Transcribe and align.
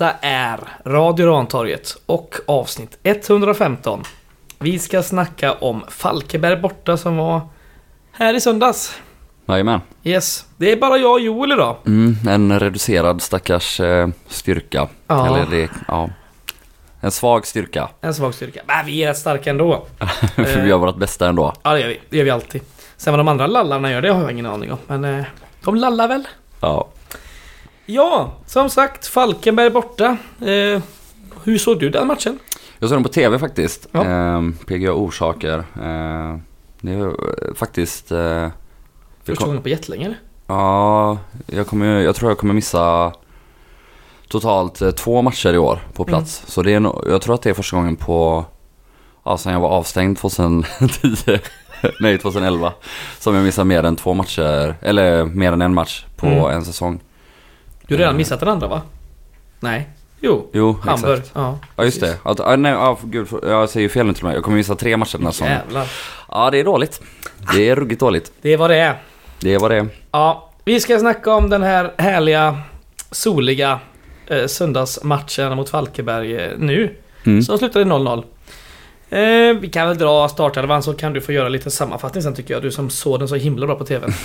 Detta 0.00 0.18
är 0.20 0.60
Radio 0.84 1.26
Rantorget 1.26 1.96
och 2.06 2.34
avsnitt 2.46 2.98
115. 3.02 4.02
Vi 4.58 4.78
ska 4.78 5.02
snacka 5.02 5.52
om 5.52 5.84
Falkeberg 5.88 6.56
borta 6.56 6.96
som 6.96 7.16
var 7.16 7.40
här 8.12 8.34
i 8.34 8.40
söndags. 8.40 9.00
Jajamän. 9.46 9.80
Yes, 10.04 10.46
det 10.56 10.72
är 10.72 10.76
bara 10.76 10.96
jag 10.98 11.12
och 11.12 11.20
Joel 11.20 11.52
idag. 11.52 11.76
Mm, 11.86 12.16
en 12.28 12.60
reducerad 12.60 13.22
stackars 13.22 13.80
eh, 13.80 14.08
styrka. 14.28 14.88
Ja. 15.06 15.26
Eller 15.26 15.46
det, 15.50 15.70
ja. 15.88 16.10
En 17.00 17.10
svag 17.10 17.46
styrka. 17.46 17.88
En 18.00 18.14
svag 18.14 18.34
styrka. 18.34 18.60
Men 18.66 18.86
vi 18.86 19.02
är 19.02 19.08
rätt 19.08 19.18
starka 19.18 19.50
ändå. 19.50 19.86
För 20.34 20.60
vi 20.62 20.68
gör 20.68 20.78
vårt 20.78 20.96
bästa 20.96 21.28
ändå. 21.28 21.52
Ja, 21.62 21.72
det 21.72 21.80
gör 21.80 21.88
vi. 21.88 22.00
Det 22.10 22.16
gör 22.16 22.24
vi 22.24 22.30
alltid. 22.30 22.62
Sen 22.96 23.12
vad 23.12 23.18
de 23.18 23.28
andra 23.28 23.46
lallarna 23.46 23.90
gör, 23.90 24.02
det 24.02 24.12
har 24.12 24.20
jag 24.20 24.32
ingen 24.32 24.46
aning 24.46 24.72
om. 24.72 24.78
Men 24.86 25.04
eh, 25.04 25.24
de 25.64 25.74
lallar 25.74 26.08
väl? 26.08 26.28
Ja. 26.60 26.88
Ja, 27.86 28.32
som 28.46 28.70
sagt, 28.70 29.06
Falkenberg 29.06 29.70
borta. 29.70 30.16
Eh, 30.40 30.82
hur 31.44 31.58
såg 31.58 31.80
du 31.80 31.90
den 31.90 32.06
matchen? 32.06 32.38
Jag 32.78 32.88
såg 32.88 32.96
den 32.96 33.02
på 33.02 33.08
tv 33.08 33.38
faktiskt. 33.38 33.86
Ja. 33.92 34.04
Eh, 34.04 34.42
PGA 34.66 34.92
Orsaker. 34.92 35.58
Eh, 35.58 36.36
det 36.80 36.92
är 36.92 37.54
faktiskt... 37.54 38.12
Eh, 38.12 38.48
Första 39.24 39.46
gången 39.46 39.62
på 39.62 39.68
jättelänge 39.68 40.04
eller? 40.06 40.18
ja, 40.46 41.18
jag, 41.46 41.66
kommer, 41.66 42.00
jag 42.00 42.14
tror 42.16 42.30
jag 42.30 42.38
kommer 42.38 42.54
missa 42.54 43.12
totalt 44.28 44.82
eh, 44.82 44.90
två 44.90 45.22
matcher 45.22 45.52
i 45.54 45.58
år 45.58 45.78
på 45.94 46.04
plats. 46.04 46.42
Så 46.46 46.62
det 46.62 46.72
är, 46.74 47.10
jag 47.10 47.22
tror 47.22 47.34
att 47.34 47.42
det 47.42 47.50
är 47.50 47.54
första 47.54 47.76
gången 47.76 47.96
på... 47.96 48.44
Ja, 49.24 49.38
sen 49.38 49.52
jag 49.52 49.60
var 49.60 49.68
avstängd 49.68 50.18
2010. 50.18 51.38
Nej, 52.00 52.18
2011. 52.18 52.72
Som 53.18 53.34
jag 53.34 53.44
missar 53.44 53.64
mer 53.64 53.82
än 53.84 53.96
två 53.96 54.14
matcher. 54.14 54.76
Eller 54.82 55.24
mer 55.24 55.52
än 55.52 55.62
en 55.62 55.74
match 55.74 56.04
på 56.16 56.26
Mm. 56.26 56.44
en 56.50 56.64
säsong. 56.64 57.00
Du 57.90 57.96
har 57.96 57.98
redan 57.98 58.16
missat 58.16 58.40
den 58.40 58.48
andra 58.48 58.68
va? 58.68 58.82
Nej. 59.60 59.88
Jo. 60.20 60.50
Jo, 60.52 60.78
Hamburg. 60.82 61.18
exakt. 61.18 61.30
Ja, 61.34 61.58
Ja 61.76 61.84
just 61.84 62.00
det. 62.00 62.16
Att, 62.22 62.40
ah, 62.40 62.56
nej, 62.56 62.72
ah, 62.72 62.98
gud, 63.02 63.28
jag 63.42 63.68
säger 63.68 63.82
ju 63.82 63.88
fel 63.88 64.06
nu 64.06 64.12
till 64.12 64.24
mig. 64.24 64.34
Jag 64.34 64.44
kommer 64.44 64.56
missa 64.56 64.74
tre 64.74 64.96
matcher 64.96 65.16
den 65.16 65.26
här 65.26 65.32
säsongen. 65.32 65.52
Jävlar. 65.52 65.88
Ja, 66.28 66.50
det 66.50 66.60
är 66.60 66.64
dåligt. 66.64 67.00
Det 67.54 67.68
är 67.68 67.76
ruggigt 67.76 68.00
dåligt. 68.00 68.32
Det 68.42 68.52
är 68.52 68.56
vad 68.56 68.70
det 68.70 68.76
är. 68.76 68.94
Det 69.40 69.54
är 69.54 69.58
vad 69.58 69.70
det 69.70 69.76
är. 69.76 69.88
Ja, 70.10 70.50
vi 70.64 70.80
ska 70.80 70.98
snacka 70.98 71.34
om 71.34 71.50
den 71.50 71.62
här 71.62 71.92
härliga, 71.98 72.58
soliga 73.10 73.80
eh, 74.26 74.46
söndagsmatchen 74.46 75.56
mot 75.56 75.70
Falkenberg 75.70 76.36
eh, 76.36 76.50
nu. 76.58 76.96
Mm. 77.24 77.42
Som 77.42 77.58
slutade 77.58 77.84
0-0. 77.84 78.24
Eh, 79.10 79.60
vi 79.60 79.68
kan 79.72 79.88
väl 79.88 79.98
dra 79.98 80.28
startelvan 80.28 80.82
så 80.82 80.94
kan 80.94 81.12
du 81.12 81.20
få 81.20 81.32
göra 81.32 81.48
lite 81.48 81.70
sammanfattning 81.70 82.22
sen 82.22 82.34
tycker 82.34 82.54
jag. 82.54 82.62
Du 82.62 82.70
som 82.70 82.90
såg 82.90 83.18
den 83.18 83.28
så 83.28 83.36
himla 83.36 83.66
bra 83.66 83.76
på 83.76 83.84
TV. 83.84 84.06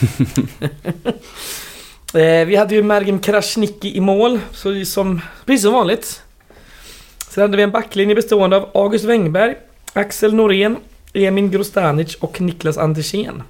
eh, 2.14 2.46
vi 2.48 2.56
hade 2.56 2.76
ju 2.76 2.84
Mergim 2.84 3.20
Krasniqi 3.20 3.98
i 3.98 4.00
mål, 4.00 4.40
så 4.52 4.86
som, 4.86 5.22
precis 5.46 5.62
som 5.62 5.74
vanligt. 5.74 6.22
Sen 7.30 7.42
hade 7.42 7.58
vi 7.58 7.64
en 7.64 7.72
backlinje 7.72 8.16
bestående 8.16 8.58
av 8.58 8.70
August 8.74 9.06
Wengberg, 9.06 9.56
Axel 9.94 10.34
Norén, 10.34 10.78
Emin 11.14 11.52
Grostanic 11.52 12.16
och 12.16 12.42
Niklas 12.42 12.78
Andersén. 12.78 13.44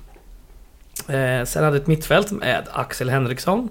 Eh, 1.07 1.45
sen 1.45 1.63
hade 1.63 1.77
ett 1.77 1.87
mittfält 1.87 2.31
med 2.31 2.67
Axel 2.71 3.09
Henriksson, 3.09 3.69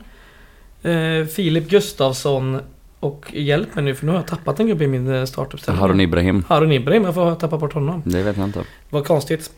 eh, 0.82 1.26
Filip 1.26 1.68
Gustafsson 1.68 2.60
och 3.00 3.26
hjälp 3.32 3.74
mig 3.74 3.84
nu 3.84 3.94
för 3.94 4.06
nu 4.06 4.12
har 4.12 4.18
jag 4.18 4.26
tappat 4.26 4.60
en 4.60 4.66
gubbe 4.66 4.84
i 4.84 4.88
min 4.88 5.14
eh, 5.14 5.24
startuppställning. 5.24 5.80
Harun 5.80 6.00
Ibrahim. 6.00 6.44
Harun 6.48 6.72
Ibrahim, 6.72 7.04
jag 7.04 7.14
får 7.14 7.34
tappa 7.34 7.58
bort 7.58 7.72
honom. 7.72 8.02
Det 8.04 8.22
vet 8.22 8.36
jag 8.36 8.46
inte. 8.46 8.64
Vad 8.90 9.06
konstigt. 9.06 9.50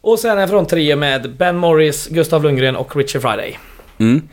Och 0.00 0.18
sen 0.18 0.38
en 0.38 0.48
från 0.48 0.66
trio 0.66 0.96
med 0.96 1.36
Ben 1.36 1.56
Morris, 1.56 2.06
Gustav 2.06 2.42
Lundgren 2.42 2.76
och 2.76 2.96
Richie 2.96 3.20
Friday. 3.20 3.58
Mm. 4.00 4.28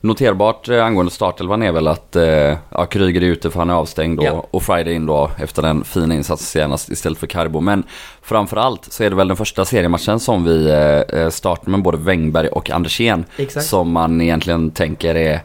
Noterbart 0.00 0.68
eh, 0.68 0.84
angående 0.84 1.12
startelvan 1.12 1.62
är 1.62 1.72
väl 1.72 1.88
att 1.88 2.16
eh, 2.16 2.24
ja, 2.70 2.86
Kryger 2.90 3.20
är 3.22 3.26
ute 3.26 3.50
för 3.50 3.58
han 3.58 3.70
är 3.70 3.74
avstängd 3.74 4.18
då, 4.18 4.24
Ja. 4.24 4.46
och 4.50 4.62
Friday 4.62 4.94
in 4.94 5.06
då 5.06 5.30
efter 5.38 5.62
den 5.62 5.84
fina 5.84 6.14
insatsen 6.14 6.46
senast 6.46 6.88
istället 6.90 7.18
för 7.18 7.26
Carbo. 7.26 7.60
Men 7.60 7.82
framförallt 8.22 8.92
så 8.92 9.04
är 9.04 9.10
det 9.10 9.16
väl 9.16 9.28
den 9.28 9.36
första 9.36 9.64
seriematchen 9.64 10.20
som 10.20 10.44
vi 10.44 10.70
eh, 10.70 11.20
eh, 11.20 11.28
startar 11.30 11.70
med 11.70 11.82
både 11.82 11.98
Wengberg 11.98 12.48
och 12.48 12.70
Andersén. 12.70 13.24
Som 13.48 13.92
man 13.92 14.20
egentligen 14.20 14.70
tänker 14.70 15.14
är 15.14 15.40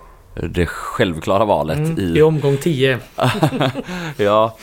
det 0.50 0.66
självklara 0.66 1.46
valet 1.46 1.78
Mm, 1.78 2.00
I 2.00 2.20
i... 2.20 2.22
omgång 2.22 2.58
10. 2.58 2.98
ja. 4.18 4.56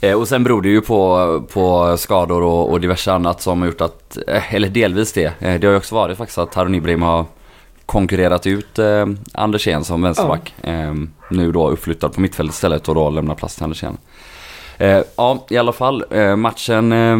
Eh, 0.00 0.12
Och 0.20 0.28
sen 0.28 0.44
beror 0.44 0.62
det 0.62 0.68
ju 0.68 0.80
på, 0.80 1.42
på 1.52 1.96
skador 1.98 2.42
och, 2.42 2.70
och 2.70 2.80
diverse 2.80 3.12
annat 3.12 3.42
som 3.42 3.60
har 3.60 3.68
gjort 3.68 3.80
att, 3.80 4.18
eh, 4.28 4.54
eller 4.54 4.68
delvis 4.68 5.12
det. 5.12 5.32
Det 5.38 5.46
har 5.66 5.72
ju 5.72 5.76
också 5.76 5.94
varit 5.94 6.18
faktiskt 6.18 6.38
att 6.38 6.54
Harun 6.54 6.74
Ibrahim 6.74 7.02
har 7.02 7.24
konkurrerat 7.88 8.46
ut 8.46 8.78
eh, 8.78 9.06
Andersén 9.32 9.84
som 9.84 10.02
vänsterback. 10.02 10.54
Eh, 10.62 10.94
nu 11.30 11.52
då 11.52 11.70
uppflyttad 11.70 12.14
på 12.14 12.20
mittfältet 12.20 12.54
istället 12.54 12.88
och 12.88 12.94
då 12.94 13.10
lämnar 13.10 13.34
plats 13.34 13.54
till 13.54 13.64
Andersén. 13.64 13.96
Eh, 14.78 15.02
ja, 15.16 15.46
i 15.50 15.56
alla 15.56 15.72
fall. 15.72 16.04
Eh, 16.10 16.36
matchen 16.36 16.92
eh, 16.92 17.18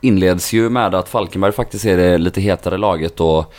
inleds 0.00 0.52
ju 0.52 0.70
med 0.70 0.94
att 0.94 1.08
Falkenberg 1.08 1.52
faktiskt 1.52 1.84
är 1.84 1.96
det 1.96 2.18
lite 2.18 2.40
hetare 2.40 2.78
laget 2.78 3.20
och 3.20 3.54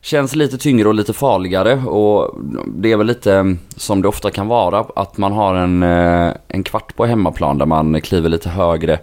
känns 0.00 0.36
lite 0.36 0.58
tyngre 0.58 0.88
och 0.88 0.94
lite 0.94 1.12
farligare 1.12 1.74
och 1.74 2.40
det 2.66 2.92
är 2.92 2.96
väl 2.96 3.06
lite 3.06 3.34
mm, 3.34 3.58
som 3.76 4.02
det 4.02 4.08
ofta 4.08 4.30
kan 4.30 4.48
vara 4.48 4.86
att 4.96 5.16
man 5.18 5.32
har 5.32 5.54
en, 5.54 5.82
eh, 5.82 6.32
en 6.48 6.62
kvart 6.62 6.96
på 6.96 7.06
hemmaplan 7.06 7.58
där 7.58 7.66
man 7.66 8.00
kliver 8.00 8.28
lite 8.28 8.48
högre 8.48 8.98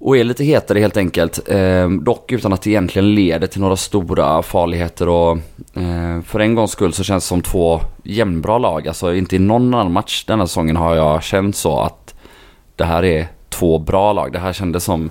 och 0.00 0.16
är 0.16 0.24
lite 0.24 0.44
hetare 0.44 0.78
helt 0.78 0.96
enkelt. 0.96 1.48
Eh, 1.48 1.90
dock 1.90 2.32
utan 2.32 2.52
att 2.52 2.62
det 2.62 2.70
egentligen 2.70 3.14
leder 3.14 3.46
till 3.46 3.60
några 3.60 3.76
stora 3.76 4.42
farligheter 4.42 5.08
och 5.08 5.38
eh, 5.74 6.22
för 6.26 6.40
en 6.40 6.54
gångs 6.54 6.70
skull 6.70 6.92
så 6.92 7.04
känns 7.04 7.24
det 7.24 7.28
som 7.28 7.42
två 7.42 7.80
jämnbra 8.04 8.58
lag. 8.58 8.88
Alltså 8.88 9.14
inte 9.14 9.36
i 9.36 9.38
någon 9.38 9.74
annan 9.74 9.92
match 9.92 10.24
denna 10.24 10.46
säsongen 10.46 10.76
har 10.76 10.94
jag 10.94 11.22
känt 11.22 11.56
så 11.56 11.80
att 11.80 12.14
det 12.76 12.84
här 12.84 13.04
är 13.04 13.28
två 13.48 13.78
bra 13.78 14.12
lag. 14.12 14.32
Det 14.32 14.38
här 14.38 14.52
kändes 14.52 14.84
som 14.84 15.10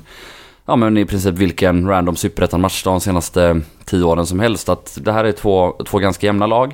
ja 0.65 0.75
men 0.75 0.97
i 0.97 1.05
princip 1.05 1.35
vilken 1.35 1.87
random 1.87 2.15
superettan-match 2.15 2.83
de 2.83 3.01
senaste 3.01 3.61
tio 3.85 4.03
åren 4.03 4.25
som 4.25 4.39
helst. 4.39 4.69
Att 4.69 4.97
det 5.01 5.11
här 5.11 5.23
är 5.23 5.31
två, 5.31 5.75
två 5.85 5.99
ganska 5.99 6.27
jämna 6.27 6.47
lag. 6.47 6.73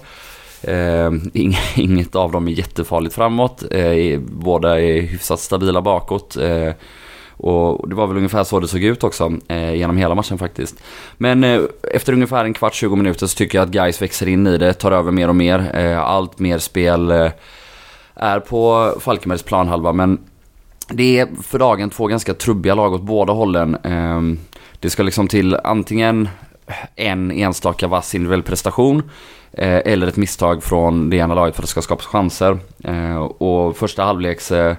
Eh, 0.61 1.11
inget 1.75 2.15
av 2.15 2.31
dem 2.31 2.47
är 2.47 2.51
jättefarligt 2.51 3.15
framåt. 3.15 3.63
Eh, 3.71 4.19
båda 4.19 4.81
är 4.81 5.01
hyfsat 5.01 5.39
stabila 5.39 5.81
bakåt. 5.81 6.37
Eh, 6.37 6.71
och 7.37 7.89
det 7.89 7.95
var 7.95 8.07
väl 8.07 8.17
ungefär 8.17 8.43
så 8.43 8.59
det 8.59 8.67
såg 8.67 8.83
ut 8.83 9.03
också 9.03 9.33
eh, 9.47 9.73
genom 9.73 9.97
hela 9.97 10.15
matchen 10.15 10.37
faktiskt. 10.37 10.83
Men 11.17 11.43
eh, 11.43 11.61
efter 11.93 12.13
ungefär 12.13 12.45
en 12.45 12.53
kvart, 12.53 12.73
20 12.73 12.95
minuter 12.95 13.27
så 13.27 13.37
tycker 13.37 13.57
jag 13.57 13.65
att 13.65 13.71
guys 13.71 14.01
växer 14.01 14.27
in 14.27 14.47
i 14.47 14.57
det, 14.57 14.73
tar 14.73 14.91
över 14.91 15.11
mer 15.11 15.27
och 15.27 15.35
mer. 15.35 15.71
Eh, 15.75 15.99
allt 15.99 16.39
mer 16.39 16.57
spel 16.57 17.11
eh, 17.11 17.31
är 18.15 18.39
på 18.39 18.93
Falkenbergs 18.99 19.43
planhalva 19.43 19.93
men 19.93 20.19
det 20.89 21.19
är 21.19 21.27
för 21.43 21.59
dagen 21.59 21.89
två 21.89 22.07
ganska 22.07 22.33
trubbiga 22.33 22.75
lag 22.75 22.93
åt 22.93 23.01
båda 23.01 23.33
hållen. 23.33 23.77
Ehm, 23.83 24.39
det 24.79 24.89
ska 24.89 25.03
liksom 25.03 25.27
till 25.27 25.55
antingen 25.63 26.29
en 26.95 27.31
enstaka 27.31 27.87
vass 27.87 28.15
individuell 28.15 28.43
prestation 28.43 29.03
eh, 29.53 29.81
eller 29.85 30.07
ett 30.07 30.17
misstag 30.17 30.63
från 30.63 31.09
det 31.09 31.17
ena 31.17 31.33
laget 31.33 31.55
för 31.55 31.61
att 31.61 31.67
det 31.67 31.71
ska 31.71 31.81
skapas 31.81 32.05
chanser. 32.05 32.57
Eh, 32.83 33.17
Och 33.17 33.77
första 33.77 34.03
halvleks 34.03 34.51
eh, 34.51 34.75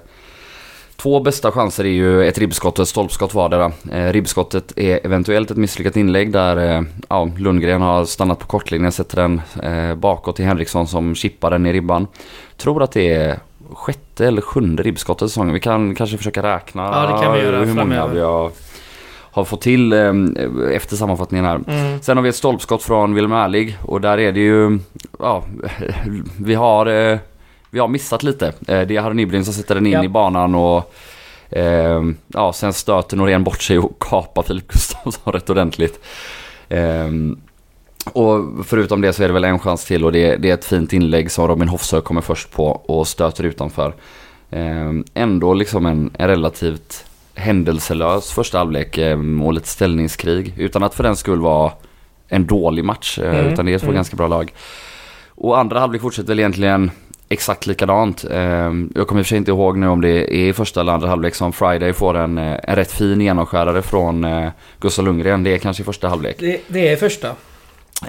två 0.96 1.20
bästa 1.20 1.52
chanser 1.52 1.84
är 1.84 1.88
ju 1.88 2.24
ett 2.28 2.38
ribbskott 2.38 2.78
och 2.78 2.82
ett 2.82 2.88
stolpskott 2.88 3.34
vardera. 3.34 3.72
Eh, 3.92 4.12
Ribbskottet 4.12 4.72
är 4.78 5.00
eventuellt 5.06 5.50
ett 5.50 5.56
misslyckat 5.56 5.96
inlägg 5.96 6.32
där 6.32 6.76
eh, 6.76 6.82
ja, 7.08 7.28
Lundgren 7.38 7.82
har 7.82 8.04
stannat 8.04 8.38
på 8.38 8.46
kortlinjen, 8.46 8.92
sätter 8.92 9.16
den 9.16 9.40
eh, 9.62 9.94
bakåt 9.94 10.36
till 10.36 10.44
Henriksson 10.44 10.86
som 10.86 11.14
chippar 11.14 11.50
den 11.50 11.66
i 11.66 11.72
ribban. 11.72 12.06
Tror 12.56 12.82
att 12.82 12.92
det 12.92 13.14
är 13.14 13.38
sjätte 13.72 14.26
eller 14.26 14.42
sjunde 14.42 14.82
ribbskottet 14.82 15.26
i 15.26 15.28
säsongen. 15.28 15.54
Vi 15.54 15.60
kan 15.60 15.94
kanske 15.94 16.16
försöka 16.16 16.42
räkna 16.42 16.82
Ja, 16.82 17.16
det 17.16 17.22
kan 17.24 17.32
vi 17.32 17.38
göra 17.40 17.58
hur 17.58 17.66
många 17.66 17.76
framöver. 17.76 18.14
vi 18.14 18.20
har, 18.20 18.50
har 19.30 19.44
fått 19.44 19.60
till 19.60 19.92
eh, 19.92 20.12
efter 20.72 20.96
sammanfattningen 20.96 21.44
här. 21.44 21.60
Mm. 21.68 22.00
Sen 22.02 22.16
har 22.16 22.22
vi 22.22 22.28
ett 22.28 22.36
stolpskott 22.36 22.82
från 22.82 23.14
Wilhelm 23.14 23.32
Erlig 23.32 23.78
och 23.82 24.00
där 24.00 24.18
är 24.18 24.32
det 24.32 24.40
ju, 24.40 24.78
ja, 25.18 25.44
vi 26.40 26.54
har, 26.54 26.86
eh, 26.86 27.18
vi 27.70 27.78
har 27.78 27.88
missat 27.88 28.22
lite. 28.22 28.46
Eh, 28.46 28.80
Det 28.80 28.96
är 28.96 29.00
Harun 29.00 29.18
Ibrahim 29.20 29.44
som 29.44 29.54
sätter 29.54 29.74
den 29.74 29.86
in 29.86 29.92
Ja. 29.92 30.04
i 30.04 30.08
banan 30.08 30.54
och 30.54 30.92
eh, 31.50 32.02
ja, 32.26 32.52
sen 32.52 32.72
stöter 32.72 33.16
Norén 33.16 33.44
bort 33.44 33.62
sig 33.62 33.78
och 33.78 33.98
kapar 33.98 34.42
Filip 34.42 34.68
Gustafsson 34.68 35.32
rätt 35.32 35.50
ordentligt. 35.50 36.00
Eh, 36.68 37.08
och 38.12 38.66
förutom 38.66 39.00
det 39.00 39.12
så 39.12 39.22
är 39.22 39.28
det 39.28 39.34
väl 39.34 39.44
en 39.44 39.58
chans 39.58 39.84
till 39.84 40.04
och 40.04 40.12
det, 40.12 40.36
det 40.36 40.50
är 40.50 40.54
ett 40.54 40.64
fint 40.64 40.92
inlägg 40.92 41.30
som 41.30 41.48
Robin 41.48 41.68
Hofsö 41.68 42.00
kommer 42.00 42.20
först 42.20 42.50
på 42.52 42.66
och 42.66 43.06
stöter 43.08 43.44
utanför. 43.44 43.94
Eh, 44.50 44.92
ändå 45.14 45.54
liksom 45.54 45.86
en, 45.86 46.10
en 46.18 46.28
relativt 46.28 47.04
händelselös 47.34 48.30
första 48.32 48.58
halvlek 48.58 48.98
eh, 48.98 49.18
och 49.44 49.52
lite 49.52 49.68
ställningskrig 49.68 50.54
utan 50.58 50.82
att 50.82 50.94
för 50.94 51.02
den 51.02 51.16
skull 51.16 51.40
vara 51.40 51.72
en 52.28 52.46
dålig 52.46 52.84
match 52.84 53.18
eh, 53.18 53.38
Mm, 53.38 53.52
utan 53.52 53.66
det 53.66 53.74
är 53.74 53.78
två 53.78 53.84
mm. 53.86 53.94
ganska 53.94 54.16
bra 54.16 54.28
lag. 54.28 54.52
Och 55.28 55.58
andra 55.58 55.80
halvlek 55.80 56.02
fortsätter 56.02 56.28
väl 56.28 56.38
egentligen 56.38 56.90
exakt 57.28 57.66
likadant. 57.66 58.24
Eh, 58.30 58.70
Jag 58.94 59.06
kommer 59.06 59.20
i 59.20 59.22
och 59.22 59.26
för 59.26 59.28
sig 59.28 59.38
inte 59.38 59.50
ihåg 59.50 59.76
nu 59.78 59.88
om 59.88 60.00
det 60.00 60.08
är 60.08 60.48
i 60.48 60.52
första 60.52 60.80
eller 60.80 60.92
andra 60.92 61.08
halvlek 61.08 61.34
som 61.34 61.52
Friday 61.52 61.92
får 61.92 62.16
en, 62.16 62.38
eh, 62.38 62.56
en 62.62 62.76
rätt 62.76 62.92
fin 62.92 63.20
genomskärare 63.20 63.82
från 63.82 64.24
eh, 64.24 64.50
Gustav 64.80 65.04
Lundgren. 65.04 65.42
Det 65.44 65.54
är 65.54 65.58
kanske 65.58 65.82
i 65.82 65.84
första 65.84 66.08
halvlek. 66.08 66.36
Det, 66.38 66.60
det 66.68 66.88
är 66.88 66.96
första. 66.96 67.28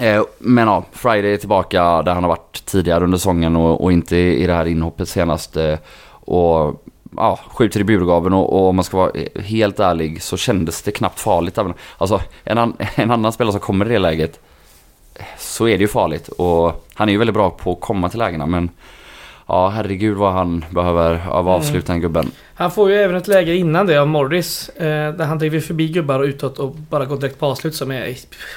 Eh, 0.00 0.22
men 0.38 0.68
ja, 0.68 0.84
Friday 0.92 1.32
är 1.32 1.36
tillbaka 1.36 2.02
där 2.02 2.14
han 2.14 2.22
har 2.22 2.28
varit 2.28 2.64
tidigare 2.64 3.04
under 3.04 3.18
säsongen 3.18 3.56
och, 3.56 3.84
och 3.84 3.92
inte 3.92 4.16
i 4.16 4.46
det 4.46 4.52
här 4.54 4.66
inhoppet 4.66 5.08
senast. 5.08 5.56
Och 6.10 6.84
ja, 7.16 7.38
skjuter 7.48 7.80
i 7.80 7.84
burgaven 7.84 8.32
och, 8.32 8.52
och 8.52 8.68
om 8.68 8.76
man 8.76 8.84
ska 8.84 8.96
vara 8.96 9.12
helt 9.44 9.80
ärlig 9.80 10.22
så 10.22 10.36
kändes 10.36 10.82
det 10.82 10.90
knappt 10.90 11.20
farligt. 11.20 11.58
Alltså 11.98 12.20
en, 12.44 12.58
an, 12.58 12.76
en 12.94 13.10
annan 13.10 13.32
spelare 13.32 13.52
som 13.52 13.60
kommer 13.60 13.86
i 13.86 13.88
det 13.88 13.98
läget 13.98 14.40
så 15.38 15.68
är 15.68 15.78
det 15.78 15.82
ju 15.82 15.88
farligt 15.88 16.28
och 16.28 16.86
han 16.94 17.08
är 17.08 17.12
ju 17.12 17.18
väldigt 17.18 17.34
bra 17.34 17.50
på 17.50 17.72
att 17.72 17.80
komma 17.80 18.08
till 18.08 18.18
lägena 18.18 18.46
men 18.46 18.70
Ja 19.50 19.68
herregud 19.68 20.16
vad 20.16 20.32
han 20.32 20.64
behöver 20.70 21.28
av 21.28 21.48
avsluta 21.48 21.92
den 21.92 22.00
gubben. 22.00 22.30
Han 22.54 22.70
får 22.70 22.90
ju 22.90 22.96
även 22.96 23.16
ett 23.16 23.28
läge 23.28 23.54
innan 23.54 23.86
det 23.86 23.98
av 23.98 24.08
Morris. 24.08 24.68
Eh, 24.68 25.14
där 25.14 25.24
han 25.24 25.38
driver 25.38 25.60
förbi 25.60 25.88
gubbar 25.88 26.18
och 26.18 26.24
utåt 26.24 26.58
och 26.58 26.74
bara 26.74 27.04
går 27.04 27.16
direkt 27.16 27.38
på 27.38 27.46
avslut 27.46 27.74
som 27.74 27.90
är 27.90 28.14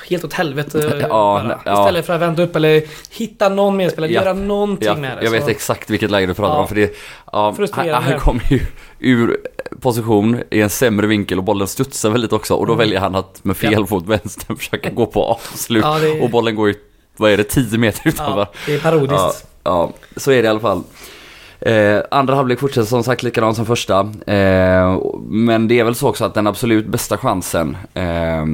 helt 0.10 0.24
åt 0.24 0.34
helvete. 0.34 1.06
ja, 1.10 1.60
ja. 1.66 1.82
Istället 1.82 2.06
för 2.06 2.14
att 2.14 2.22
vända 2.22 2.44
upp 2.44 2.56
eller 2.56 2.84
hitta 3.12 3.50
någon 3.50 3.78
medspelare, 3.78 4.12
ja, 4.12 4.22
göra 4.22 4.34
någonting 4.34 4.88
ja, 4.88 4.96
med 4.96 5.18
det. 5.18 5.24
Jag 5.24 5.32
vet 5.32 5.48
exakt 5.48 5.90
vilket 5.90 6.12
läge 6.12 6.28
du 6.28 6.34
pratar 6.34 6.60
om. 6.60 6.68
För 6.68 6.76
det, 6.76 6.96
ja, 7.32 7.56
han, 7.72 7.90
han 7.90 8.20
kommer 8.20 8.44
ju 8.50 8.60
ur 9.00 9.38
position 9.82 10.42
i 10.50 10.62
en 10.62 10.70
sämre 10.70 11.08
vinkel 11.08 11.38
och 11.38 11.44
bollen 11.44 11.68
studsar 11.68 12.10
väldigt 12.10 12.34
också. 12.34 12.54
Och 12.54 12.68
då 12.68 12.74
mm. 12.74 12.80
väljer 12.80 13.00
han 13.00 13.16
att 13.16 13.44
med 13.44 13.58
fel 13.58 13.86
fot 13.86 14.08
vänster 14.08 14.56
försöka 14.56 14.90
gå 14.90 15.06
på 15.06 15.24
avslut. 15.24 15.86
Är... 15.86 16.24
Och 16.24 16.30
bollen 16.30 16.56
går 16.56 16.68
ju, 16.68 16.76
vad 17.18 17.32
är 17.32 17.38
det, 17.38 17.44
10 17.44 17.78
meter 17.78 18.08
utanför. 18.08 18.40
Ja, 18.40 18.54
det 18.66 18.76
är 18.76 18.80
parodiskt. 18.80 19.51
Ja, 19.64 19.92
så 20.16 20.32
är 20.32 20.42
det 20.42 20.46
i 20.46 20.48
alla 20.48 20.60
fall. 20.60 20.84
Eh, 21.62 22.02
andra 22.12 22.36
halvlek 22.36 22.60
fortsätter 22.60 22.88
som 22.88 23.04
sagt 23.04 23.24
likadant 23.24 23.56
som 23.56 23.66
första. 23.66 24.00
Eh, 24.26 25.00
men 25.26 25.68
det 25.68 25.80
är 25.80 25.84
väl 25.84 25.96
så 25.96 26.10
också 26.10 26.26
att 26.26 26.34
den 26.34 26.48
absolut 26.48 26.88
bästa 26.88 27.18
chansen, 27.18 27.78
eh, 27.94 28.46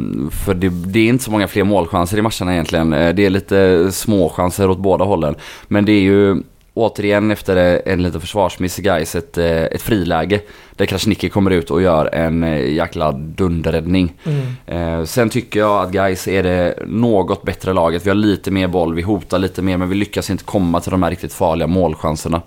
för 0.45 0.54
det, 0.54 0.69
det, 0.69 1.00
är 1.00 1.07
inte 1.07 1.24
så 1.24 1.31
många 1.31 1.48
fler 1.48 1.63
målchanser 1.63 2.18
i 2.18 2.21
matcherna 2.21 2.54
egentligen. 2.54 2.94
Eh, 2.94 3.15
det 3.15 3.25
är 3.25 3.30
lite 3.30 3.92
små 3.92 4.30
chanser 4.30 4.69
åt 4.69 4.77
båda 4.80 5.06
hållen. 5.06 5.36
Men 5.68 5.86
det 5.86 5.92
är 5.92 6.01
ju 6.01 6.44
återigen 6.74 7.31
efter 7.31 7.81
en 7.86 8.04
liten 8.04 8.21
försvarsmiss 8.21 8.80
i 8.80 8.81
Gais 8.81 9.15
ett, 9.15 9.38
eh, 9.38 9.63
ett 9.63 9.81
friläge. 9.81 10.42
Där 10.78 10.86
Krasniqi 10.86 11.30
kommer 11.30 11.52
ut 11.52 11.72
och 11.72 11.82
gör 11.82 12.16
en 12.16 12.44
eh, 12.44 12.74
jäkla 12.74 13.12
dunderräddning. 13.12 14.14
Mm. 14.24 15.08
sen 15.08 15.30
tycker 15.30 15.60
jag 15.60 15.84
att 15.84 15.92
guys 15.92 16.28
är 16.28 16.44
det 16.44 16.76
något 16.86 17.44
bättre 17.44 17.74
laget. 17.74 18.06
Vi 18.06 18.10
har 18.10 18.16
lite 18.16 18.52
mer 18.52 18.68
boll, 18.68 18.94
vi 18.94 19.02
hotar 19.02 19.40
lite 19.40 19.62
mer 19.62 19.78
men 19.78 19.90
vi 19.90 19.96
lyckas 19.96 20.30
inte 20.30 20.44
komma 20.44 20.80
till 20.80 20.92
de 20.92 21.04
här 21.04 21.10
riktigt 21.10 21.34
farliga 21.34 21.68
målchanserna. 21.68 22.42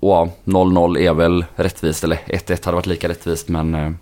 och 0.00 0.10
ja, 0.10 0.28
0-0 0.44 0.98
är 0.98 1.14
väl 1.14 1.44
rättvist, 1.56 2.04
eller 2.04 2.16
1-1 2.26 2.64
hade 2.64 2.74
varit 2.74 2.86
lika 2.86 3.08
rättvist 3.08 3.48
men 3.48 3.96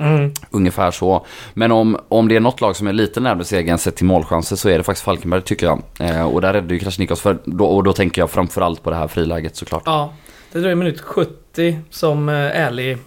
Mm. 0.00 0.32
Ungefär 0.50 0.90
så. 0.90 1.26
Men 1.54 1.72
om, 1.72 1.98
om 2.08 2.28
det 2.28 2.36
är 2.36 2.40
något 2.40 2.60
lag 2.60 2.76
som 2.76 2.86
är 2.86 2.92
lite 2.92 3.20
närmare 3.20 3.44
segern 3.44 3.78
sett 3.78 3.96
till 3.96 4.06
målchanser 4.06 4.56
så 4.56 4.68
är 4.68 4.78
det 4.78 4.84
faktiskt 4.84 5.04
Falkenberg 5.04 5.42
tycker 5.42 5.66
jag. 5.66 5.82
Eh, 5.98 6.22
och 6.22 6.40
där 6.40 6.52
räddade 6.52 6.74
ju 6.74 6.80
Krasniqos 6.80 7.20
för, 7.20 7.38
då, 7.44 7.64
och 7.64 7.84
då 7.84 7.92
tänker 7.92 8.22
jag 8.22 8.30
framförallt 8.30 8.82
på 8.82 8.90
det 8.90 8.96
här 8.96 9.08
friläget 9.08 9.56
såklart. 9.56 9.82
Ja, 9.86 10.12
det 10.52 10.60
dröjer 10.60 10.76
minut 10.76 11.00
70 11.00 11.78
som 11.90 12.28
eh, 12.28 12.34
ärlig 12.34 12.98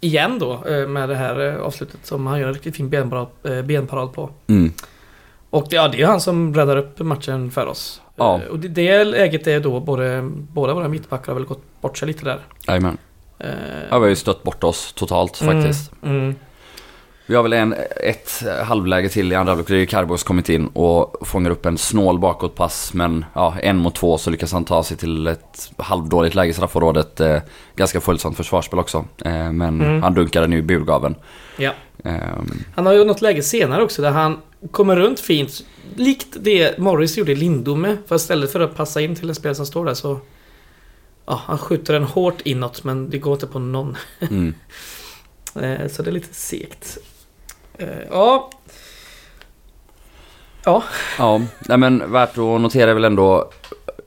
igen 0.00 0.38
då 0.38 0.64
eh, 0.66 0.88
med 0.88 1.08
det 1.08 1.14
här 1.14 1.48
eh, 1.48 1.60
avslutet 1.60 2.06
som 2.06 2.26
han 2.26 2.40
gör 2.40 2.48
en 2.48 2.54
riktigt 2.54 2.76
fin 2.76 2.88
benparad, 2.88 3.28
benparad 3.64 4.12
på. 4.12 4.30
Mm. 4.46 4.72
Och 5.50 5.66
det, 5.70 5.76
ja, 5.76 5.88
det 5.88 6.02
är 6.02 6.06
han 6.06 6.20
som 6.20 6.54
räddar 6.54 6.76
upp 6.76 6.98
matchen 6.98 7.50
för 7.50 7.66
oss. 7.66 8.00
Ja. 8.16 8.40
Och 8.50 8.58
det, 8.58 8.68
det 8.68 9.04
läget 9.04 9.46
är 9.46 9.60
då 9.60 9.80
både, 9.80 10.30
båda 10.32 10.74
våra 10.74 10.88
mittbackar 10.88 11.32
har 11.32 11.34
väl 11.34 11.48
gått 11.48 11.62
bort 11.80 11.98
sig 11.98 12.08
lite 12.08 12.24
där. 12.24 12.40
Jajamän. 12.66 12.98
Uh, 13.44 13.50
ja, 13.90 13.98
vi 13.98 14.04
har 14.04 14.08
ju 14.08 14.16
stött 14.16 14.42
bort 14.42 14.64
oss 14.64 14.92
totalt 14.92 15.40
mm, 15.40 15.62
faktiskt. 15.62 15.92
Mm. 16.02 16.34
Vi 17.28 17.34
har 17.34 17.42
väl 17.42 17.52
en, 17.52 17.74
ett 17.96 18.42
halvläge 18.64 19.08
till 19.08 19.32
i 19.32 19.34
andra 19.34 19.50
halvlek. 19.50 19.68
Det 19.68 19.74
är 19.74 19.78
ju 19.78 19.86
Karbos 19.86 20.22
kommit 20.22 20.48
in 20.48 20.66
och 20.66 21.28
fångar 21.28 21.50
upp 21.50 21.66
en 21.66 21.78
snål 21.78 22.18
bakåtpass. 22.18 22.94
Men 22.94 23.24
ja, 23.34 23.56
en 23.62 23.76
mot 23.76 23.94
två 23.94 24.18
så 24.18 24.30
lyckas 24.30 24.52
han 24.52 24.64
ta 24.64 24.82
sig 24.82 24.96
till 24.96 25.26
ett 25.26 25.72
halvdåligt 25.76 26.34
läge 26.34 26.50
i 26.50 26.52
straffområdet. 26.52 27.20
Eh, 27.20 27.38
ganska 27.76 28.00
följsamt 28.00 28.36
försvarsspel 28.36 28.78
också. 28.78 29.04
Eh, 29.24 29.52
men 29.52 29.80
mm. 29.80 30.02
han 30.02 30.14
dunkar 30.14 30.40
den 30.40 30.52
ju 30.52 30.58
i 30.58 30.62
burgaven. 30.62 31.14
Ja. 31.56 31.72
Um, 32.04 32.64
han 32.74 32.86
har 32.86 32.92
ju 32.92 33.04
något 33.04 33.22
läge 33.22 33.42
senare 33.42 33.82
också 33.82 34.02
där 34.02 34.10
han 34.10 34.38
kommer 34.70 34.96
runt 34.96 35.20
fint. 35.20 35.64
Likt 35.94 36.36
det 36.40 36.78
Morris 36.78 37.18
gjorde 37.18 37.32
i 37.32 37.36
Lindome. 37.36 37.96
För 38.06 38.16
istället 38.16 38.52
för 38.52 38.60
att 38.60 38.76
passa 38.76 39.00
in 39.00 39.14
till 39.14 39.28
en 39.28 39.34
spelare 39.34 39.54
som 39.54 39.66
står 39.66 39.84
där 39.84 39.94
så 39.94 40.20
ja, 41.26 41.40
han 41.46 41.58
skjuter 41.58 41.92
den 41.92 42.04
hårt 42.04 42.40
inåt 42.44 42.84
men 42.84 43.10
det 43.10 43.18
går 43.18 43.32
inte 43.32 43.46
på 43.46 43.58
någon. 43.58 43.96
Mm. 44.20 44.54
Eh, 45.54 45.88
så 45.88 46.02
det 46.02 46.10
är 46.10 46.12
lite 46.12 46.34
segt. 46.34 46.98
Eh, 47.78 47.88
ja. 48.10 48.50
Ja. 50.64 50.82
Ja, 51.18 51.40
nej 51.60 51.78
men 51.78 52.12
värt 52.12 52.30
att 52.30 52.60
notera 52.60 52.90
är 52.90 52.94
väl 52.94 53.04
ändå 53.04 53.50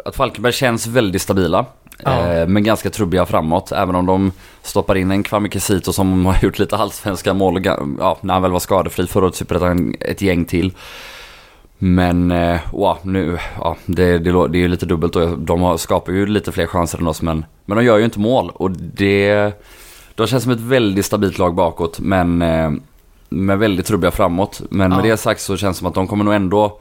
att 0.05 0.15
Falkenberg 0.15 0.53
känns 0.53 0.87
väldigt 0.87 1.21
stabila. 1.21 1.65
Ja. 2.03 2.27
Eh, 2.27 2.47
men 2.47 2.63
ganska 2.63 2.89
trubbiga 2.89 3.25
framåt. 3.25 3.71
Även 3.71 3.95
om 3.95 4.05
de 4.05 4.31
stoppar 4.61 4.95
in 4.95 5.11
en 5.11 5.23
Kwame 5.23 5.49
Kisito 5.49 5.93
som 5.93 6.25
har 6.25 6.37
gjort 6.41 6.59
lite 6.59 6.77
allsvenska 6.77 7.33
mål. 7.33 7.65
Ja, 7.99 8.17
när 8.21 8.33
han 8.33 8.43
väl 8.43 8.51
var 8.51 8.59
skadefri 8.59 9.07
förra 9.07 9.25
året 9.25 9.35
Superettan 9.35 9.95
ett 9.99 10.21
gäng 10.21 10.45
till. 10.45 10.73
Men 11.77 12.31
eh, 12.31 12.59
wow, 12.71 12.97
nu, 13.01 13.37
ja, 13.59 13.77
det, 13.85 14.17
det, 14.17 14.47
det 14.47 14.57
är 14.57 14.61
ju 14.61 14.67
lite 14.67 14.85
dubbelt 14.85 15.15
och 15.15 15.39
de 15.39 15.77
skapar 15.77 16.11
ju 16.13 16.25
lite 16.25 16.51
fler 16.51 16.67
chanser 16.67 16.99
än 16.99 17.07
oss 17.07 17.21
men, 17.21 17.45
men 17.65 17.77
de 17.77 17.83
gör 17.83 17.97
ju 17.97 18.05
inte 18.05 18.19
mål 18.19 18.51
och 18.53 18.71
det... 18.71 19.51
De 20.15 20.27
känns 20.27 20.43
som 20.43 20.51
ett 20.51 20.59
väldigt 20.59 21.05
stabilt 21.05 21.37
lag 21.37 21.55
bakåt 21.55 21.99
men 21.99 22.41
med 23.31 23.59
väldigt 23.59 23.85
trubbiga 23.85 24.11
framåt. 24.11 24.61
Men 24.69 24.91
ja. 24.91 24.97
med 24.97 25.05
det 25.05 25.17
sagt 25.17 25.41
så 25.41 25.57
känns 25.57 25.77
det 25.77 25.79
som 25.79 25.87
att 25.87 25.93
de 25.93 26.07
kommer 26.07 26.23
nog 26.23 26.33
ändå 26.33 26.79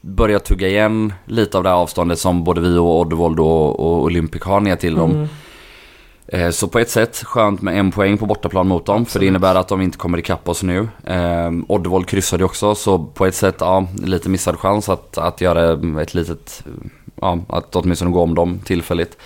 börja 0.00 0.38
tugga 0.38 0.68
igen 0.68 1.12
lite 1.24 1.58
av 1.58 1.62
det 1.62 1.68
här 1.68 1.76
avståndet 1.76 2.18
som 2.18 2.44
både 2.44 2.60
vi 2.60 2.76
och 2.78 3.00
Oddevold 3.00 3.40
och, 3.40 3.80
och 3.80 4.02
Olympic 4.02 4.42
har 4.42 4.60
ner 4.60 4.76
till 4.76 4.94
dem. 4.94 5.10
Mm. 5.10 5.28
Eh, 6.28 6.50
så 6.50 6.68
på 6.68 6.78
ett 6.78 6.90
sätt 6.90 7.22
skönt 7.24 7.62
med 7.62 7.78
en 7.78 7.92
poäng 7.92 8.18
på 8.18 8.26
bortaplan 8.26 8.68
mot 8.68 8.86
dem. 8.86 8.94
Absolut. 8.94 9.12
För 9.12 9.20
det 9.20 9.26
innebär 9.26 9.54
att 9.54 9.68
de 9.68 9.82
inte 9.82 9.98
kommer 9.98 10.18
ikapp 10.18 10.48
oss 10.48 10.62
nu. 10.62 10.88
Eh, 11.04 11.50
Oddevold 11.68 12.06
kryssade 12.06 12.44
också 12.44 12.74
så 12.74 12.98
på 12.98 13.26
ett 13.26 13.34
sätt, 13.34 13.56
ja, 13.58 13.86
lite 14.02 14.28
missad 14.28 14.58
chans 14.58 14.88
att, 14.88 15.18
att 15.18 15.40
göra 15.40 16.00
ett 16.02 16.14
litet, 16.14 16.64
ja, 17.20 17.38
att 17.48 17.76
åtminstone 17.76 18.10
gå 18.10 18.22
om 18.22 18.34
dem 18.34 18.60
tillfälligt. 18.64 19.16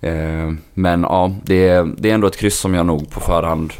Eh, 0.00 0.52
men 0.74 1.02
ja, 1.02 1.32
det, 1.42 1.86
det 1.98 2.10
är 2.10 2.14
ändå 2.14 2.26
ett 2.26 2.36
kryss 2.36 2.58
som 2.58 2.74
jag 2.74 2.86
nog 2.86 3.10
på 3.10 3.20
förhand 3.20 3.72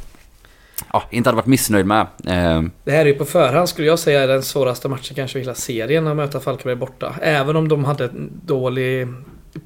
ja, 0.92 1.02
inte 1.10 1.28
hade 1.28 1.36
varit 1.36 1.46
missnöjd 1.46 1.86
med. 1.86 2.00
Eh. 2.26 2.62
Det 2.84 2.90
här 2.90 3.00
är 3.00 3.06
ju 3.06 3.14
på 3.14 3.24
förhand 3.24 3.68
skulle 3.68 3.86
jag 3.86 3.98
säga 3.98 4.26
den 4.26 4.42
svåraste 4.42 4.88
matchen 4.88 5.16
kanske 5.16 5.38
i 5.38 5.42
hela 5.42 5.54
serien 5.54 6.06
att 6.06 6.16
möta 6.16 6.40
Falkenberg 6.40 6.76
borta. 6.76 7.14
Även 7.22 7.56
om 7.56 7.68
de 7.68 7.84
hade 7.84 8.04
en 8.04 8.30
dålig 8.44 9.08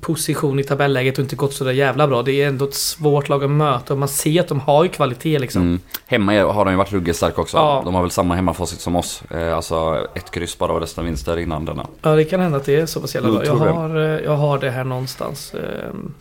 position 0.00 0.60
i 0.60 0.64
tabelläget 0.64 1.18
och 1.18 1.22
inte 1.22 1.36
gått 1.36 1.52
så 1.52 1.64
där 1.64 1.72
jävla 1.72 2.08
bra. 2.08 2.22
Det 2.22 2.42
är 2.42 2.48
ändå 2.48 2.64
ett 2.64 2.74
svårt 2.74 3.28
lag 3.28 3.44
att 3.44 3.50
möta 3.50 3.92
och 3.92 3.98
man 3.98 4.08
ser 4.08 4.40
att 4.40 4.48
de 4.48 4.60
har 4.60 4.84
ju 4.84 4.90
kvalitet 4.90 5.38
liksom. 5.38 5.62
Mm. 5.62 5.80
Hemma 6.06 6.32
har 6.32 6.64
de 6.64 6.70
ju 6.70 6.76
varit 6.76 6.92
ruggigt 6.92 7.16
starka 7.16 7.40
också. 7.40 7.56
Ja. 7.56 7.82
De 7.84 7.94
har 7.94 8.02
väl 8.02 8.10
samma 8.10 8.34
hemmafacit 8.34 8.80
som 8.80 8.96
oss. 8.96 9.22
Eh, 9.30 9.56
alltså 9.56 10.06
ett 10.14 10.30
kryss 10.30 10.58
bara 10.58 10.72
och 10.72 10.80
resten 10.80 11.04
vinster 11.04 11.38
innan 11.38 11.64
denna. 11.64 11.86
Ja 12.02 12.14
det 12.14 12.24
kan 12.24 12.40
hända 12.40 12.56
att 12.56 12.64
det 12.64 12.76
är 12.76 12.86
så 12.86 13.00
pass 13.00 13.14
jävla 13.14 13.30
bra. 13.30 13.44
Jag 13.44 13.54
har, 13.54 13.96
eh, 13.96 14.20
jag 14.24 14.36
har 14.36 14.58
det 14.58 14.70
här 14.70 14.84
någonstans. 14.84 15.54
Ehm, 15.54 16.14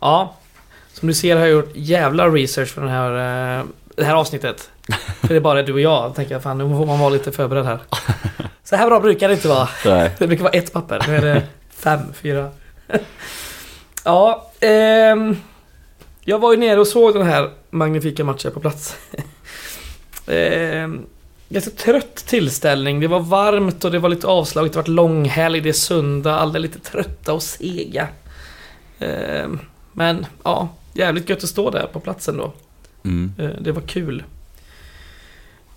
ja, 0.00 0.34
som 0.92 1.08
du 1.08 1.14
ser 1.14 1.36
har 1.36 1.42
jag 1.42 1.50
gjort 1.50 1.72
jävla 1.74 2.28
research 2.28 2.68
för 2.68 2.80
den 2.80 2.90
här, 2.90 3.58
eh, 3.58 3.64
det 3.96 4.04
här 4.04 4.14
avsnittet. 4.14 4.70
För 5.20 5.28
det 5.28 5.36
är 5.36 5.40
bara 5.40 5.62
du 5.62 5.72
och 5.72 5.80
jag. 5.80 6.14
tänker 6.14 6.34
jag, 6.34 6.42
fan 6.42 6.58
nu 6.58 6.76
får 6.76 6.86
man 6.86 6.98
vara 6.98 7.10
lite 7.10 7.32
förberedd 7.32 7.64
här. 7.64 7.78
Så 8.64 8.76
här 8.76 8.86
bra 8.86 9.00
brukar 9.00 9.28
det 9.28 9.34
inte 9.34 9.48
vara. 9.48 9.68
Nej. 9.84 10.10
Det 10.18 10.26
brukar 10.26 10.44
vara 10.44 10.52
ett 10.52 10.72
papper. 10.72 11.04
Nu 11.08 11.16
är 11.16 11.22
det 11.22 11.42
fem, 11.70 12.00
fyra. 12.14 12.50
ja, 14.04 14.50
ehm, 14.60 15.36
jag 16.24 16.38
var 16.38 16.52
ju 16.52 16.58
nere 16.58 16.80
och 16.80 16.86
såg 16.86 17.14
den 17.14 17.26
här 17.26 17.50
magnifika 17.70 18.24
matchen 18.24 18.52
på 18.52 18.60
plats. 18.60 18.96
ehm, 20.26 21.06
ganska 21.48 21.70
trött 21.70 22.14
tillställning. 22.14 23.00
Det 23.00 23.08
var 23.08 23.20
varmt 23.20 23.84
och 23.84 23.90
det 23.90 23.98
var 23.98 24.08
lite 24.08 24.26
avslaget. 24.26 24.72
Det 24.72 24.78
var 24.78 24.86
långhelg, 24.86 25.60
det 25.60 25.68
är 25.68 25.72
söndag. 25.72 26.34
Alla 26.34 26.54
är 26.54 26.58
lite 26.58 26.78
trötta 26.78 27.32
och 27.32 27.42
sega. 27.42 28.08
Ehm, 28.98 29.58
men 29.92 30.26
ja, 30.42 30.68
jävligt 30.92 31.28
gött 31.28 31.44
att 31.44 31.50
stå 31.50 31.70
där 31.70 31.86
på 31.92 32.00
platsen 32.00 32.36
då. 32.36 32.52
Mm. 33.06 33.32
Ehm, 33.38 33.62
det 33.62 33.72
var 33.72 33.82
kul. 33.82 34.22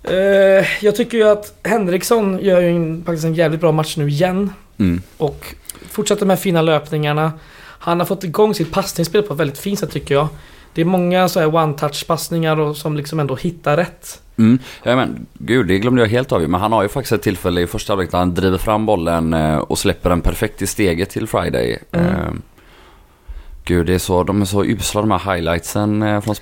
Ehm, 0.03 0.65
jag 0.81 0.95
tycker 0.95 1.17
ju 1.17 1.23
att 1.23 1.59
Henriksson 1.63 2.39
gör 2.41 2.61
ju 2.61 2.69
en, 2.69 3.03
faktiskt 3.05 3.25
en 3.25 3.33
jävligt 3.33 3.61
bra 3.61 3.71
match 3.71 3.97
nu 3.97 4.09
igen. 4.09 4.53
Mm. 4.77 5.01
Och 5.17 5.55
fortsätter 5.89 6.25
med 6.25 6.39
fina 6.39 6.61
löpningarna. 6.61 7.31
Han 7.79 7.99
har 7.99 8.05
fått 8.05 8.23
igång 8.23 8.55
sitt 8.55 8.71
passningsspel 8.71 9.23
på 9.23 9.33
ett 9.33 9.39
väldigt 9.39 9.57
fint 9.57 9.79
sätt 9.79 9.91
tycker 9.91 10.15
jag. 10.15 10.27
Det 10.73 10.81
är 10.81 10.85
många 10.85 11.29
så 11.29 11.39
här 11.39 11.47
one-touch 11.47 12.07
passningar 12.07 12.73
som 12.73 12.97
liksom 12.97 13.19
ändå 13.19 13.35
hittar 13.35 13.77
rätt. 13.77 14.21
Mm. 14.37 14.59
Ja, 14.83 14.95
men, 14.95 15.25
gud, 15.33 15.67
det 15.67 15.79
glömde 15.79 16.01
jag 16.01 16.09
helt 16.09 16.31
av 16.31 16.41
Men 16.41 16.61
han 16.61 16.71
har 16.71 16.83
ju 16.83 16.89
faktiskt 16.89 17.11
ett 17.11 17.21
tillfälle 17.21 17.61
i 17.61 17.67
första 17.67 17.93
halvlek 17.93 18.11
där 18.11 18.17
han 18.17 18.33
driver 18.33 18.57
fram 18.57 18.85
bollen 18.85 19.33
eh, 19.33 19.57
och 19.57 19.79
släpper 19.79 20.09
den 20.09 20.21
perfekt 20.21 20.61
i 20.61 20.67
steget 20.67 21.09
till 21.09 21.27
Friday. 21.27 21.79
Mm. 21.91 22.41
Eh, 23.71 23.75
Gud, 23.77 23.85
det 23.85 23.93
är 23.93 23.97
så, 23.99 24.23
de 24.23 24.41
är 24.41 24.45
så 24.45 24.63
usla 24.65 25.01
de 25.01 25.11
här 25.11 25.33
highlightsen 25.35 26.01
eh, 26.03 26.21
från. 26.21 26.35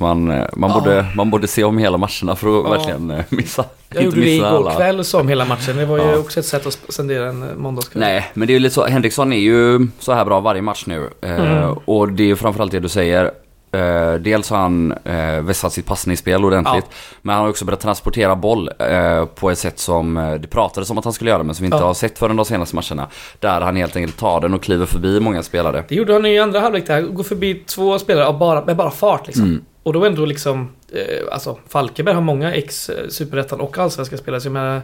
Man, 0.00 0.30
eh, 0.30 0.46
man, 0.56 0.70
Ja. 0.70 0.80
borde, 0.80 1.06
man 1.16 1.30
borde 1.30 1.46
se 1.48 1.64
om 1.64 1.78
hela 1.78 1.98
matcherna 1.98 2.36
för 2.36 2.58
att 2.58 2.64
Ja. 2.64 2.70
verkligen 2.70 3.10
eh, 3.10 3.24
missa. 3.28 3.64
Jag 3.88 4.02
inte 4.04 4.16
gjorde 4.16 4.26
det 4.28 4.34
igår 4.34 4.46
alla. 4.46 4.74
kväll 4.74 5.04
som 5.04 5.28
hela 5.28 5.44
matchen. 5.44 5.76
Det 5.76 5.86
var 5.86 5.98
ju 5.98 6.04
Ja. 6.04 6.16
också 6.18 6.40
ett 6.40 6.46
sätt 6.46 6.66
att 6.66 6.78
spendera 6.88 7.28
en 7.28 7.42
eh, 7.42 7.48
måndagskväll. 7.56 8.00
Nej, 8.00 8.30
men 8.34 8.46
det 8.46 8.52
är 8.52 8.54
ju 8.54 8.60
lite 8.60 8.74
så. 8.74 8.86
Henriksson 8.86 9.32
är 9.32 9.38
ju 9.38 9.86
så 9.98 10.12
här 10.12 10.24
bra 10.24 10.40
varje 10.40 10.62
match 10.62 10.84
nu. 10.86 11.08
Eh, 11.22 11.30
Mm. 11.40 11.72
Och 11.84 12.08
det 12.12 12.22
är 12.22 12.26
ju 12.26 12.36
framförallt 12.36 12.72
det 12.72 12.80
du 12.80 12.88
säger. 12.88 13.30
Eh, 13.72 14.14
dels 14.14 14.50
har 14.50 14.58
han 14.58 14.92
eh, 15.04 15.40
vässat 15.42 15.72
sitt 15.72 15.86
passningsspel 15.86 16.44
ordentligt. 16.44 16.86
Men 17.22 17.34
han 17.34 17.42
har 17.44 17.50
också 17.50 17.64
börjat 17.64 17.80
transportera 17.80 18.36
boll 18.36 18.70
eh, 18.78 19.24
på 19.24 19.50
ett 19.50 19.58
sätt 19.58 19.78
som 19.78 20.16
eh, 20.16 20.34
det 20.34 20.48
pratades 20.48 20.90
om 20.90 20.98
att 20.98 21.04
han 21.04 21.12
skulle 21.12 21.30
göra 21.30 21.42
men 21.42 21.54
som 21.54 21.62
vi 21.62 21.66
inte 21.66 21.76
Ja. 21.78 21.84
har 21.86 21.94
sett 21.94 22.18
förrän 22.18 22.36
de 22.36 22.44
senaste 22.44 22.76
matcherna. 22.76 23.08
Där 23.38 23.60
han 23.60 23.76
helt 23.76 23.96
enkelt 23.96 24.18
tar 24.18 24.40
den 24.40 24.54
och 24.54 24.62
kliver 24.62 24.86
förbi 24.86 25.20
många 25.20 25.42
spelare. 25.42 25.84
Det 25.88 25.94
gjorde 25.94 26.12
han 26.12 26.26
i 26.26 26.38
andra 26.38 26.60
halvlek 26.60 26.86
där. 26.86 27.02
Går 27.02 27.24
förbi 27.24 27.54
två 27.54 27.98
spelare 27.98 28.26
av 28.26 28.38
bara, 28.38 28.64
med 28.64 28.76
bara 28.76 28.90
fart 28.90 29.26
liksom. 29.26 29.44
Mm. 29.44 29.64
Och 29.82 29.92
då 29.92 30.04
ändå 30.04 30.24
liksom... 30.24 30.68
Eh, 30.92 31.32
alltså, 31.32 31.58
Falkenberg 31.68 32.14
har 32.14 32.22
många 32.22 32.54
ex-superettan 32.54 33.60
och 33.60 33.78
allsvenska 33.78 34.16
spelare. 34.16 34.40
Så 34.40 34.46
jag 34.46 34.52
menar... 34.52 34.80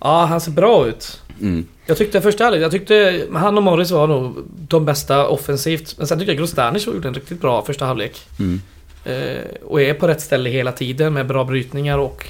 Ja, 0.00 0.24
han 0.24 0.40
ser 0.40 0.50
bra 0.50 0.86
ut. 0.86 1.22
Mm. 1.40 1.66
Jag 1.86 1.96
tyckte 1.96 2.20
första 2.20 2.44
halvlek, 2.44 2.62
jag 2.62 2.70
tyckte 2.70 3.26
han 3.32 3.56
och 3.56 3.62
Morris 3.62 3.90
var 3.90 4.06
nog 4.06 4.34
de 4.68 4.84
bästa 4.84 5.26
offensivt. 5.26 5.94
Men 5.98 6.06
sen 6.06 6.18
tyckte 6.18 6.32
jag 6.32 6.38
Grostanic 6.38 6.86
gjorde 6.86 7.08
en 7.08 7.14
riktigt 7.14 7.40
bra 7.40 7.64
första 7.64 7.86
halvlek. 7.86 8.26
Mm. 8.38 8.60
Eh, 9.04 9.44
och 9.64 9.82
är 9.82 9.94
på 9.94 10.08
rätt 10.08 10.20
ställe 10.20 10.50
hela 10.50 10.72
tiden 10.72 11.12
med 11.12 11.26
bra 11.26 11.44
brytningar 11.44 11.98
och 11.98 12.26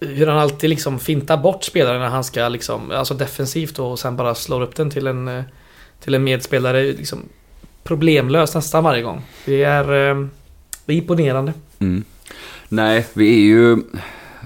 hur 0.00 0.26
han 0.26 0.38
alltid 0.38 0.70
liksom 0.70 0.98
fintar 0.98 1.36
bort 1.36 1.64
spelare 1.64 1.98
när 1.98 2.08
han 2.08 2.24
ska 2.24 2.48
liksom, 2.48 2.90
alltså 2.90 3.14
defensivt 3.14 3.78
och 3.78 3.98
sen 3.98 4.16
bara 4.16 4.34
slår 4.34 4.62
upp 4.62 4.76
den 4.76 4.90
till 4.90 5.06
en, 5.06 5.28
eh, 5.28 5.44
till 6.00 6.14
en 6.14 6.24
medspelare 6.24 6.82
liksom 6.82 7.22
problemlöst 7.84 8.54
nästan 8.54 8.84
varje 8.84 9.02
gång. 9.02 9.22
Det 9.44 9.64
är, 9.64 10.10
eh, 10.10 10.26
det 10.84 10.92
är 10.92 10.96
imponerande. 10.96 11.52
Mm. 11.78 12.04
Nej, 12.68 13.06
vi 13.12 13.34
är 13.34 13.40
ju 13.40 13.78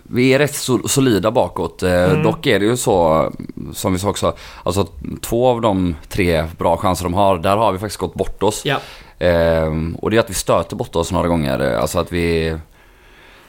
vi 0.03 0.35
är 0.35 0.39
rätt 0.39 0.53
so- 0.53 0.87
solida 0.89 1.31
bakåt. 1.31 1.83
Eh, 1.83 2.05
Mm. 2.05 2.23
Dock 2.23 2.47
är 2.47 2.59
det 2.59 2.65
ju 2.65 2.77
så, 2.77 3.31
som 3.73 3.93
vi 3.93 3.99
sa 3.99 4.09
också, 4.09 4.35
alltså 4.63 4.87
två 5.21 5.49
av 5.49 5.61
de 5.61 5.97
tre 6.09 6.45
bra 6.59 6.77
chanser 6.77 7.05
de 7.05 7.15
har, 7.15 7.39
där 7.39 7.57
har 7.57 7.73
vi 7.73 7.79
faktiskt 7.79 8.01
gått 8.01 8.15
bort 8.15 8.43
oss. 8.43 8.63
Ja. 8.65 8.77
Ehm, 9.19 9.95
och 10.03 10.11
det 10.11 10.17
är 10.17 10.21
att 10.21 10.31
vi 10.31 10.35
stöter 10.35 10.77
bort 10.77 10.97
oss 10.97 11.13
några 11.13 11.29
gånger. 11.29 11.61
Alltså 11.61 11.99
att 11.99 12.13
vi... 12.13 12.57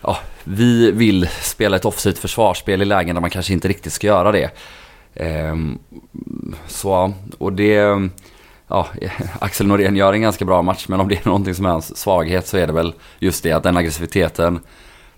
Ja, 0.02 0.18
vi 0.44 0.92
vill 0.92 1.28
spela 1.42 1.76
ett 1.76 1.86
offensivt 1.86 2.18
försvarsspel 2.20 2.82
i 2.82 2.86
lägen 2.86 3.16
där 3.16 3.22
man 3.22 3.30
kanske 3.30 3.54
inte 3.54 3.68
riktigt 3.68 3.94
ska 3.94 4.08
göra 4.08 4.32
det. 4.32 4.50
Ehm, 5.16 5.80
så, 6.68 7.14
och 7.38 7.54
det... 7.54 8.10
Ja, 8.68 8.88
Axel 9.40 9.68
Norén 9.68 9.96
gör 9.96 10.14
en 10.14 10.22
ganska 10.22 10.46
bra 10.46 10.62
match 10.62 10.86
men 10.88 11.00
om 11.00 11.08
det 11.08 11.16
är 11.16 11.28
någonting 11.28 11.56
som 11.56 11.66
är 11.66 11.70
hans 11.70 11.98
svaghet 11.98 12.48
så 12.48 12.58
är 12.58 12.68
det 12.68 12.74
väl 12.74 12.94
just 13.20 13.44
det 13.44 13.52
att 13.52 13.64
den 13.64 13.78
aggressiviteten 13.78 14.60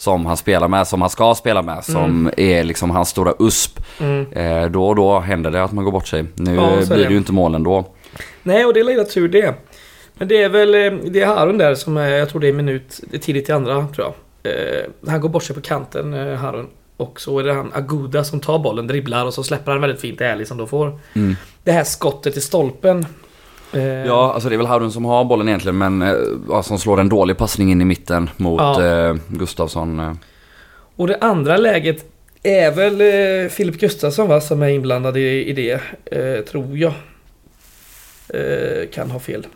som 0.04 0.26
han 0.26 0.38
spelar 0.38 0.68
med, 0.68 0.88
som 0.88 1.02
han 1.02 1.10
ska 1.10 1.36
spela 1.36 1.62
med, 1.62 1.84
som 1.84 2.30
är 2.38 2.64
liksom 2.64 2.90
hans 2.92 3.10
stora 3.10 3.34
USP. 3.40 3.80
Mm. 4.00 4.32
Eh, 4.32 4.70
då 4.72 4.88
och 4.88 4.96
då 4.96 5.20
händer 5.20 5.52
det 5.52 5.64
att 5.64 5.72
man 5.72 5.84
går 5.86 5.92
bort 5.92 6.08
sig. 6.08 6.26
Nu 6.36 6.56
Ja, 6.56 6.70
är 6.72 6.76
blir 6.86 6.98
det. 6.98 7.04
det 7.04 7.10
ju 7.12 7.18
inte 7.18 7.32
målen 7.34 7.64
då. 7.64 7.86
Nej, 8.44 8.66
och 8.66 8.74
det 8.74 8.80
är 8.80 8.84
lilla 8.84 9.04
tur 9.04 9.28
det. 9.30 9.54
Men 10.14 10.28
det 10.28 10.44
är 10.44 10.50
väl 10.50 10.76
eh, 10.76 10.94
det 11.12 11.22
är 11.22 11.26
Harun 11.26 11.58
där 11.58 11.76
som 11.76 11.98
är, 11.98 12.10
jag 12.10 12.30
tror 12.30 12.42
det 12.42 12.48
är 12.48 12.54
minut 12.54 13.00
det 13.12 13.18
är 13.18 13.20
tidigt 13.22 13.50
i 13.50 13.52
andra 13.52 13.88
tror 13.96 14.08
jag. 14.08 14.54
Eh, 14.54 14.84
han 15.08 15.22
går 15.22 15.30
bort 15.30 15.44
sig 15.44 15.56
på 15.56 15.62
kanten, 15.62 16.14
eh, 16.14 16.36
Harun. 16.36 16.68
Och 16.98 17.22
så 17.22 17.40
är 17.40 17.44
det 17.44 17.54
han 17.54 17.72
Aguda 17.74 18.24
som 18.24 18.40
tar 18.40 18.60
bollen, 18.60 18.88
dribblar 18.88 19.26
och 19.26 19.34
så 19.34 19.44
släpper 19.44 19.72
han 19.72 19.82
väldigt 19.82 20.02
fint 20.02 20.22
ärligt 20.22 20.48
som 20.48 20.58
då 20.58 20.68
får 20.68 21.00
Mm. 21.16 21.36
det 21.64 21.72
här 21.72 21.84
skottet 21.84 22.38
i 22.38 22.42
stolpen. 22.42 23.06
Eh, 23.74 23.84
Ja, 24.06 24.34
alltså 24.34 24.50
det 24.50 24.56
är 24.56 24.58
väl 24.58 24.68
Harun 24.68 24.92
som 24.92 25.06
har 25.06 25.26
bollen 25.26 25.48
egentligen 25.48 25.78
men 25.78 26.02
eh, 26.02 26.62
som 26.62 26.80
slår 26.80 27.00
en 27.00 27.10
dålig 27.10 27.38
passning 27.38 27.72
in 27.72 27.82
i 27.82 27.86
mitten 27.86 28.30
mot 28.38 28.60
Ja. 28.62 28.86
eh, 28.86 29.16
Gustafsson. 29.28 30.00
eh. 30.00 30.14
Och 30.96 31.08
det 31.08 31.18
andra 31.22 31.58
läget 31.58 32.06
är 32.44 32.72
väl 32.72 33.02
eh, 33.02 33.50
Filip 33.50 33.80
Gustafsson 33.80 34.28
va, 34.28 34.42
som 34.42 34.62
är 34.62 34.70
inblandad 34.70 35.18
i, 35.18 35.46
i 35.50 35.54
det, 35.54 35.82
eh, 36.06 36.44
tror 36.46 36.78
jag. 36.78 36.94
Eh, 38.30 38.88
kan 38.94 39.12
ha 39.12 39.20
fel. 39.20 39.48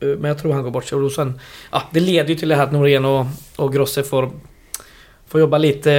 Men 0.00 0.24
jag 0.24 0.38
tror 0.38 0.52
han 0.52 0.62
går 0.62 0.70
bort 0.70 0.84
sig. 0.84 0.98
Och 0.98 1.12
sen, 1.12 1.40
ja, 1.72 1.82
det 1.90 2.00
leder 2.00 2.28
ju 2.28 2.34
till 2.34 2.48
det 2.48 2.54
här 2.56 2.62
att 2.64 2.72
Norén 2.72 3.04
och, 3.04 3.26
och 3.56 3.72
Grosse 3.72 4.02
får, 4.02 4.30
får 5.26 5.40
jobba 5.40 5.58
lite 5.58 5.90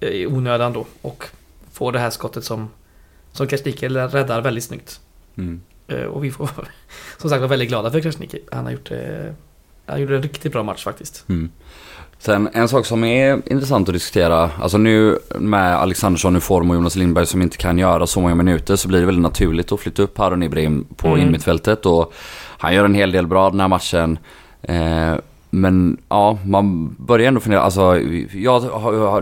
i 0.00 0.26
onödan 0.26 0.72
då. 0.72 0.86
Och 1.02 1.24
får 1.72 1.92
det 1.92 1.98
här 1.98 2.10
skottet 2.10 2.44
som, 2.44 2.68
som 3.36 3.46
Krasniqi 3.46 3.88
räddar 3.88 4.40
väldigt 4.40 4.64
snyggt. 4.64 5.00
Mm. 5.38 5.60
Eh, 5.88 6.02
och 6.02 6.24
vi 6.24 6.30
får 6.30 6.50
som 7.18 7.30
sagt 7.30 7.40
vara 7.40 7.48
väldigt 7.50 7.68
glada 7.68 7.90
för 7.90 8.00
Krasniqi. 8.00 8.38
Han 8.52 8.64
har 8.64 8.72
gjort, 8.72 8.90
eh, 8.90 8.98
han 9.86 10.00
gjorde 10.00 10.16
en 10.16 10.22
riktigt 10.22 10.52
bra 10.52 10.62
match 10.62 10.84
faktiskt. 10.84 11.24
Mm. 11.28 11.50
Sen 12.18 12.48
en 12.52 12.68
sak 12.68 12.86
som 12.86 13.04
är 13.04 13.42
intressant 13.52 13.88
att 13.88 13.92
diskutera, 13.94 14.50
alltså 14.60 14.78
nu 14.78 15.18
med 15.38 15.76
Alexandersson 15.76 16.36
i 16.36 16.40
form 16.40 16.70
och 16.70 16.76
Jonas 16.76 16.96
Lindberg 16.96 17.26
som 17.26 17.42
inte 17.42 17.56
kan 17.56 17.78
göra 17.78 18.06
så 18.06 18.20
många 18.20 18.34
minuter 18.34 18.76
så 18.76 18.88
blir 18.88 19.00
det 19.00 19.06
väldigt 19.06 19.22
naturligt 19.22 19.72
att 19.72 19.80
flytta 19.80 20.02
upp 20.02 20.18
Harun 20.18 20.42
Ibrahim 20.42 20.86
på 20.96 21.06
Mm. 21.08 21.20
innermittfältet 21.20 21.86
och 21.86 22.12
han 22.58 22.74
gör 22.74 22.84
en 22.84 22.94
hel 22.94 23.12
del 23.12 23.26
bra 23.26 23.50
den 23.50 23.60
här 23.60 23.68
matchen. 23.68 24.18
Eh, 24.62 25.14
men 25.50 25.96
ja, 26.08 26.38
man 26.44 26.94
börjar 26.98 27.28
ändå 27.28 27.40
fundera, 27.40 27.60
alltså 27.60 28.00
jag, 28.32 28.62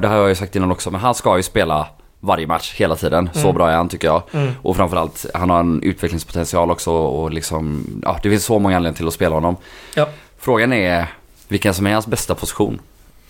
det 0.02 0.08
här 0.08 0.14
har 0.14 0.20
jag 0.20 0.28
ju 0.28 0.34
sagt 0.34 0.56
innan 0.56 0.70
också, 0.70 0.90
men 0.90 1.00
han 1.00 1.14
ska 1.14 1.36
ju 1.36 1.42
spela 1.42 1.86
varje 2.24 2.46
match 2.46 2.74
hela 2.76 2.96
tiden. 2.96 3.30
Så 3.32 3.40
Mm. 3.40 3.54
bra 3.54 3.70
är 3.70 3.76
han 3.76 3.88
tycker 3.88 4.08
jag. 4.08 4.22
Mm. 4.32 4.52
Och 4.62 4.76
framförallt, 4.76 5.26
han 5.34 5.50
har 5.50 5.60
en 5.60 5.82
utvecklingspotential 5.82 6.70
också 6.70 6.90
och 6.92 7.30
liksom, 7.32 7.86
ja 8.02 8.18
det 8.22 8.30
finns 8.30 8.44
så 8.44 8.58
många 8.58 8.76
anledningar 8.76 8.96
till 8.96 9.06
att 9.08 9.14
spela 9.14 9.34
honom. 9.34 9.56
Ja. 9.94 10.08
Frågan 10.38 10.72
är 10.72 11.06
vilken 11.48 11.74
som 11.74 11.86
är 11.86 11.92
hans 11.92 12.06
bästa 12.06 12.34
position. 12.34 12.80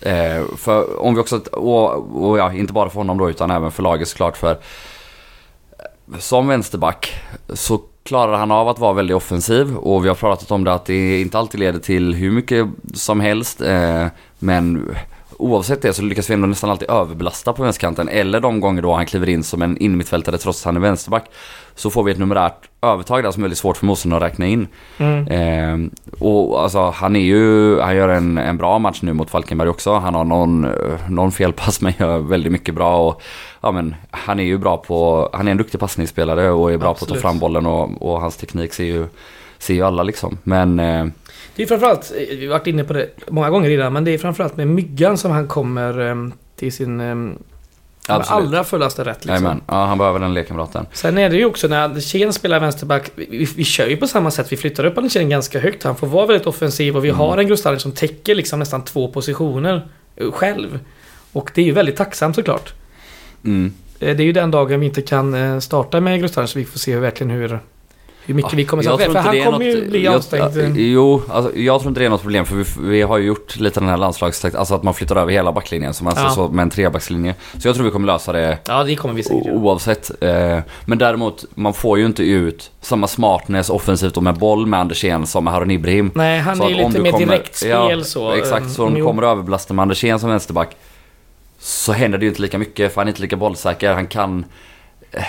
Eh, 0.01 0.43
för 0.57 1.01
om 1.01 1.15
vi 1.15 1.21
också, 1.21 1.37
och, 1.51 2.25
och 2.25 2.37
ja, 2.37 2.53
inte 2.53 2.73
bara 2.73 2.89
för 2.89 2.97
honom 2.99 3.17
då 3.17 3.29
utan 3.29 3.51
även 3.51 3.71
för 3.71 3.83
laget 3.83 4.07
såklart 4.07 4.37
för 4.37 4.57
som 6.19 6.47
vänsterback 6.47 7.15
så 7.53 7.81
klarar 8.03 8.37
han 8.37 8.51
av 8.51 8.67
att 8.69 8.79
vara 8.79 8.93
väldigt 8.93 9.15
offensiv 9.15 9.75
och 9.77 10.03
vi 10.05 10.07
har 10.07 10.15
pratat 10.15 10.51
om 10.51 10.63
det 10.63 10.73
att 10.73 10.85
det 10.85 11.21
inte 11.21 11.37
alltid 11.39 11.59
leder 11.59 11.79
till 11.79 12.13
hur 12.13 12.31
mycket 12.31 12.67
som 12.93 13.19
helst. 13.19 13.61
Eh, 13.61 14.05
men 14.39 14.95
oavsett 15.37 15.81
det 15.81 15.93
så 15.93 16.01
lyckas 16.01 16.29
vi 16.29 16.33
ändå 16.33 16.47
nästan 16.47 16.69
alltid 16.69 16.89
överbelasta 16.89 17.53
på 17.53 17.63
vänsterkanten. 17.63 18.09
Eller 18.09 18.39
de 18.39 18.59
gånger 18.59 18.81
då 18.81 18.93
han 18.93 19.05
kliver 19.05 19.29
in 19.29 19.43
som 19.43 19.61
en 19.61 19.77
innermittfältare 19.77 20.37
trots 20.37 20.61
att 20.61 20.65
han 20.65 20.75
är 20.75 20.81
vänsterback. 20.81 21.25
Så 21.75 21.89
får 21.89 22.03
vi 22.03 22.11
ett 22.11 22.17
numerärt 22.17 22.69
övertag 22.81 23.23
där 23.23 23.31
som 23.31 23.41
är 23.41 23.45
väldigt 23.45 23.57
svårt 23.57 23.77
för 23.77 23.85
motståndaren 23.85 24.23
att 24.23 24.31
räkna 24.31 24.45
in. 24.45 24.67
Mm. 24.97 25.27
Eh, 25.27 25.89
och 26.19 26.63
alltså 26.63 26.89
han 26.89 27.15
är 27.15 27.19
ju, 27.19 27.79
han 27.79 27.95
gör 27.95 28.09
en, 28.09 28.37
en 28.37 28.57
bra 28.57 28.79
match 28.79 28.99
nu 29.01 29.13
mot 29.13 29.29
Falkenberg 29.29 29.69
också. 29.69 29.93
Han 29.93 30.15
har 30.15 30.23
någon, 30.23 30.67
någon 31.09 31.31
felpass 31.31 31.81
men 31.81 31.93
gör 31.99 32.17
väldigt 32.17 32.51
mycket 32.51 32.75
bra 32.75 33.07
och 33.07 33.21
ja 33.61 33.71
men 33.71 33.95
han 34.11 34.39
är 34.39 34.43
ju 34.43 34.57
bra 34.57 34.77
på, 34.77 35.29
han 35.33 35.47
är 35.47 35.51
en 35.51 35.57
duktig 35.57 35.79
passningsspelare 35.79 36.51
och 36.51 36.71
är 36.71 36.77
bra 36.77 36.87
på 36.87 36.91
att 36.91 37.01
Absolut. 37.01 37.21
ta 37.21 37.29
fram 37.29 37.39
bollen 37.39 37.65
och, 37.65 38.01
och 38.01 38.21
hans 38.21 38.37
teknik 38.37 38.73
ser 38.73 38.83
ju, 38.83 39.07
ser 39.57 39.73
ju 39.73 39.81
alla 39.81 40.03
liksom. 40.03 40.37
Men 40.43 40.79
eh, 40.79 41.05
Det 41.55 41.63
är 41.63 41.67
framförallt, 41.67 42.11
eh, 42.17 42.37
vi 42.37 42.45
har 42.45 42.53
varit 42.53 42.67
inne 42.67 42.83
på 42.83 42.93
det 42.93 43.09
många 43.29 43.49
gånger 43.49 43.69
redan, 43.69 43.93
men 43.93 44.03
det 44.03 44.11
är 44.11 44.17
framförallt 44.17 44.57
med 44.57 44.67
Myggan 44.67 45.17
som 45.17 45.31
han 45.31 45.47
kommer 45.47 45.99
em, 45.99 46.33
till 46.55 46.73
sin 46.73 46.99
em, 46.99 47.37
Absolut. 48.07 48.43
allra 48.47 48.63
fullaste 48.63 49.03
rätt. 49.03 49.25
Liksom. 49.25 49.61
ja 49.67 49.85
han 49.85 49.97
behöver 49.97 50.19
den 50.19 50.33
lekkamraten. 50.33 50.85
Sen 50.93 51.17
är 51.17 51.29
det 51.29 51.35
ju 51.37 51.45
också 51.45 51.67
när 51.67 51.83
Andersén 51.83 52.33
spelar 52.33 52.59
vänsterback, 52.59 53.11
vi, 53.15 53.25
vi, 53.29 53.45
vi 53.55 53.63
kör 53.63 53.87
ju 53.87 53.97
på 53.97 54.07
samma 54.07 54.31
sätt, 54.31 54.51
vi 54.51 54.57
flyttar 54.57 54.85
upp 54.85 54.97
Andersén 54.97 55.29
ganska 55.29 55.59
högt. 55.59 55.83
Han 55.83 55.95
får 55.95 56.07
vara 56.07 56.25
väldigt 56.25 56.47
offensiv 56.47 56.97
och 56.97 57.05
vi 57.05 57.09
Mm. 57.09 57.19
har 57.19 57.37
en 57.37 57.47
Grostanic 57.47 57.81
som 57.81 57.91
täcker 57.91 58.35
liksom 58.35 58.59
nästan 58.59 58.81
två 58.85 59.07
positioner 59.11 59.87
eh, 60.15 60.31
själv. 60.31 60.79
Och 61.31 61.51
det 61.55 61.61
är 61.61 61.65
ju 61.65 61.71
väldigt 61.71 61.95
tacksamt 61.95 62.35
såklart. 62.35 62.73
Mm. 63.45 63.73
Eh, 63.99 64.15
Det 64.15 64.23
är 64.23 64.25
ju 64.25 64.33
den 64.33 64.51
dagen 64.51 64.79
vi 64.79 64.85
inte 64.85 65.01
kan 65.01 65.61
starta 65.61 65.99
med 66.01 66.19
Grostanic 66.19 66.51
så 66.51 66.59
vi 66.59 66.65
får 66.65 66.79
se 66.79 66.95
verkligen 66.95 67.31
hur, 67.31 67.59
hur 68.25 68.33
mycket 68.33 68.53
vi 68.53 68.65
kommer 68.65 68.83
tror 68.83 68.97
För 68.97 69.05
inte 69.05 69.19
han 69.19 69.43
kommer 69.43 69.65
ju 69.65 69.79
något- 69.81 69.89
bli 69.89 70.03
jag- 70.03 70.15
avstängd. 70.15 70.57
ja, 70.57 70.73
Jo, 70.75 71.21
alltså, 71.29 71.57
jag 71.57 71.79
tror 71.81 71.89
inte 71.89 71.99
det 71.99 72.05
är 72.05 72.09
något 72.09 72.21
problem 72.21 72.45
för 72.45 72.55
vi, 72.55 72.63
vi 72.79 73.01
har 73.01 73.17
ju 73.17 73.25
gjort 73.25 73.55
lite 73.59 73.79
den 73.79 73.89
här 73.89 73.97
landslagstakt, 73.97 74.55
alltså 74.55 74.75
att 74.75 74.83
man 74.83 74.93
flyttar 74.93 75.15
över 75.15 75.31
hela 75.31 75.51
backlinjen 75.51 75.93
som 75.93 76.07
alltså 76.07 76.23
Ja. 76.23 76.29
så, 76.29 76.47
med 76.49 76.63
en 76.63 76.69
trebackslinje. 76.69 77.35
Så 77.57 77.67
jag 77.67 77.75
tror 77.75 77.85
vi 77.85 77.91
kommer 77.91 78.07
lösa 78.07 78.31
det 78.31 78.57
Ja, 78.67 78.83
det 78.83 78.95
kommer 78.95 79.13
vi 79.15 79.23
säkert. 79.23 79.53
Oavsett. 79.53 80.11
Eh, 80.23 80.59
men 80.85 80.97
däremot, 80.97 81.45
man 81.55 81.73
får 81.73 81.97
ju 81.99 82.05
inte 82.05 82.23
ut 82.23 82.71
samma 82.81 83.07
smartness 83.07 83.69
offensivt 83.69 84.17
och 84.17 84.23
med 84.23 84.35
boll 84.37 84.65
med 84.65 84.79
Andersén 84.79 85.25
som 85.25 85.43
med 85.43 85.53
Harun 85.53 85.71
Ibrahim. 85.71 86.11
Nej, 86.15 86.39
han 86.39 86.55
Så 86.57 86.63
är 86.63 86.65
att 86.65 86.71
ju 86.71 86.75
lite 86.87 86.99
mer 86.99 87.11
kommer- 87.11 87.25
direktspel 87.27 87.69
ja, 87.97 88.03
så. 88.03 88.31
Exakt, 88.31 88.71
så 88.71 88.85
om 88.85 88.93
du 88.93 89.03
kommer 89.03 89.23
överbelasta 89.23 89.73
med 89.73 89.83
Andersén 89.83 90.19
som 90.19 90.29
vänsterback 90.29 90.75
så 91.59 91.91
händer 91.91 92.17
det 92.17 92.25
ju 92.25 92.29
inte 92.29 92.41
lika 92.41 92.57
mycket 92.57 92.93
för 92.93 93.01
han 93.01 93.07
är 93.07 93.11
inte 93.11 93.21
lika 93.21 93.35
bollsäker. 93.35 93.93
Han 93.93 94.07
kan... 94.07 94.45
eh, 95.15 95.23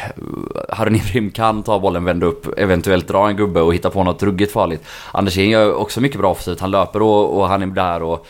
Harun 0.68 0.96
Ibrahim 0.96 1.30
kan 1.30 1.62
ta 1.62 1.78
bollen, 1.80 2.04
vända 2.04 2.26
upp, 2.26 2.58
eventuellt 2.58 3.08
dra 3.08 3.28
en 3.28 3.36
gubbe 3.36 3.60
och 3.60 3.74
hitta 3.74 3.90
på 3.90 4.04
något 4.04 4.22
ruggigt 4.22 4.52
farligt. 4.52 4.82
Andersén 5.12 5.50
gör 5.50 5.74
också 5.74 6.00
mycket 6.00 6.18
bra 6.18 6.30
offensivt. 6.30 6.60
Han 6.60 6.70
löper 6.70 7.02
och, 7.02 7.38
och 7.38 7.48
han 7.48 7.62
är 7.62 7.66
där 7.66 8.02
och... 8.02 8.26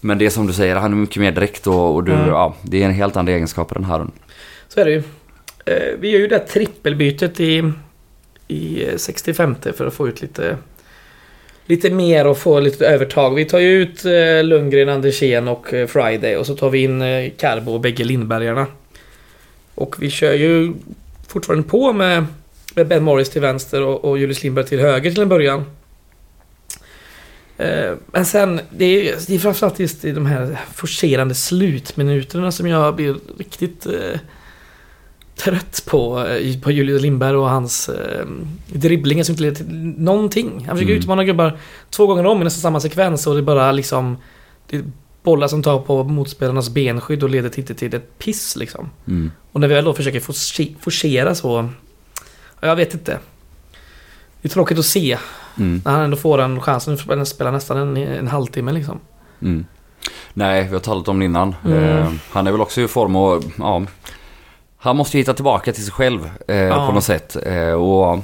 Men 0.00 0.18
det 0.18 0.26
är 0.26 0.30
som 0.30 0.46
du 0.46 0.52
säger, 0.52 0.76
han 0.76 0.92
är 0.92 0.96
mycket 0.96 1.16
mer 1.16 1.32
direkt 1.32 1.66
och, 1.66 1.94
och 1.94 2.04
du, 2.04 2.12
Mm. 2.12 2.28
ja, 2.28 2.54
det 2.62 2.82
är 2.82 2.86
en 2.86 2.92
helt 2.94 3.16
andra 3.16 3.32
egenskaper 3.32 3.76
än 3.76 3.84
Harun. 3.84 4.10
Så 4.68 4.80
är 4.80 4.84
det 4.84 4.90
ju. 4.90 5.02
Eh, 5.66 5.98
Vi 5.98 6.10
gör 6.10 6.18
ju 6.18 6.26
det 6.26 6.36
här 6.36 6.44
trippelbytet 6.44 7.40
i, 7.40 7.72
i 8.48 8.84
65 8.96 9.56
för 9.76 9.86
att 9.86 9.94
få 9.94 10.08
ut 10.08 10.22
lite 10.22 10.56
lite 11.66 11.90
mer 11.90 12.26
och 12.26 12.38
få 12.38 12.60
lite 12.60 12.86
övertag. 12.86 13.34
Vi 13.34 13.44
tar 13.44 13.58
ju 13.58 13.82
ut 13.82 14.04
eh, 14.04 14.44
Lundgren, 14.44 14.88
Andersén 14.88 15.48
och 15.48 15.74
eh, 15.74 15.86
Friday 15.86 16.36
och 16.36 16.46
så 16.46 16.56
tar 16.56 16.70
vi 16.70 16.82
in 16.82 17.02
eh, 17.02 17.30
Carbo 17.38 17.72
och 17.72 17.80
bägge 17.80 18.04
Lindbergarna. 18.04 18.66
Och 19.74 19.96
vi 20.02 20.10
kör 20.10 20.32
ju 20.32 20.74
fortfarande 21.28 21.68
på 21.68 21.92
med, 21.92 22.26
med 22.74 22.88
Ben 22.88 23.02
Morris 23.04 23.30
till 23.30 23.40
vänster 23.40 23.82
och, 23.82 24.04
och 24.04 24.18
Julius 24.18 24.42
Lindberg 24.42 24.66
till 24.66 24.80
höger 24.80 25.10
till 25.10 25.22
en 25.22 25.28
början. 25.28 25.64
Eh, 27.58 27.92
men 28.06 28.24
sen, 28.24 28.60
det 28.70 28.84
är, 28.84 29.16
det 29.26 29.34
är 29.34 29.38
framförallt 29.38 29.78
just 29.78 30.04
i 30.04 30.12
de 30.12 30.26
här 30.26 30.58
forcerande 30.74 31.34
slutminuterna 31.34 32.52
som 32.52 32.66
jag 32.66 32.96
blir 32.96 33.16
riktigt 33.38 33.86
eh, 33.86 34.20
trött 35.36 35.82
på, 35.86 36.26
eh, 36.26 36.60
på 36.60 36.70
Julius 36.70 37.02
Lindberg 37.02 37.36
och 37.36 37.48
hans 37.48 37.88
eh, 37.88 38.26
dribblingar 38.66 39.24
som 39.24 39.32
inte 39.32 39.42
leder 39.42 39.56
till 39.56 39.66
någonting. 39.98 40.50
Han 40.50 40.76
försöker 40.76 40.92
Mm. 40.92 40.98
utmana 41.00 41.24
gubbar 41.24 41.58
två 41.90 42.06
gånger 42.06 42.26
om 42.26 42.40
i 42.40 42.44
nästan 42.44 42.60
samma 42.60 42.80
sekvens 42.80 43.26
och 43.26 43.34
det 43.34 43.42
bara 43.42 43.72
liksom... 43.72 44.16
Det 44.70 44.84
bollar 45.22 45.48
som 45.48 45.62
tar 45.62 45.78
på 45.78 46.04
motspelarnas 46.04 46.70
benskydd 46.70 47.22
och 47.22 47.30
leder 47.30 47.48
till, 47.48 47.76
till 47.76 47.94
ett 47.94 48.18
piss 48.18 48.56
liksom. 48.56 48.90
Mm. 49.06 49.30
Och 49.52 49.60
när 49.60 49.68
vi 49.68 49.74
väl 49.74 49.84
då 49.84 49.94
försöker 49.94 50.20
force- 50.20 50.74
forcera 50.80 51.34
så... 51.34 51.68
ja, 52.60 52.68
Jag 52.68 52.76
vet 52.76 52.94
inte. 52.94 53.18
Det 54.42 54.48
är 54.48 54.50
tråkigt 54.50 54.78
att 54.78 54.84
se 54.84 55.18
Mm. 55.58 55.82
när 55.84 55.92
han 55.92 56.00
ändå 56.00 56.16
får 56.16 56.40
en 56.40 56.60
chansen 56.60 56.98
att 57.20 57.28
spela 57.28 57.50
nästan 57.50 57.76
en, 57.76 57.96
en 57.96 58.28
halvtimme 58.28 58.72
liksom. 58.72 59.00
Mm. 59.42 59.66
Nej, 60.34 60.62
vi 60.64 60.72
har 60.72 60.80
talat 60.80 61.08
om 61.08 61.18
det 61.18 61.24
innan. 61.24 61.54
Mm. 61.64 61.84
Eh, 61.84 62.12
han 62.30 62.46
är 62.46 62.52
väl 62.52 62.60
också 62.60 62.80
i 62.80 62.88
form 62.88 63.16
och 63.16 63.42
ja, 63.58 63.82
han 64.78 64.96
måste 64.96 65.16
ju 65.16 65.20
hitta 65.22 65.34
tillbaka 65.34 65.72
till 65.72 65.84
sig 65.84 65.92
själv 65.92 66.30
eh, 66.48 66.56
Ja. 66.56 66.86
på 66.86 66.92
något 66.92 67.04
sätt. 67.04 67.36
Eh, 67.46 67.72
och 67.72 68.18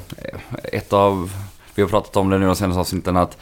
ett 0.72 0.92
av, 0.92 1.32
vi 1.74 1.82
har 1.82 1.88
pratat 1.88 2.16
om 2.16 2.30
det 2.30 2.38
nu 2.38 2.46
de 2.46 2.56
senaste 2.56 2.80
avsnitten 2.80 3.16
att 3.16 3.38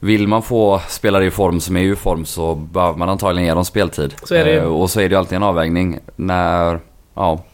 vill 0.00 0.28
man 0.28 0.42
få 0.42 0.80
spelare 0.88 1.24
i 1.26 1.30
form 1.30 1.60
som 1.60 1.76
är 1.76 1.80
i 1.82 1.96
form 1.96 2.24
så 2.24 2.54
behöver 2.54 2.98
man 2.98 3.08
antagligen 3.08 3.46
ge 3.48 3.54
dem 3.54 3.64
speltid. 3.64 4.14
Så 4.24 4.34
är 4.34 4.44
det 4.44 4.50
ju. 4.52 4.58
Eh, 4.58 4.64
och 4.64 4.90
så 4.90 5.00
är 5.00 5.08
det 5.08 5.12
ju 5.12 5.18
alltid 5.18 5.36
en 5.36 5.42
avvägning 5.42 5.98
när, 6.16 6.80
ja, 7.14 7.44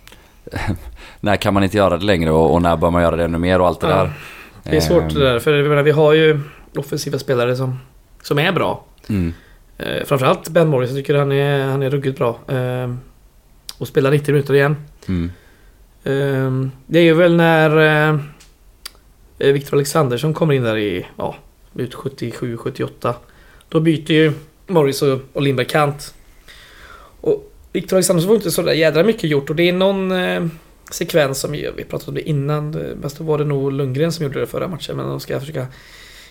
när 1.20 1.36
kan 1.36 1.54
man 1.54 1.64
inte 1.64 1.76
göra 1.76 1.96
det 1.96 2.04
längre 2.04 2.30
och, 2.30 2.54
och 2.54 2.62
när 2.62 2.76
bör 2.76 2.90
man 2.90 3.02
göra 3.02 3.16
det 3.16 3.24
ännu 3.24 3.38
mer 3.38 3.60
och 3.60 3.66
allt 3.66 3.80
det 3.80 3.88
Ja. 3.88 3.96
där. 3.96 4.12
Det 4.62 4.76
är 4.76 4.80
svårt 4.80 5.02
Eh, 5.02 5.08
det 5.08 5.20
där, 5.32 5.38
för 5.38 5.52
jag 5.54 5.68
menar, 5.68 5.82
vi 5.82 5.90
har 5.90 6.12
ju 6.12 6.40
offensiva 6.76 7.18
spelare 7.18 7.56
som, 7.56 7.78
som 8.22 8.38
är 8.38 8.52
bra. 8.52 8.84
Mm, 9.08 9.32
Eh, 9.78 10.04
framförallt 10.04 10.48
Ben 10.48 10.68
Morris, 10.68 10.90
jag 10.90 10.98
tycker 10.98 11.14
han 11.14 11.32
är, 11.32 11.64
han 11.64 11.82
är 11.82 11.90
ruggigt 11.90 12.18
bra. 12.18 12.38
Eh, 12.48 12.94
och 13.78 13.88
spelar 13.88 14.10
90 14.10 14.32
minuter 14.32 14.54
igen. 14.54 14.76
mm, 15.08 15.30
Eh, 16.04 16.68
det 16.86 16.98
är 16.98 17.02
ju 17.02 17.14
väl 17.14 17.36
när 17.36 17.78
eh, 19.38 19.52
Victor 19.52 19.76
Alexandersson 19.76 20.34
kommer 20.34 20.54
in 20.54 20.62
där 20.62 20.76
i, 20.76 21.06
ja, 21.16 21.34
ut 21.74 21.94
77-78. 21.94 23.14
Då 23.68 23.80
byter 23.80 24.12
ju 24.12 24.32
Morris 24.66 25.02
och, 25.02 25.20
och 25.32 25.42
Lindberg 25.42 25.66
kant. 25.66 26.14
Och 27.20 27.52
Victor 27.72 27.96
Alexandersson 27.96 28.28
får 28.28 28.36
inte 28.36 28.50
så 28.50 28.62
där 28.62 28.72
jädra 28.72 29.04
mycket 29.04 29.30
gjort 29.30 29.50
och 29.50 29.56
det 29.56 29.68
är 29.68 29.72
någon 29.72 30.12
eh, 30.12 30.46
sekvens 30.90 31.40
som, 31.40 31.52
vi 31.52 31.84
pratade 31.88 32.08
om 32.08 32.14
det 32.14 32.28
innan, 32.28 32.82
fast 33.02 33.18
då 33.18 33.24
var 33.24 33.38
det 33.38 33.44
nog 33.44 33.72
Lundgren 33.72 34.12
som 34.12 34.24
gjorde 34.24 34.40
det 34.40 34.46
förra 34.46 34.68
matchen, 34.68 34.96
men 34.96 35.06
de 35.08 35.20
ska 35.20 35.40
försöka 35.40 35.66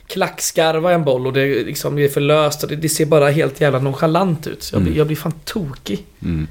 klackskarva 0.08 0.92
en 0.94 1.04
boll 1.04 1.28
och 1.28 1.34
det, 1.34 1.42
är 1.42 1.66
liksom, 1.66 1.96
det 1.96 2.04
är 2.04 2.10
för 2.10 2.22
löst 2.22 2.64
och 2.64 2.70
det, 2.70 2.76
det 2.76 2.90
ser 2.90 3.06
bara 3.06 3.30
helt 3.30 3.62
jävla 3.62 3.80
nonchalant 3.80 4.48
ut. 4.48 4.64
Så 4.64 4.76
jag, 4.76 4.82
blir, 4.82 4.92
Mm. 4.92 4.98
jag 4.98 5.08
blir 5.08 5.18
fan 5.18 5.34
tokig. 5.46 6.06
mm. 6.22 6.48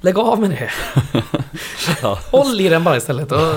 Lägg 0.00 0.18
av 0.18 0.40
med 0.40 0.50
det. 0.50 0.70
Ja. 2.02 2.18
Håll 2.30 2.60
i 2.60 2.68
den 2.68 2.84
bara 2.84 2.96
istället. 2.96 3.32
Och... 3.32 3.54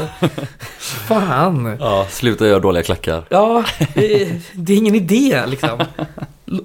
Fan. 0.79 1.77
Ja, 1.79 2.05
sluta 2.09 2.47
göra 2.47 2.59
dåliga 2.59 2.83
klackar. 2.83 3.23
Ja, 3.29 3.63
det, 3.93 4.31
det 4.53 4.73
är 4.73 4.77
ingen 4.77 4.95
idé 4.95 5.43
liksom. 5.47 5.79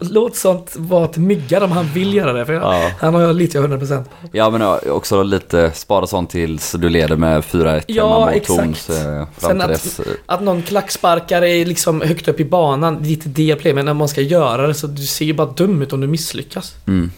Låt 0.00 0.36
sånt 0.36 0.72
vara 0.76 1.06
till 1.06 1.22
myggar 1.22 1.60
om 1.60 1.72
han 1.72 1.86
vill 1.94 2.14
göra 2.14 2.32
det. 2.32 2.46
För 2.46 2.52
jag, 2.52 2.62
Ja. 2.62 2.90
Han 3.00 3.14
har 3.14 3.20
jag 3.22 3.36
lite 3.36 3.58
100%. 3.58 4.04
Ja 4.32 4.50
men 4.50 4.62
också 4.90 5.22
lite 5.22 5.70
spara 5.74 6.06
sånt 6.06 6.30
tills 6.30 6.72
du 6.72 6.88
leder 6.88 7.16
med 7.16 7.42
4-1 7.44 7.82
Ja, 7.86 8.20
mot 8.20 8.28
exakt. 8.34 8.46
Torns 8.60 8.90
eh, 8.90 9.26
Sen 9.38 9.60
att- 9.60 9.68
dess. 9.68 10.00
eh, 10.00 10.06
Att 10.26 10.42
någon 10.42 10.62
klacksparkar 10.62 11.42
är 11.42 11.66
liksom 11.66 12.00
högt 12.00 12.28
upp 12.28 12.40
i 12.40 12.44
banan, 12.44 12.98
det 13.02 13.08
är 13.08 13.12
inte 13.12 13.28
det 13.28 13.42
jag 13.64 13.74
men 13.74 13.84
när 13.84 13.94
man 13.94 14.08
ska 14.08 14.20
göra 14.20 14.66
det 14.66 14.74
så 14.74 14.86
du 14.86 15.02
ser 15.02 15.24
ju 15.24 15.32
bara 15.32 15.46
dum 15.48 15.82
ut 15.82 15.92
om 15.92 16.00
du 16.00 16.06
misslyckas. 16.06 16.74
Mm. 16.86 17.10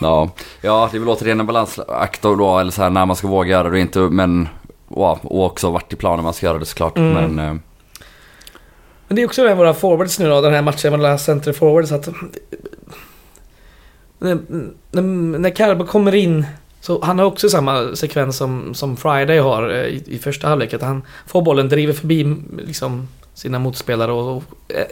Ja. 0.00 0.30
ja, 0.60 0.88
det 0.90 0.96
är 0.96 0.98
väl 0.98 1.08
återigen 1.08 1.40
en 1.40 1.46
balansakt 1.46 2.22
då, 2.22 2.58
eller 2.58 2.70
så 2.70 2.82
här 2.82 2.90
när 2.90 3.06
man 3.06 3.16
ska 3.16 3.28
våga 3.28 3.50
göra 3.50 3.62
det 3.62 3.70
och 3.70 3.78
inte, 3.78 3.98
men 3.98 4.48
och 4.88 5.44
också 5.44 5.70
vart 5.70 5.92
i 5.92 5.96
planen 5.96 6.24
man 6.24 6.34
ska 6.34 6.46
göra 6.46 6.58
det 6.58 6.66
såklart. 6.66 6.98
Mm. 6.98 7.12
Men 7.12 7.38
eh, 7.38 7.54
Men 9.08 9.16
det 9.16 9.22
är 9.22 9.26
också 9.26 9.42
med 9.42 9.56
våra 9.56 9.74
forwards 9.74 10.18
nu 10.18 10.28
då, 10.28 10.40
den 10.40 10.54
här 10.54 10.62
matchen 10.62 10.90
med 10.90 11.00
alla 11.00 11.18
center 11.18 11.52
forwards 11.52 11.92
att... 11.92 12.08
När, 14.18 14.38
när, 14.90 15.02
när 15.38 15.50
Carbo 15.50 15.86
kommer 15.86 16.14
in 16.14 16.46
så 16.80 17.04
han 17.04 17.18
har 17.18 17.26
också 17.26 17.48
samma 17.48 17.96
sekvens 17.96 18.36
som, 18.36 18.74
som 18.74 18.96
Friday 18.96 19.38
har 19.38 19.70
eh, 19.70 19.84
i, 19.84 20.02
i 20.06 20.18
första 20.18 20.48
halvlek. 20.48 20.74
Att 20.74 20.82
han 20.82 21.02
får 21.26 21.42
bollen, 21.42 21.68
driver 21.68 21.92
förbi 21.92 22.36
liksom, 22.58 23.08
sina 23.34 23.58
motspelare 23.58 24.12
och, 24.12 24.42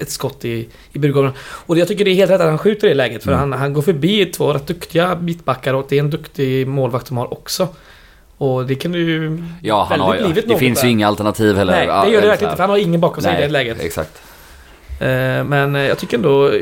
ett 0.01 0.11
skott 0.11 0.45
i, 0.45 0.69
i 0.93 0.99
burgården. 0.99 1.33
Och 1.41 1.79
jag 1.79 1.89
tycker 1.89 2.05
det 2.05 2.11
är 2.11 2.15
helt 2.15 2.31
rätt 2.31 2.41
att 2.41 2.47
han 2.49 2.59
skjuter 2.59 2.87
i 2.87 2.91
det 2.91 2.95
läget. 2.97 3.25
För 3.25 3.33
Mm. 3.33 3.41
han, 3.53 3.61
han 3.61 3.73
går 3.73 3.83
förbi 3.83 4.27
två 4.27 4.53
rätt 4.53 4.67
duktiga 4.67 5.19
mittbackar 5.21 5.75
och 5.75 5.87
det 5.89 5.97
är 5.97 6.01
en 6.01 6.11
duktig 6.11 6.67
målvakt 6.67 7.07
de 7.09 7.17
har 7.17 7.33
också. 7.33 7.69
Och 8.39 8.67
det 8.67 8.75
kan 8.75 8.95
ju 8.95 9.39
ja, 9.63 9.87
han 9.91 10.01
har, 10.01 10.15
ju- 10.17 10.43
det 10.47 10.57
finns 10.59 10.81
där. 10.81 10.87
ju 10.87 10.93
inga 10.93 11.09
alternativ 11.09 11.57
heller. 11.57 11.73
Nej, 11.73 11.87
det 12.07 12.13
gör 12.15 12.21
det 12.21 12.27
verkligen 12.29 12.51
inte. 12.51 12.57
För 12.57 12.63
han 12.63 12.71
har 12.71 12.77
ingen 12.79 13.01
bakom 13.01 13.23
sig 13.23 13.33
i 13.33 13.35
det 13.35 13.41
Nej, 13.41 13.51
läget. 13.51 13.81
exakt. 13.81 14.23
Eh, 15.01 15.07
Men 15.45 15.77
eh, 15.77 15.83
jag 15.83 15.99
tycker 15.99 16.17
ändå 16.17 16.53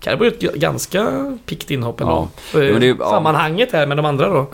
Carbo 0.00 0.24
är 0.24 0.28
ett 0.28 0.40
ganska 0.54 1.32
pickt 1.46 1.70
inhopp 1.70 2.00
ändå. 2.00 2.28
Ja. 2.52 2.58
Men 2.58 2.80
det 2.80 2.86
ja. 2.86 3.10
Sammanhanget 3.10 3.72
här 3.72 3.86
med 3.86 3.96
de 3.96 4.06
andra 4.06 4.28
då. 4.28 4.46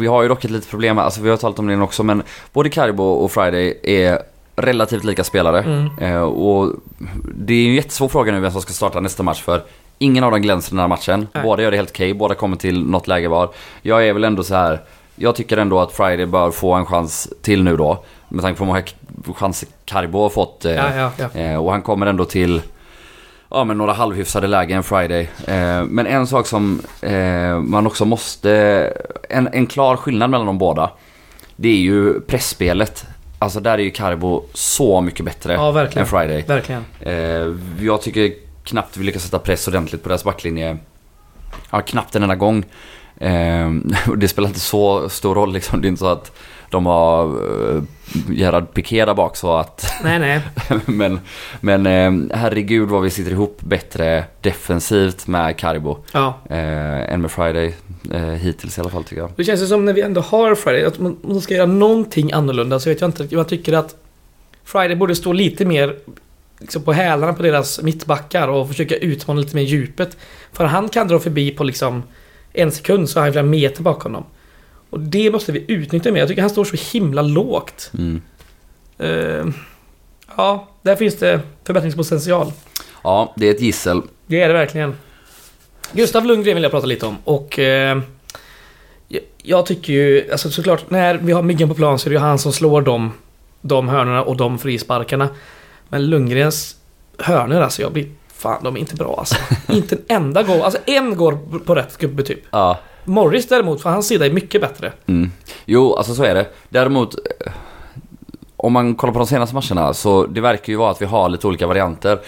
Vi 0.00 0.06
har 0.06 0.22
ju 0.22 0.28
dock 0.28 0.44
ett 0.44 0.50
litet 0.50 0.70
problem, 0.70 0.98
alltså 0.98 1.20
vi 1.22 1.30
har 1.30 1.36
talat 1.36 1.58
om 1.58 1.66
det 1.66 1.76
också, 1.76 2.02
men 2.02 2.22
både 2.52 2.70
Carbo 2.70 3.02
och 3.04 3.32
Friday 3.32 3.78
är 3.82 4.18
relativt 4.56 5.04
lika 5.04 5.24
spelare. 5.24 5.62
Mm. 5.62 5.88
Eh, 5.98 6.22
och 6.22 6.72
det 7.34 7.54
är 7.54 7.58
ju 7.58 7.68
en 7.68 7.74
jättesvår 7.74 8.08
fråga 8.08 8.32
nu 8.32 8.40
vem 8.40 8.52
som 8.52 8.62
ska 8.62 8.72
starta 8.72 9.00
nästa 9.00 9.22
match 9.22 9.42
för 9.42 9.62
ingen 9.98 10.24
av 10.24 10.30
dem 10.30 10.42
glänser 10.42 10.70
den 10.70 10.78
här 10.80 10.88
matchen. 10.88 11.28
Nej. 11.32 11.42
Båda 11.44 11.62
gör 11.62 11.70
det 11.70 11.76
helt 11.76 11.90
okej, 11.90 12.14
båda 12.14 12.34
kommer 12.34 12.56
till 12.56 12.84
något 12.84 13.06
läge 13.08 13.28
var. 13.28 13.50
Jag 13.82 14.08
är 14.08 14.12
väl 14.12 14.24
ändå 14.24 14.42
så 14.44 14.54
här. 14.54 14.80
Jag 15.16 15.34
tycker 15.36 15.56
ändå 15.56 15.80
att 15.80 15.92
Friday 15.92 16.26
bör 16.26 16.50
få 16.50 16.72
en 16.72 16.86
chans 16.86 17.28
till 17.42 17.62
nu 17.62 17.76
då. 17.76 18.04
Med 18.28 18.42
tanke 18.42 18.58
på 18.58 18.64
hur 18.64 18.72
många 18.72 18.82
chanser 19.36 19.68
Carbo 19.84 20.18
har 20.22 20.28
fått. 20.30 20.64
eh, 20.64 20.72
Ja, 20.72 20.94
ja, 20.96 21.10
ja. 21.34 21.40
Eh, 21.40 21.56
och 21.64 21.70
han 21.72 21.82
kommer 21.82 22.06
ändå 22.06 22.24
till 22.24 22.62
ja, 23.50 23.64
men 23.64 23.78
några 23.78 23.92
halvhyfsade 23.92 24.46
lägen 24.46 24.82
Friday. 24.82 25.28
Eh, 25.46 25.84
men 25.84 26.06
en 26.06 26.26
sak 26.26 26.46
som 26.46 26.80
eh, 27.00 27.58
man 27.60 27.86
också 27.86 28.04
måste... 28.04 28.52
En, 29.28 29.48
en 29.52 29.66
klar 29.66 29.96
skillnad 29.96 30.30
mellan 30.30 30.46
de 30.46 30.58
båda. 30.58 30.90
Det 31.56 31.68
är 31.68 31.76
ju 31.76 32.20
pressspelet. 32.20 33.06
Alltså 33.42 33.60
där 33.60 33.78
är 33.78 33.82
ju 33.82 33.90
Carbo 33.90 34.42
så 34.54 35.00
mycket 35.00 35.24
bättre 35.24 35.52
Ja, 35.52 35.70
verkligen. 35.70 36.02
än 36.06 36.10
Friday. 36.10 36.42
Verkligen. 36.42 36.84
Eh, 37.00 37.54
jag 37.86 38.02
tycker 38.02 38.32
knappt 38.64 38.96
vi 38.96 39.04
lyckas 39.04 39.22
sätta 39.22 39.38
press 39.38 39.68
ordentligt 39.68 40.02
på 40.02 40.08
deras 40.08 40.24
backlinje. 40.24 40.78
Ja, 41.70 41.80
knappt 41.80 42.16
en 42.16 42.22
enda 42.22 42.34
gång. 42.34 42.64
Eh, 43.16 43.70
det 44.16 44.28
spelar 44.28 44.48
inte 44.48 44.60
så 44.60 45.08
stor 45.08 45.34
roll 45.34 45.52
liksom. 45.52 45.80
Det 45.80 45.86
är 45.86 45.88
inte 45.88 46.00
så 46.00 46.06
att 46.06 46.32
de 46.72 46.86
har 46.86 47.24
eh, 47.26 47.82
Gerard 48.30 48.74
Piqué 48.74 49.04
där 49.04 49.14
bak 49.14 49.36
så 49.36 49.56
att 49.56 49.92
Nej, 50.04 50.18
nej. 50.18 50.40
men, 50.86 51.20
men 51.60 51.86
eh, 51.86 52.36
herregud 52.38 52.88
vad 52.88 53.02
vi 53.02 53.10
sitter 53.10 53.30
ihop 53.30 53.60
bättre 53.60 54.24
defensivt 54.40 55.26
med 55.26 55.56
Carbo 55.56 55.98
Ja. 56.12 56.34
eh, 56.50 57.12
än 57.12 57.20
med 57.20 57.30
Friday. 57.30 57.74
Eh, 58.12 58.20
hittills 58.20 58.78
i 58.78 58.80
alla 58.80 58.90
fall 58.90 59.04
tycker 59.04 59.22
jag. 59.22 59.30
Det 59.36 59.44
känns 59.44 59.62
ju 59.62 59.66
som 59.66 59.84
när 59.84 59.92
vi 59.92 60.00
ändå 60.00 60.20
har 60.20 60.54
Friday, 60.54 60.84
att 60.84 60.98
man, 60.98 61.16
man 61.22 61.40
ska 61.40 61.54
göra 61.54 61.66
någonting 61.66 62.32
annorlunda 62.32 62.80
så 62.80 62.88
vet 62.88 63.00
jag 63.00 63.08
inte. 63.08 63.26
Jag 63.30 63.48
tycker 63.48 63.72
att 63.72 63.96
Friday 64.64 64.96
borde 64.96 65.14
stå 65.16 65.32
lite 65.32 65.64
mer 65.64 65.96
liksom 66.58 66.82
på 66.82 66.92
hälarna 66.92 67.32
på 67.32 67.42
deras 67.42 67.82
mittbackar 67.82 68.48
och 68.48 68.68
försöka 68.68 68.96
utmana 68.96 69.40
lite 69.40 69.56
mer 69.56 69.62
djupet. 69.62 70.16
För 70.52 70.64
han 70.64 70.88
kan 70.88 71.08
dra 71.08 71.18
förbi 71.18 71.50
på 71.50 71.64
liksom 71.64 72.02
en 72.52 72.72
sekund 72.72 73.08
så 73.08 73.18
har 73.18 73.24
han 73.24 73.32
flera 73.32 73.46
meter 73.46 73.82
bakom 73.82 74.12
dem. 74.12 74.24
Och 74.92 75.00
det 75.00 75.30
måste 75.32 75.52
vi 75.52 75.64
utnyttja 75.68 76.12
mer. 76.12 76.20
Jag 76.20 76.28
tycker 76.28 76.42
han 76.42 76.50
står 76.50 76.64
så 76.64 76.76
himla 76.98 77.22
lågt. 77.22 77.90
Mm. 77.98 78.22
Eh, 78.98 79.46
ja, 80.36 80.68
där 80.82 80.96
finns 80.96 81.16
det 81.18 81.40
förbättringspotential. 81.64 82.52
Ja, 83.04 83.32
det 83.36 83.46
är 83.46 83.50
ett 83.54 83.60
gissel. 83.60 84.02
Det 84.26 84.40
är 84.40 84.48
det 84.48 84.54
verkligen. 84.54 84.94
Gustav 85.92 86.24
Lundgren 86.26 86.54
vill 86.54 86.62
jag 86.62 86.72
prata 86.72 86.86
lite 86.86 87.06
om 87.06 87.16
och 87.24 87.58
eh, 87.58 87.98
jag- 89.42 89.66
tycker 89.66 89.92
ju, 89.92 90.32
alltså 90.32 90.50
såklart 90.50 90.90
när 90.90 91.14
vi 91.14 91.32
har 91.32 91.42
Myggen 91.42 91.68
på 91.68 91.74
plan 91.74 91.98
så 91.98 92.08
är 92.08 92.10
det 92.10 92.14
ju 92.14 92.20
han 92.20 92.38
som 92.38 92.52
slår 92.52 92.82
de, 92.82 93.12
de 93.60 93.88
hörnorna 93.88 94.22
och 94.24 94.36
de 94.36 94.58
frisparkarna. 94.58 95.28
Men 95.88 96.06
Lundgrens 96.10 96.76
hörnor 97.18 97.60
alltså, 97.60 97.82
jag 97.82 97.92
blir 97.92 98.06
fan 98.34 98.64
de 98.64 98.76
är 98.76 98.80
inte 98.80 98.94
bra 98.96 99.16
alltså. 99.18 99.36
inte 99.72 99.94
en 99.94 100.02
enda 100.22 100.42
gång, 100.42 100.60
alltså 100.60 100.80
en 100.86 101.16
går 101.16 101.58
på 101.64 101.74
rätt 101.74 101.98
gubbe 101.98 102.22
typ. 102.22 102.40
Ja. 102.50 102.78
Morris 103.04 103.48
däremot, 103.48 103.82
för 103.82 103.90
hans 103.90 104.08
sida 104.08 104.26
är 104.26 104.30
mycket 104.30 104.60
bättre. 104.60 104.92
Mm. 105.06 105.30
Jo, 105.64 105.94
alltså 105.94 106.14
så 106.14 106.24
är 106.24 106.34
det. 106.34 106.46
Däremot... 106.68 107.14
eh, 107.14 107.52
om 108.56 108.72
man 108.72 108.94
kollar 108.94 109.12
på 109.12 109.18
de 109.18 109.26
senaste 109.26 109.54
matcherna 109.54 109.94
så 109.94 110.26
det 110.26 110.40
verkar 110.40 110.72
ju 110.72 110.76
vara 110.76 110.90
att 110.90 111.02
vi 111.02 111.06
har 111.06 111.28
lite 111.28 111.46
olika 111.46 111.66
varianter. 111.66 112.20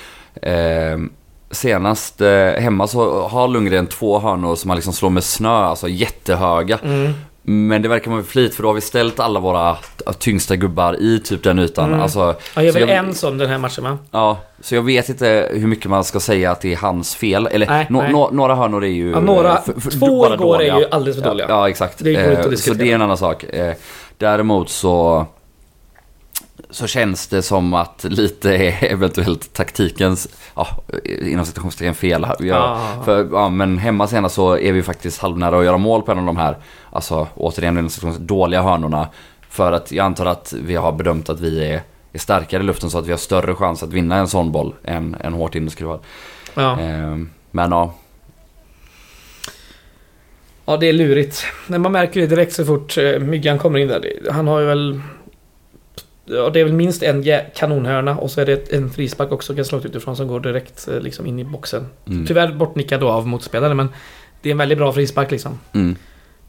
Eh, 0.42 0.98
senast 1.50 2.20
eh, 2.20 2.52
hemma 2.52 2.86
så 2.86 3.28
har 3.28 3.48
Lundgren 3.48 3.86
två 3.86 4.18
hörnor 4.18 4.56
som 4.56 4.70
han 4.70 4.76
liksom 4.76 4.92
slår 4.92 5.10
med 5.10 5.24
snö, 5.24 5.48
alltså 5.48 5.88
jättehöga. 5.88 6.78
Mm. 6.84 7.12
Men 7.46 7.82
det 7.82 7.88
verkar 7.88 8.10
vara 8.10 8.20
med 8.20 8.26
flit 8.28 8.54
för 8.54 8.62
då 8.62 8.68
har 8.68 8.74
vi 8.74 8.80
ställt 8.80 9.20
alla 9.20 9.40
våra 9.40 9.76
tyngsta 10.18 10.56
gubbar 10.56 10.96
i 11.02 11.18
typ 11.20 11.42
den 11.42 11.58
ytan. 11.58 11.88
Mm. 11.88 12.00
Alltså, 12.00 12.34
Han 12.54 12.64
gör 12.64 12.72
så 12.72 12.78
väl 12.78 12.88
jag- 12.88 12.98
en 12.98 13.14
sån 13.14 13.38
den 13.38 13.48
här 13.50 13.58
matchen 13.58 13.84
va? 13.84 13.98
Ja, 14.10 14.38
så 14.60 14.74
jag 14.74 14.82
vet 14.82 15.08
inte 15.08 15.48
hur 15.52 15.66
mycket 15.66 15.90
man 15.90 16.04
ska 16.04 16.20
säga 16.20 16.50
att 16.50 16.60
det 16.60 16.72
är 16.72 16.76
hans 16.76 17.14
fel. 17.14 17.46
Eller 17.52 17.66
Nej, 17.66 17.86
nå- 17.90 18.02
nej. 18.02 18.12
nå- 18.12 18.30
några 18.32 18.54
hörnor 18.54 18.84
är 18.84 18.88
ju... 18.88 19.10
Ja, 19.10 19.20
några, 19.20 19.50
eh, 19.52 19.62
för- 19.64 19.80
för- 19.80 19.90
två 19.90 20.06
igår 20.06 20.32
är 20.32 20.36
dåliga. 20.36 20.78
ju 20.78 20.86
alldeles 20.90 21.16
för 21.22 21.24
dåliga. 21.28 21.46
Ja, 21.48 21.54
ja 21.58 21.68
exakt. 21.68 21.98
Det 21.98 22.14
Eh, 22.14 22.50
så 22.52 22.74
det 22.74 22.90
är 22.90 22.94
en 22.94 23.02
annan 23.02 23.16
sak. 23.18 23.44
Eh, 23.44 23.74
Däremot 24.18 24.70
så... 24.70 25.26
Så 26.70 26.86
känns 26.86 27.26
det 27.26 27.42
som 27.42 27.74
att 27.74 28.04
lite 28.08 28.54
är 28.56 28.84
eventuellt 28.92 29.52
taktikens, 29.52 30.28
ja, 30.56 30.68
inom 31.04 31.46
citationstecken 31.46 31.94
fel. 31.94 32.26
Jag, 32.38 32.56
Ah. 32.62 33.02
för, 33.04 33.28
ja, 33.32 33.48
men 33.48 33.78
hemma 33.78 34.06
senast 34.06 34.34
så 34.34 34.58
är 34.58 34.72
vi 34.72 34.82
faktiskt 34.82 35.18
halvnära 35.22 35.58
att 35.58 35.64
göra 35.64 35.78
mål 35.78 36.02
på 36.02 36.12
en 36.12 36.18
av 36.18 36.26
de 36.26 36.36
här, 36.36 36.56
alltså 36.90 37.28
återigen 37.34 37.78
inom 37.78 37.90
citationstecken, 37.90 38.26
dåliga 38.26 38.62
hörnorna. 38.62 39.08
För 39.48 39.72
att 39.72 39.92
jag 39.92 40.04
antar 40.06 40.26
att 40.26 40.54
vi 40.64 40.74
har 40.76 40.92
bedömt 40.92 41.28
att 41.28 41.40
vi 41.40 41.64
är, 41.64 41.82
är 42.12 42.18
starkare 42.18 42.62
i 42.62 42.66
luften 42.66 42.90
så 42.90 42.98
att 42.98 43.06
vi 43.06 43.10
har 43.10 43.18
större 43.18 43.54
chans 43.54 43.82
att 43.82 43.92
vinna 43.92 44.16
en 44.16 44.28
sån 44.28 44.52
boll 44.52 44.74
än 44.84 45.16
en 45.20 45.32
hårt 45.32 45.54
inskruvad. 45.54 46.00
Ja. 46.54 46.80
Eh, 46.80 47.16
men 47.50 47.70
ja, 47.70 47.94
ja, 50.66 50.76
det 50.76 50.88
är 50.88 50.92
lurigt. 50.92 51.44
Men 51.66 51.82
man 51.82 51.92
märker 51.92 52.20
det 52.20 52.26
direkt 52.26 52.52
så 52.52 52.64
fort 52.64 52.98
eh, 52.98 53.18
Myggan 53.18 53.58
kommer 53.58 53.78
in 53.78 53.88
där. 53.88 54.04
Han 54.30 54.46
har 54.48 54.60
ju 54.60 54.66
väl... 54.66 55.00
Ja, 56.26 56.50
det 56.50 56.60
är 56.60 56.64
väl 56.64 56.72
minst 56.72 57.02
en 57.02 57.24
kanonhörna 57.54 58.18
och 58.18 58.30
så 58.30 58.40
är 58.40 58.46
det 58.46 58.72
en 58.72 58.90
frispark 58.90 59.32
också 59.32 59.54
kan 59.54 59.64
slå 59.64 59.78
utifrån 59.78 60.16
som 60.16 60.28
går 60.28 60.40
direkt 60.40 60.88
eh, 60.88 61.00
liksom 61.00 61.26
in 61.26 61.38
i 61.38 61.44
boxen. 61.44 61.86
mm, 62.06 62.26
Tyvärr 62.26 62.52
bortnickad 62.52 63.00
då 63.00 63.08
av 63.10 63.26
motspelare 63.28 63.74
men 63.74 63.88
det 64.42 64.48
är 64.48 64.50
en 64.52 64.58
väldigt 64.58 64.78
bra 64.78 64.92
frispark 64.92 65.30
liksom. 65.30 65.58
mm, 65.72 65.96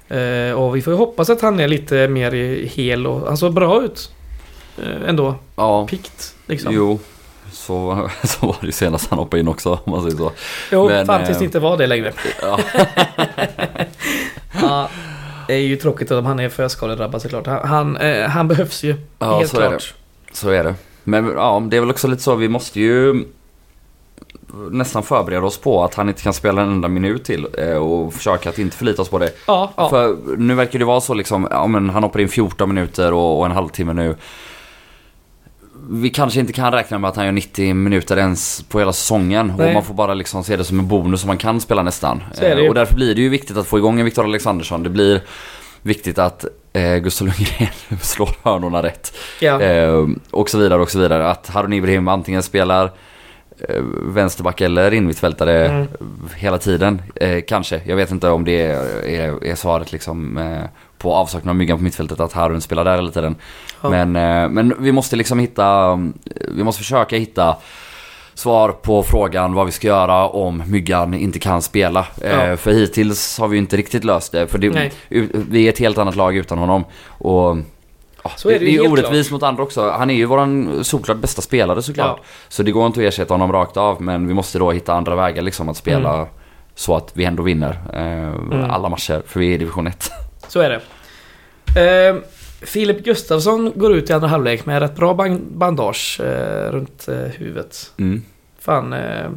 Eh, 0.07 0.51
och 0.51 0.75
vi 0.75 0.81
får 0.81 0.93
ju 0.93 0.97
hoppas 0.99 1.29
att 1.29 1.41
han 1.41 1.59
är 1.59 1.67
lite 1.67 2.07
mer 2.07 2.31
hel 2.65 3.07
och 3.07 3.27
han 3.27 3.38
såg 3.38 3.53
bra 3.53 3.83
ut. 3.83 4.11
Eh, 4.83 5.09
ändå. 5.09 5.35
ja, 5.55 5.88
Pikt 5.88 6.35
liksom. 6.47 6.73
jo. 6.73 6.99
Så, 7.51 8.09
så 8.23 8.45
var 8.45 8.55
det 8.61 8.65
ju 8.65 8.71
senast 8.71 9.09
han 9.09 9.19
hoppade 9.19 9.39
in 9.39 9.47
också 9.47 9.79
om 9.83 9.91
man 9.91 10.03
säger 10.03 10.17
så. 10.17 10.31
Jo, 10.71 10.89
Men, 10.89 11.05
fan 11.05 11.25
tills 11.25 11.38
det 11.38 11.45
inte 11.45 11.59
var 11.59 11.77
det 11.77 11.88
längre. 11.88 12.13
Ja, 12.41 12.59
Ja, 14.61 14.89
det 15.47 15.53
är 15.53 15.60
ju 15.60 15.75
tråkigt 15.75 16.12
om 16.12 16.25
han 16.25 16.39
är 16.39 16.49
för 16.49 16.67
skadedrabbad 16.67 17.21
såklart. 17.21 17.47
Han, 17.47 17.67
han, 17.67 17.97
eh, 17.97 18.27
han 18.27 18.47
behövs 18.47 18.84
ju. 18.84 18.95
Ja, 19.19 19.38
helt 19.38 19.51
så 19.51 19.62
är 19.62 19.67
klart. 19.67 19.93
så 20.31 20.49
är 20.49 20.63
det. 20.63 20.75
Men 21.03 21.27
ja, 21.27 21.63
det 21.69 21.77
är 21.77 21.81
väl 21.81 21.89
också 21.89 22.08
lite 22.08 22.23
så, 22.23 22.36
vi 22.36 22.49
måste 22.49 22.79
ju 22.79 23.25
nästan 24.71 25.03
förbereda 25.03 25.45
oss 25.45 25.58
på 25.58 25.84
att 25.84 25.95
han 25.95 26.10
inte 26.10 26.21
kan 26.21 26.34
spela 26.34 26.62
en 26.62 26.69
enda 26.69 26.88
minut 26.88 27.23
till 27.23 27.47
eh, 27.58 27.75
och 27.75 28.13
försöka 28.13 28.49
att 28.49 28.60
inte 28.60 28.77
förlita 28.77 29.01
oss 29.01 29.10
på 29.10 29.19
det. 29.19 29.31
Ja, 29.47 29.73
ja. 29.77 29.89
För 29.89 30.17
nu 30.38 30.55
verkar 30.55 30.79
det 30.79 30.86
vara 30.86 31.01
så 31.01 31.13
liksom, 31.13 31.47
ja 31.51 31.67
men 31.67 31.89
han 31.89 32.03
hoppar 32.03 32.19
in 32.19 32.29
14 32.29 32.69
minuter 32.69 33.13
och, 33.13 33.39
och 33.39 33.45
en 33.45 33.51
halvtimme 33.51 33.93
nu. 33.93 34.15
Vi 35.89 36.10
kanske 36.10 36.39
inte 36.39 36.54
kan 36.54 36.71
räkna 36.71 36.98
med 37.00 37.10
att 37.10 37.15
han 37.15 37.26
gör 37.26 37.32
90 37.32 37.74
minuter 37.74 38.17
ens 38.17 38.63
på 38.69 38.80
hela 38.80 38.93
säsongen. 38.93 39.54
Nej. 39.58 39.67
Och 39.67 39.74
man 39.74 39.84
får 39.84 39.93
bara 39.93 40.13
liksom 40.13 40.43
se 40.43 40.58
det 40.58 40.63
som 40.63 40.80
en 40.80 40.88
bonus 40.88 41.21
som 41.21 41.28
man 41.28 41.38
kan 41.38 41.62
spela 41.62 41.84
nästan. 41.84 42.24
Eh, 42.41 42.58
och 42.67 42.74
därför 42.74 42.95
blir 42.95 43.15
det 43.15 43.21
ju 43.21 43.30
viktigt 43.30 43.58
att 43.58 43.67
få 43.67 43.78
igång 43.78 44.00
en 44.00 44.06
Viktor 44.06 44.24
Alexandersson. 44.24 44.84
Det 44.84 44.89
blir 44.89 45.21
viktigt 45.82 46.19
att 46.19 46.45
eh, 46.74 46.95
Gustav 46.98 47.28
Lundgren 47.28 47.69
slår 48.02 48.30
hörnorna 48.43 48.84
rätt. 48.84 49.13
ja. 49.39 49.62
Eh, 49.62 50.08
och 50.32 50.50
så 50.50 50.58
vidare 50.58 50.82
och 50.82 50.91
så 50.91 51.00
vidare. 51.00 51.30
Att 51.32 51.48
Harun 51.50 51.74
Ibrahim 51.74 52.08
antingen 52.08 52.43
spelar 52.43 52.91
eh, 53.69 53.82
vänsterback 54.04 54.62
eller 54.62 54.93
innermittfältare 54.93 55.65
Mm. 55.67 55.88
hela 56.36 56.58
tiden. 56.58 57.02
Eh, 57.15 57.41
kanske. 57.48 57.82
Jag 57.86 57.95
vet 57.95 58.12
inte 58.12 58.30
om 58.30 58.45
det 58.45 58.62
är, 58.62 59.06
är, 59.06 59.45
är 59.45 59.56
svaret 59.56 59.91
liksom 59.91 60.38
eh, 60.38 60.63
på 60.97 61.13
avsaknad 61.13 61.49
av 61.49 61.55
myggan 61.55 61.77
på 61.77 61.84
mittfältet 61.84 62.19
att 62.19 62.34
Harun 62.34 62.62
spelar 62.62 62.86
där 62.86 62.95
hela 62.95 63.12
tiden. 63.12 63.36
Ja. 63.81 63.89
Men, 63.89 64.15
eh, 64.15 64.49
men 64.49 64.73
vi 64.79 64.91
måste 64.91 65.15
liksom 65.15 65.39
hitta, 65.39 65.95
vi 66.55 66.63
måste 66.63 66.79
försöka 66.84 67.17
hitta 67.17 67.58
svar 68.34 68.69
på 68.69 69.03
frågan 69.03 69.53
vad 69.53 69.65
vi 69.65 69.71
ska 69.71 69.88
göra 69.88 70.27
om 70.27 70.63
Myggan 70.67 71.13
inte 71.13 71.39
kan 71.39 71.62
spela. 71.62 72.08
Eh, 72.21 72.49
Ja. 72.49 72.58
för 72.58 72.71
hittills 72.71 73.39
har 73.39 73.47
vi 73.47 73.58
inte 73.58 73.77
riktigt 73.77 74.03
löst 74.03 74.31
det. 74.31 74.47
För 74.47 74.58
det, 74.58 74.91
vi 75.49 75.65
är 75.65 75.69
ett 75.69 75.79
helt 75.79 75.97
annat 75.97 76.15
lag 76.15 76.36
utan 76.36 76.58
honom. 76.58 76.84
Och 77.08 77.58
Så 78.36 78.49
är 78.49 78.60
det 78.60 78.65
det 78.65 78.75
är 78.75 78.91
orättvist 78.91 79.31
mot 79.31 79.43
andra 79.43 79.63
också. 79.63 79.89
Han 79.89 80.10
är 80.10 80.13
ju 80.15 80.25
våran 80.25 80.84
solklart 80.84 81.17
bästa 81.17 81.41
spelare 81.41 81.81
såklart. 81.81 82.17
Ja. 82.19 82.25
Så 82.49 82.63
det 82.63 82.71
går 82.71 82.86
inte 82.88 82.99
att 82.99 83.05
ersätta 83.05 83.34
honom 83.34 83.51
rakt 83.51 83.77
av. 83.77 84.01
Men 84.01 84.27
vi 84.27 84.34
måste 84.34 84.60
då 84.60 84.71
hitta 84.71 84.93
andra 84.93 85.15
vägar 85.15 85.41
liksom 85.41 85.69
att 85.69 85.77
spela 85.77 86.27
så 86.75 86.95
att 86.95 87.12
vi 87.13 87.25
ändå 87.25 87.43
vinner 87.43 87.79
eh, 87.93 88.73
alla 88.73 88.89
matcher. 88.89 89.21
För 89.27 89.39
vi 89.39 89.49
är 89.49 89.53
i 89.55 89.58
division 89.58 89.88
1. 89.88 90.10
Så 90.47 90.60
är 90.60 90.69
det. 90.69 90.81
Eh, 92.10 92.15
Filip 92.62 93.03
Gustafsson 93.03 93.71
går 93.75 93.93
ut 93.95 94.10
i 94.10 94.13
andra 94.13 94.27
halvlek 94.27 94.65
med 94.65 94.79
rätt 94.79 94.95
bra 94.95 95.13
ban- 95.13 95.41
bandage 95.58 96.19
eh, 96.23 96.71
runt 96.71 97.08
eh, 97.08 97.15
huvudet. 97.15 97.91
Mm. 97.97 98.23
Fan. 98.60 98.93
Eh, 98.93 99.29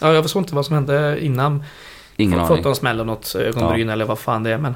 ja, 0.00 0.12
jag 0.12 0.22
förstår 0.24 0.40
inte 0.40 0.54
vad 0.54 0.66
som 0.66 0.74
hände 0.74 1.18
innan. 1.24 1.64
Ingen 2.16 2.40
Fått 2.40 2.50
aning. 2.50 2.62
någon 2.64 2.76
smäll 2.76 3.00
och 3.00 3.06
något 3.06 3.34
ögonbryn 3.34 3.88
eller 3.88 4.04
vad 4.04 4.18
fan 4.18 4.42
det 4.42 4.50
är. 4.50 4.58
Men 4.58 4.74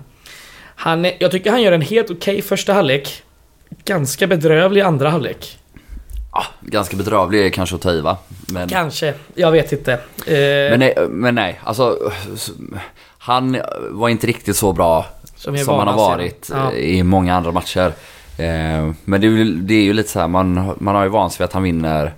han, 0.74 1.06
jag 1.18 1.30
tycker 1.30 1.50
han 1.50 1.62
gör 1.62 1.72
en 1.72 1.82
helt 1.82 2.10
okej 2.10 2.42
första 2.42 2.72
halvlek. 2.72 3.22
Ganska 3.84 4.26
bedrövlig 4.26 4.80
andra 4.80 5.10
halvlek. 5.10 5.58
Ah, 6.30 6.44
ganska 6.60 6.96
bedrövlig 6.96 7.46
är 7.46 7.50
kanske 7.50 7.76
att 7.76 7.82
ta 7.82 7.92
i 7.92 8.00
va? 8.00 8.16
Men, 8.52 8.68
Kanske. 8.68 9.14
Jag 9.34 9.52
vet 9.52 9.72
inte. 9.72 9.92
Eh, 9.92 10.00
men, 10.70 10.80
nej, 10.80 10.94
men 11.08 11.34
nej, 11.34 11.60
alltså. 11.64 11.98
Han 13.18 13.60
var 13.90 14.08
inte 14.08 14.26
riktigt 14.26 14.56
så 14.56 14.72
bra 14.72 15.06
som, 15.38 15.58
som 15.58 15.76
vana 15.76 15.90
har 15.90 15.98
varit 15.98 16.48
Ja. 16.52 16.72
eh, 16.72 16.78
i 16.78 17.02
många 17.02 17.34
andra 17.34 17.52
matcher. 17.52 17.92
Eh, 18.38 18.90
Men 19.04 19.20
det 19.20 19.26
är, 19.26 19.30
ju, 19.30 19.44
det 19.54 19.74
är 19.74 19.82
ju 19.82 19.92
lite 19.92 20.08
så 20.08 20.20
här, 20.20 20.28
man, 20.28 20.74
man 20.78 20.94
har 20.94 21.02
ju 21.02 21.08
vant 21.08 21.32
sig 21.32 21.38
vid 21.38 21.44
att 21.44 21.52
han 21.52 21.62
vinner 21.62 22.12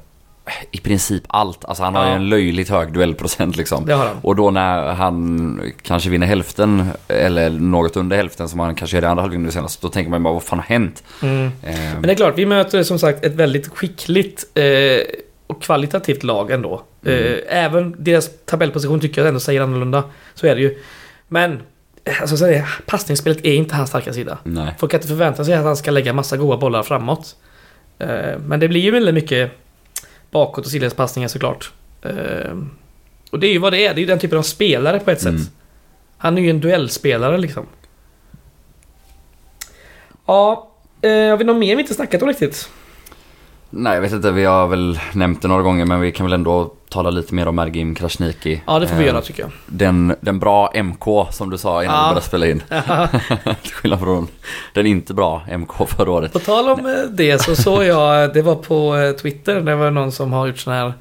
i 0.70 0.78
princip 0.80 1.22
allt. 1.26 1.64
Alltså 1.64 1.82
han 1.84 1.94
har 1.94 2.06
ju 2.06 2.12
en 2.12 2.28
löjligt 2.28 2.68
hög 2.70 2.92
duellprocent 2.92 3.56
liksom. 3.56 3.86
Det 3.86 3.92
har 3.94 4.06
han. 4.06 4.16
Och 4.22 4.36
då 4.36 4.50
när 4.50 4.92
han 4.92 5.72
kanske 5.82 6.10
vinner 6.10 6.26
hälften, 6.26 6.86
eller 7.08 7.50
något 7.50 7.96
under 7.96 8.16
hälften 8.16 8.48
som 8.48 8.60
han 8.60 8.74
kanske 8.74 8.96
gör 8.96 9.02
i 9.02 9.06
andra 9.06 9.22
halvlek 9.22 9.40
nu 9.40 9.50
senast, 9.50 9.82
då 9.82 9.88
tänker 9.88 10.10
man 10.10 10.22
bara 10.22 10.34
vad 10.34 10.42
fan 10.42 10.58
har 10.58 10.66
hänt? 10.66 11.02
Mm. 11.22 11.44
Eh, 11.62 11.74
Men 11.92 12.02
det 12.02 12.10
är 12.12 12.14
klart, 12.14 12.34
vi 12.38 12.46
möter 12.46 12.82
som 12.82 12.98
sagt 12.98 13.24
ett 13.24 13.34
väldigt 13.34 13.68
skickligt 13.68 14.44
eh, 14.54 14.64
och 15.46 15.62
kvalitativt 15.62 16.22
lag 16.22 16.50
ändå. 16.50 16.82
Eh, 17.04 17.12
Mm. 17.14 17.40
även 17.48 17.94
deras 17.98 18.30
tabellposition 18.46 19.00
tycker 19.00 19.20
jag 19.20 19.28
ändå 19.28 19.40
säger 19.40 19.60
annorlunda. 19.60 20.04
Så 20.34 20.46
är 20.46 20.54
det 20.54 20.60
ju. 20.60 20.78
Men, 21.28 21.52
eh, 21.52 21.58
alltså, 22.20 22.36
så 22.36 22.46
är 22.46 22.68
passningsspelet 22.86 23.38
är 23.44 23.54
inte 23.54 23.74
hans 23.74 23.88
starka 23.90 24.12
sida. 24.12 24.38
Nej. 24.44 24.74
Folk 24.78 24.92
kan 24.92 24.98
inte 24.98 25.08
förvänta 25.08 25.44
sig 25.44 25.54
att 25.54 25.64
han 25.64 25.76
ska 25.76 25.90
lägga 25.90 26.12
massa 26.12 26.36
goda 26.36 26.56
bollar 26.56 26.82
framåt. 26.82 27.36
Eh, 27.98 28.38
men 28.46 28.60
det 28.60 28.68
blir 28.68 28.80
ju 28.80 28.90
väldigt 28.90 29.14
mycket 29.14 29.50
bakåt 30.30 30.64
och 30.64 30.70
sidledspassningar 30.70 31.28
såklart. 31.28 31.72
Eh, 32.02 32.56
och 33.30 33.38
det 33.40 33.46
är 33.46 33.52
ju 33.52 33.58
vad 33.58 33.72
det 33.72 33.86
är. 33.86 33.94
Det 33.94 33.98
är 33.98 34.02
ju 34.02 34.06
den 34.06 34.18
typen 34.18 34.38
av 34.38 34.42
spelare 34.42 35.00
på 35.00 35.10
ett 35.10 35.22
Mm. 35.22 35.38
sätt. 35.38 35.50
Han 36.16 36.38
är 36.38 36.42
ju 36.42 36.50
en 36.50 36.60
duellspelare 36.60 37.38
liksom. 37.38 37.66
Ja, 40.26 40.70
eh, 41.02 41.10
har 41.10 41.36
vi 41.36 41.44
något 41.44 41.56
mer 41.56 41.76
vi 41.76 41.82
inte 41.82 41.94
snackat 41.94 42.22
om 42.22 42.28
riktigt? 42.28 42.70
Nej, 43.70 43.94
jag 43.94 44.00
vet 44.00 44.12
inte. 44.12 44.30
Vi 44.30 44.44
har 44.44 44.66
väl 44.66 44.98
nämnt 45.12 45.42
det 45.42 45.48
några 45.48 45.62
gånger 45.62 45.84
men 45.86 46.00
vi 46.00 46.12
kan 46.12 46.26
väl 46.26 46.32
ändå 46.32 46.74
tala 46.88 47.10
lite 47.10 47.34
mer 47.34 47.48
om 47.48 47.56
Mergim 47.56 47.94
Krasniqi. 47.94 48.62
Ja, 48.66 48.78
det 48.78 48.86
får 48.86 48.96
vi 48.96 49.02
Eh, 49.02 49.08
göra 49.08 49.20
tycker 49.20 49.42
jag. 49.42 49.50
Den, 49.66 50.16
den 50.20 50.38
bra 50.38 50.72
MK 50.74 51.04
som 51.30 51.50
du 51.50 51.58
sa 51.58 51.84
innan 51.84 51.94
Ja. 51.94 52.02
vi 52.02 52.08
började 52.08 52.26
spela 52.26 52.46
in. 52.46 52.62
Till 53.62 53.72
skillnad 53.72 54.00
från 54.00 54.28
den 54.74 54.86
inte 54.86 55.14
bra 55.14 55.42
MK 55.58 55.88
förra 55.88 56.10
året. 56.10 56.32
På 56.32 56.38
tal 56.38 56.68
om 56.68 56.86
eh, 56.86 56.92
det 57.10 57.42
så 57.42 57.56
såg 57.56 57.84
jag, 57.84 58.34
det 58.34 58.42
var 58.42 58.54
på 58.54 58.96
eh, 58.96 59.12
Twitter, 59.12 59.60
det 59.60 59.76
var 59.76 59.90
någon 59.90 60.12
som 60.12 60.32
har 60.32 60.46
gjort 60.46 60.58
sån 60.58 60.72
här 60.72 60.92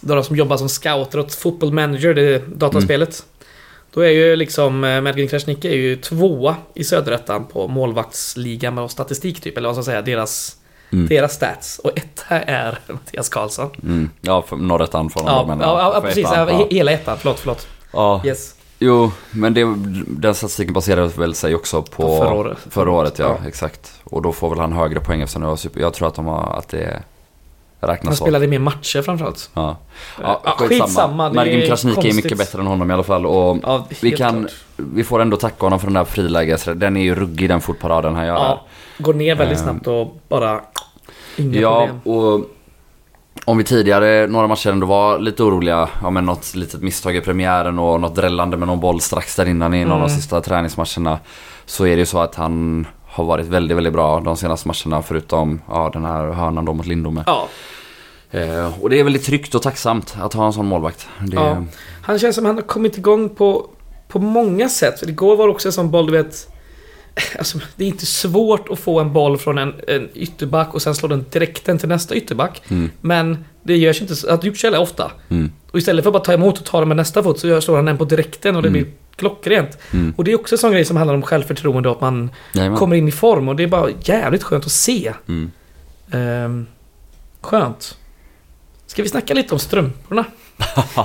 några 0.00 0.22
som 0.22 0.36
jobbar 0.36 0.56
som 0.56 0.68
scouter 0.68 1.18
åt 1.18 1.34
Football 1.34 1.72
Manager, 1.72 2.14
det 2.14 2.42
dataspelet. 2.56 3.22
Då 3.94 4.00
är 4.00 4.10
ju 4.10 4.36
liksom 4.36 4.84
eh, 4.84 5.00
Mergin 5.00 5.28
Krasniqi 5.28 5.68
är 5.68 5.76
ju 5.76 5.96
tvåa 5.96 6.56
i 6.74 6.84
söderettan 6.84 7.44
på 7.46 7.68
målvaktsligan 7.68 8.78
och 8.78 8.90
statistik 8.90 9.40
typ, 9.40 9.56
eller 9.56 9.68
vad 9.68 9.74
ska 9.76 9.78
jag 9.78 9.84
säga, 9.84 10.02
deras, 10.16 10.56
Mm. 10.92 11.06
deras 11.06 11.32
stats. 11.32 11.78
Och 11.78 11.90
etta 11.98 12.40
är 12.40 12.78
Mattias 12.92 13.28
Karlsson. 13.28 13.70
Mm. 13.82 14.10
Ja, 14.20 14.44
norrettan 14.50 15.10
från 15.10 15.24
Ja, 15.26 15.44
men 15.48 15.60
ja, 15.60 15.92
ja, 15.94 16.00
precis. 16.00 16.24
ettan, 16.26 16.48
Ja. 16.48 16.50
ja. 16.50 16.58
he- 16.58 16.74
Hela 16.74 16.92
ettan, 16.92 17.16
förlåt, 17.18 17.38
förlåt. 17.40 17.66
ja. 17.92 18.20
Yes. 18.24 18.54
Jo, 18.78 19.10
men 19.30 19.54
det, 19.54 19.74
den 20.06 20.34
statistiken 20.34 20.74
baserar 20.74 21.06
väl 21.06 21.34
sig 21.34 21.54
också 21.54 21.82
på, 21.82 21.88
På 22.02 22.18
förra 22.18 22.34
året. 22.34 22.58
Förra 22.70 22.90
året, 22.90 23.18
ja, 23.18 23.36
Ja. 23.42 23.48
exakt. 23.48 23.92
Och 24.04 24.22
då 24.22 24.32
får 24.32 24.50
väl 24.50 24.58
han 24.58 24.72
högre 24.72 25.00
poäng 25.00 25.20
eftersom 25.20 25.42
det 25.42 25.48
var 25.48 25.56
super, 25.56 25.80
Jag 25.80 25.94
tror 25.94 26.08
att 26.08 26.14
de 26.14 26.26
har, 26.26 26.56
att 26.58 26.68
det 26.68 26.86
Han 26.86 27.02
räknas 27.88 28.18
så. 28.18 28.24
spelade 28.24 28.46
mer 28.46 28.58
matcher 28.58 29.02
framförallt. 29.02 29.50
Ja. 29.54 29.76
Ja, 30.22 30.40
Ja, 30.44 30.50
skitsamma, 30.58 31.26
är 31.26 31.32
Mergim 31.32 31.66
Krasniqi 31.68 32.08
är 32.10 32.14
mycket 32.14 32.38
bättre 32.38 32.60
än 32.60 32.66
honom 32.66 32.90
i 32.90 32.94
alla 32.94 33.02
fall. 33.02 33.26
Och 33.26 33.58
Ja, 33.62 33.86
vi, 34.02 34.10
kan, 34.10 34.40
klart. 34.40 34.52
vi 34.76 35.04
får 35.04 35.20
ändå 35.22 35.36
tacka 35.36 35.66
honom 35.66 35.78
för 35.80 35.86
den 35.86 35.94
där 35.94 36.04
friläges... 36.04 36.64
Den 36.74 36.96
är 36.96 37.02
ju 37.02 37.14
ruggig 37.14 37.48
den 37.48 37.60
fotparaden 37.60 38.14
han 38.14 38.26
gör. 38.26 38.34
Ja, 38.34 38.64
går 38.98 39.14
ner 39.14 39.34
väldigt 39.34 39.58
Eh. 39.58 39.64
snabbt 39.64 39.86
och 39.86 40.16
bara 40.28 40.60
Inga 41.36 41.60
Ja, 41.60 41.86
problem. 41.86 42.16
och 42.16 42.46
om 43.44 43.58
vi 43.58 43.64
tidigare, 43.64 44.26
några 44.26 44.46
matcher 44.46 44.70
ändå 44.70 44.86
var 44.86 45.18
lite 45.18 45.42
oroliga, 45.42 45.88
ja 46.02 46.10
men 46.10 46.26
något 46.26 46.54
litet 46.54 46.82
misstag 46.82 47.16
i 47.16 47.20
premiären 47.20 47.78
och 47.78 48.00
något 48.00 48.14
drällande 48.14 48.56
med 48.56 48.68
någon 48.68 48.80
boll 48.80 49.00
strax 49.00 49.36
där 49.36 49.48
innan 49.48 49.74
i 49.74 49.84
någon 49.84 49.92
av 49.92 49.98
de 49.98 50.04
Mm. 50.04 50.16
sista 50.16 50.40
träningsmatcherna. 50.40 51.18
Så 51.66 51.86
är 51.86 51.90
det 51.90 52.00
ju 52.00 52.06
så 52.06 52.18
att 52.18 52.34
han 52.34 52.86
har 53.12 53.24
varit 53.24 53.46
väldigt, 53.46 53.76
väldigt 53.76 53.92
bra 53.92 54.20
de 54.20 54.36
senaste 54.36 54.68
matcherna 54.68 55.02
förutom 55.02 55.60
ja, 55.68 55.90
den 55.92 56.04
här 56.04 56.30
hörnan 56.32 56.64
då 56.64 56.72
mot 56.74 56.86
Lindome. 56.86 57.24
Ja, 57.26 57.48
Eh, 58.34 58.82
och 58.82 58.90
det 58.90 59.00
är 59.00 59.04
väldigt 59.04 59.24
tryggt 59.24 59.54
och 59.54 59.62
tacksamt 59.62 60.16
att 60.20 60.32
ha 60.34 60.46
en 60.46 60.52
sån 60.52 60.66
målvakt. 60.66 61.08
Det, 61.20 61.36
Ja. 61.36 61.64
han 62.02 62.18
känns 62.18 62.36
som 62.36 62.44
han 62.44 62.54
har 62.54 62.62
kommit 62.62 62.98
igång 62.98 63.28
på, 63.28 63.66
på 64.08 64.18
många 64.18 64.68
sätt. 64.68 65.02
Igår 65.02 65.36
var 65.36 65.46
det 65.46 65.52
också 65.52 65.68
en 65.68 65.72
sån 65.72 65.90
boll, 65.90 66.06
du 66.06 66.12
vet... 66.12 66.48
Alltså, 67.38 67.58
det 67.76 67.84
är 67.84 67.88
inte 67.88 68.06
svårt 68.06 68.68
att 68.70 68.78
få 68.78 69.00
en 69.00 69.12
boll 69.12 69.38
från 69.38 69.58
en, 69.58 69.74
en 69.88 70.08
ytterback 70.14 70.74
och 70.74 70.82
sen 70.82 70.94
slå 70.94 71.08
den 71.08 71.24
direkt 71.30 71.64
till 71.80 71.88
nästa 71.88 72.14
ytterback. 72.14 72.62
Mm, 72.70 72.90
Men 73.00 73.44
det 73.62 73.76
görs 73.76 74.02
inte 74.02 74.16
så, 74.16 74.30
att 74.30 74.40
det 74.40 74.46
gjorts 74.46 74.60
så 74.60 74.78
ofta. 74.78 75.10
mm, 75.28 75.52
Och 75.70 75.78
istället 75.78 76.02
för 76.04 76.08
att 76.10 76.12
bara 76.12 76.22
ta 76.24 76.32
emot 76.32 76.58
och 76.58 76.64
ta 76.64 76.78
den 76.78 76.88
med 76.88 76.96
nästa 76.96 77.22
fot 77.22 77.38
så 77.38 77.60
slår 77.60 77.76
han 77.76 77.84
den 77.84 77.98
på 77.98 78.04
direkten 78.04 78.56
och 78.56 78.62
det 78.62 78.68
Mm. 78.68 78.82
blir 78.82 78.92
klockrent. 79.16 79.78
mm. 79.92 80.14
Och 80.16 80.24
det 80.24 80.32
är 80.32 80.40
också 80.40 80.54
en 80.54 80.58
sån 80.58 80.72
grej 80.72 80.84
som 80.84 80.96
handlar 80.96 81.14
om 81.14 81.22
självförtroende 81.22 81.88
och 81.88 81.94
att 81.94 82.00
man 82.00 82.30
Jajamän. 82.52 82.78
kommer 82.78 82.96
in 82.96 83.08
i 83.08 83.12
form 83.12 83.48
och 83.48 83.56
det 83.56 83.62
är 83.62 83.66
bara 83.66 83.90
jävligt 84.04 84.42
skönt 84.42 84.64
att 84.66 84.72
se. 84.72 85.12
Mm. 85.28 85.50
Ehm, 86.12 86.66
skönt. 87.40 87.98
Ska 88.86 89.02
vi 89.02 89.08
snacka 89.08 89.34
lite 89.34 89.54
om 89.54 89.58
strumporna? 89.60 90.24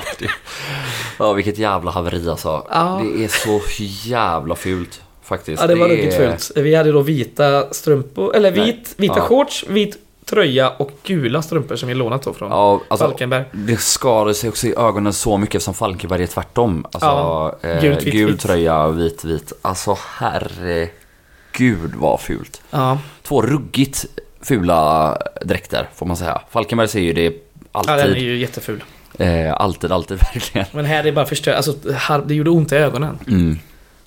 Ja, 1.20 1.34
vilket 1.34 1.58
jävla 1.58 1.92
haveri 1.92 2.30
alltså. 2.30 2.68
Ja. 2.72 3.02
Det 3.16 3.24
är 3.24 3.28
så 3.28 3.62
jävla 4.10 4.56
fult 4.56 5.02
faktiskt. 5.24 5.62
Ja, 5.62 5.68
det 5.68 5.76
var 5.76 5.86
är- 5.86 5.90
ruggigt 5.90 6.16
fult. 6.18 6.52
Vi 6.56 6.76
hade 6.76 6.92
då 6.92 7.02
vita 7.02 7.74
strumpor, 7.74 8.36
eller 8.36 8.52
vit, 8.52 8.94
vita 8.98 9.14
Ja. 9.18 9.22
shorts, 9.22 9.66
vit 9.68 9.98
tröja 10.30 10.70
och 10.70 10.92
gula 11.04 11.42
strumpor 11.42 11.76
som 11.76 11.88
vi 11.90 11.96
lånat 11.96 12.22
då 12.24 12.34
från 12.34 12.52
Ja, 12.52 12.82
alltså, 12.88 13.08
Falkenberg. 13.08 13.44
det 13.52 13.78
skar 13.78 14.34
sig 14.34 14.50
också 14.50 14.68
i 14.68 14.74
ögonen 14.78 15.14
så 15.14 15.38
mycket 15.38 15.62
som 15.64 15.74
Falkenberg 15.74 16.24
är 16.24 16.28
tvärtom. 16.28 16.86
Alltså, 16.92 17.06
Ja, 17.10 17.56
eh, 17.62 17.82
gult, 17.82 18.04
vitt, 18.04 18.14
gul 18.14 18.32
vitt. 18.32 18.40
tröja, 18.42 18.88
vit, 18.88 19.24
vit. 19.26 19.54
Alltså 19.62 19.98
herregud 20.18 21.96
vad 21.96 22.20
fult. 22.22 22.62
Ja, 22.72 22.98
Två 23.24 23.42
ruggigt 23.42 24.06
fula 24.42 25.18
dräkter 25.46 25.90
får 25.96 26.06
man 26.06 26.18
säga. 26.18 26.42
Falkenberg 26.50 26.88
ser 26.88 27.00
ju 27.00 27.14
det 27.14 27.34
ja 27.74 27.84
den 27.86 28.00
är 28.00 28.04
alltid. 28.04 28.18
ju 28.24 28.38
jätteful. 28.38 28.84
eh, 29.20 29.54
alltid, 29.54 29.92
alltid 29.92 30.18
verkligen. 30.34 30.68
Men 30.72 30.86
här 30.86 31.00
är 31.00 31.04
det 31.04 31.12
bara 31.12 31.26
förstört, 31.26 31.56
alltså 31.56 31.74
det 32.26 32.36
gjorde 32.36 32.50
ont 32.50 32.72
i 32.72 32.76
ögonen. 32.76 33.20
Mm. 33.28 33.60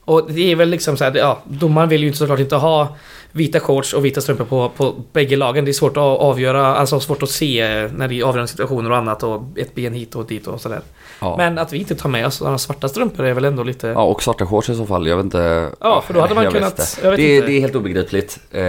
Och 0.05 0.33
det 0.33 0.53
är 0.53 0.57
väl 0.57 0.69
liksom 0.69 0.97
så 0.97 1.05
här, 1.05 1.17
ja, 1.17 1.39
domaren 1.45 1.89
vill 1.89 2.01
ju 2.01 2.07
inte 2.07 2.19
såklart 2.19 2.39
inte 2.41 2.57
ha 2.57 2.97
vita 3.33 3.61
shorts 3.61 3.93
och 3.93 4.05
vita 4.05 4.21
strumpor 4.21 4.45
på, 4.45 4.69
på 4.77 4.95
bägge 5.13 5.37
lagen. 5.37 5.65
Det 5.65 5.71
är 5.71 5.73
svårt 5.73 5.97
att 5.97 6.03
avgöra, 6.03 6.67
alltså 6.77 7.01
svårt 7.01 7.23
att 7.23 7.31
se 7.31 7.89
när 7.97 8.09
det 8.09 8.15
är 8.21 8.25
avgörande 8.25 8.49
situationer 8.49 8.91
och 8.91 8.97
annat 8.97 9.23
och 9.23 9.43
ett 9.57 9.75
ben 9.75 9.93
hit 9.95 10.15
och 10.15 10.27
dit 10.27 10.47
och 10.47 10.61
sådär. 10.61 10.81
Ja. 11.21 11.35
Men 11.37 11.59
att 11.59 11.73
vi 11.73 11.79
inte 11.79 11.95
tar 11.95 12.09
med 12.09 12.27
oss 12.27 12.35
sådana 12.35 12.59
svarta 12.59 12.89
strumpor 12.89 13.25
är 13.27 13.33
väl 13.35 13.45
ändå 13.45 13.63
lite... 13.63 13.87
Ja, 13.87 14.03
och 14.03 14.23
svarta 14.23 14.47
shorts 14.47 14.69
i 14.71 14.75
så 14.75 14.87
fall. 14.87 15.07
Jag 15.07 15.17
vet 15.17 15.25
inte. 15.25 15.69
Ja, 15.81 16.03
för 16.07 16.15
då 16.15 16.21
hade 16.21 16.35
man 16.35 16.45
jag 16.45 16.53
kunnat- 16.53 16.99
jag 17.03 17.11
vet 17.11 17.17
det, 17.17 17.23
är- 17.23 17.35
inte. 17.35 17.47
det 17.47 17.53
är 17.57 17.61
helt 17.61 17.75
obegripligt. 17.75 18.39
Eh, 18.51 18.63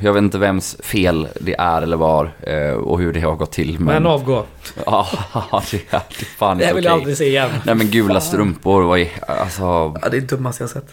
jag 0.00 0.12
vet 0.12 0.16
inte 0.22 0.38
vems 0.38 0.76
fel 0.82 1.28
det 1.40 1.54
är 1.58 1.82
eller 1.82 1.96
var 1.96 2.30
eh, 2.40 2.72
och 2.72 2.98
hur 2.98 3.12
det 3.12 3.20
har 3.20 3.34
gått 3.36 3.52
till. 3.52 3.72
Men 3.80 3.84
Men, 3.86 4.06
avgå. 4.06 4.44
ja, 4.86 5.06
det 5.70 5.76
är, 5.76 5.80
det 5.90 5.96
är 6.20 6.24
fan 6.24 6.58
Det 6.58 6.64
inte 6.64 6.74
vill 6.74 6.84
jag 6.84 6.92
okej. 6.92 7.00
aldrig 7.00 7.16
se 7.16 7.26
igen. 7.26 7.50
Nej 7.64 7.74
men 7.74 7.86
gula 7.86 8.20
strumpor, 8.20 8.82
vad 8.82 8.98
är, 8.98 9.08
alltså... 9.26 9.62
Ja, 9.62 10.08
det 10.10 10.16
är 10.16 10.20
det 10.20 10.36
dummaste 10.36 10.62
jag 10.62 10.70
sett. 10.70 10.87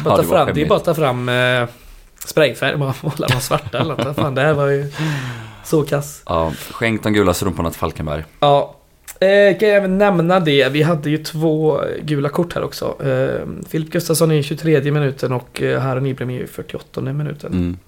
Bara 0.00 0.16
ta 0.16 0.22
fram, 0.22 0.54
det 0.54 0.62
är 0.62 0.66
bara 0.66 0.76
att 0.76 0.84
ta 0.84 0.94
fram 0.94 1.28
eh, 1.28 1.68
sprayfärg 2.26 2.76
bara 2.76 2.94
måla 3.02 3.26
dem 3.26 3.40
svarta 3.40 3.78
eller 3.78 3.96
något. 3.96 4.16
Fan, 4.16 4.34
det 4.34 4.40
här 4.40 4.54
var 4.54 4.68
ju 4.68 4.92
så 5.64 5.82
kass. 5.82 6.22
Ja, 6.26 6.52
skänk 6.70 7.02
de 7.02 7.12
gula 7.12 7.34
strumporna 7.34 7.70
till 7.70 7.78
Falkenberg. 7.78 8.24
Ja, 8.40 8.74
eh, 9.20 9.58
kan 9.58 9.68
jag 9.68 9.76
även 9.76 9.98
nämna 9.98 10.40
det. 10.40 10.68
Vi 10.68 10.82
hade 10.82 11.10
ju 11.10 11.18
två 11.18 11.80
gula 12.02 12.28
kort 12.28 12.54
här 12.54 12.62
också. 12.62 13.06
Eh, 13.06 13.48
Filip 13.68 13.90
Gustafsson 13.90 14.32
i 14.32 14.42
23 14.42 14.90
minuten 14.92 15.32
och 15.32 15.62
eh, 15.62 15.80
Harry 15.80 16.00
Nyblom 16.00 16.30
i 16.30 16.46
48 16.46 17.00
minuten. 17.00 17.52
Mm. 17.52 17.78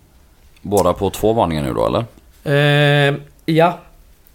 Båda 0.62 0.93
på 0.93 1.11
två 1.11 1.33
varningar 1.33 1.62
nu 1.62 1.73
då 1.73 1.87
eller? 1.87 2.05
Eh, 2.45 3.14
ja, 3.45 3.79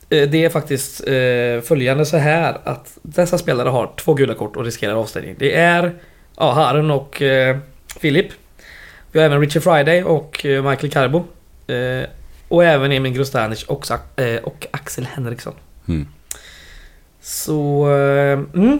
Eh, 0.09 0.29
det 0.29 0.45
är 0.45 0.49
faktiskt 0.49 1.07
eh, 1.07 1.61
följande 1.67 2.05
så 2.05 2.17
här 2.17 2.57
att 2.63 2.97
dessa 3.01 3.37
spelare 3.37 3.69
har 3.69 3.89
två 3.97 4.13
gula 4.13 4.33
kort 4.33 4.55
och 4.55 4.65
riskerar 4.65 4.93
avstängning. 4.93 5.35
Det 5.39 5.55
är 5.55 5.95
ja, 6.39 6.51
Harun 6.51 6.91
och 6.91 7.21
eh, 7.21 7.57
Filip. 7.99 8.27
Vi 9.11 9.19
har 9.19 9.25
även 9.25 9.39
Richard 9.39 9.63
Friday 9.63 10.03
och 10.03 10.45
eh, 10.45 10.63
Michael 10.69 10.91
Carbo. 10.91 11.23
Eh, 11.67 12.09
och 12.47 12.63
även 12.63 12.91
Emil 12.91 13.13
Grostanic 13.13 13.63
och, 13.63 13.85
eh, 14.19 14.43
och 14.43 14.67
Axel 14.71 15.05
Henriksson. 15.05 15.53
Mm. 15.87 16.07
Så... 17.21 17.89
Eh, 17.91 18.39
mm. 18.53 18.79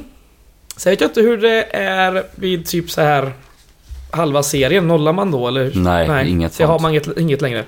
Så 0.77 0.89
jag 0.89 0.91
vet 0.93 1.01
inte 1.01 1.21
hur 1.21 1.37
det 1.37 1.63
är 1.75 2.23
vid 2.35 2.65
typ 2.65 2.91
så 2.91 3.01
här 3.01 3.31
halva 4.11 4.43
serien. 4.43 4.87
Nollar 4.87 5.13
man 5.13 5.31
då 5.31 5.47
eller? 5.47 5.71
Nej, 5.75 6.29
inget 6.29 6.57
Det 6.57 6.63
har 6.63 6.73
sånt. 6.73 6.81
man 6.81 6.91
inget, 6.91 7.17
inget 7.17 7.41
längre. 7.41 7.63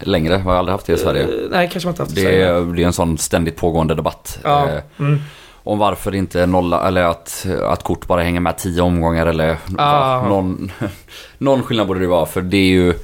Längre, 0.00 0.34
har 0.34 0.52
jag 0.52 0.58
aldrig 0.58 0.72
haft 0.72 0.86
det 0.86 0.92
i 0.92 0.96
Sverige. 0.96 1.22
Eh, 1.22 1.28
nej, 1.50 1.68
kanske 1.72 1.86
man 1.86 1.92
inte 1.92 2.02
haft 2.02 2.12
i 2.12 2.14
Det 2.14 2.20
Sverige. 2.20 2.48
är, 2.48 2.74
det 2.76 2.82
är 2.82 2.86
en 2.86 2.92
sån 2.92 3.18
ständigt 3.18 3.56
pågående 3.56 3.94
debatt. 3.94 4.38
Ja. 4.44 4.68
Mm. 4.98 5.20
Om 5.64 5.78
varför 5.78 6.14
inte 6.14 6.46
nolla, 6.46 6.88
eller 6.88 7.02
att, 7.02 7.46
att 7.62 7.82
kort 7.82 8.06
bara 8.06 8.22
hänger 8.22 8.40
med 8.40 8.58
tio 8.58 8.82
omgångar 8.82 9.26
eller 9.26 9.56
Ah. 9.78 10.28
någon, 10.28 10.72
någon 11.38 11.62
skillnad 11.62 11.86
borde 11.86 12.00
det 12.00 12.06
vara. 12.06 12.26
För 12.26 12.40
det 12.42 12.56
är 12.56 12.66
ju, 12.70 12.94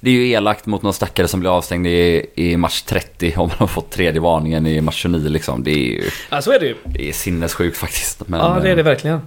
det 0.00 0.10
är 0.10 0.14
ju 0.14 0.28
elakt 0.30 0.66
mot 0.66 0.82
någon 0.82 0.92
stackare 0.92 1.28
som 1.28 1.40
blir 1.40 1.56
avstängd 1.56 1.86
i, 1.86 2.26
i 2.34 2.56
match 2.56 2.82
30 2.86 3.34
om 3.36 3.48
man 3.48 3.56
har 3.58 3.66
fått 3.66 3.90
tredje 3.90 4.20
varningen 4.20 4.66
i 4.66 4.80
match 4.80 4.96
29 5.02 5.28
liksom. 5.28 5.64
Det 5.64 5.70
är 5.70 5.84
ju 5.92 6.10
Ja, 6.30 6.42
så 6.42 6.52
är 6.52 6.60
det 6.60 6.66
ju. 6.66 6.74
det 6.84 7.08
är 7.08 7.12
sinnessjukt 7.12 7.76
faktiskt. 7.78 8.28
Men, 8.28 8.40
Ja, 8.40 8.58
det 8.62 8.70
är 8.70 8.74
det 8.76 8.80
eh, 8.80 8.84
verkligen. 8.86 9.20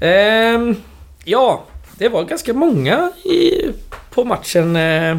Ehm, 0.00 0.76
ja, 1.24 1.64
det 1.98 2.08
var 2.08 2.24
ganska 2.24 2.52
många 2.54 3.12
i, 3.24 3.70
på 4.10 4.24
matchen. 4.24 4.76
Eh, 4.76 5.16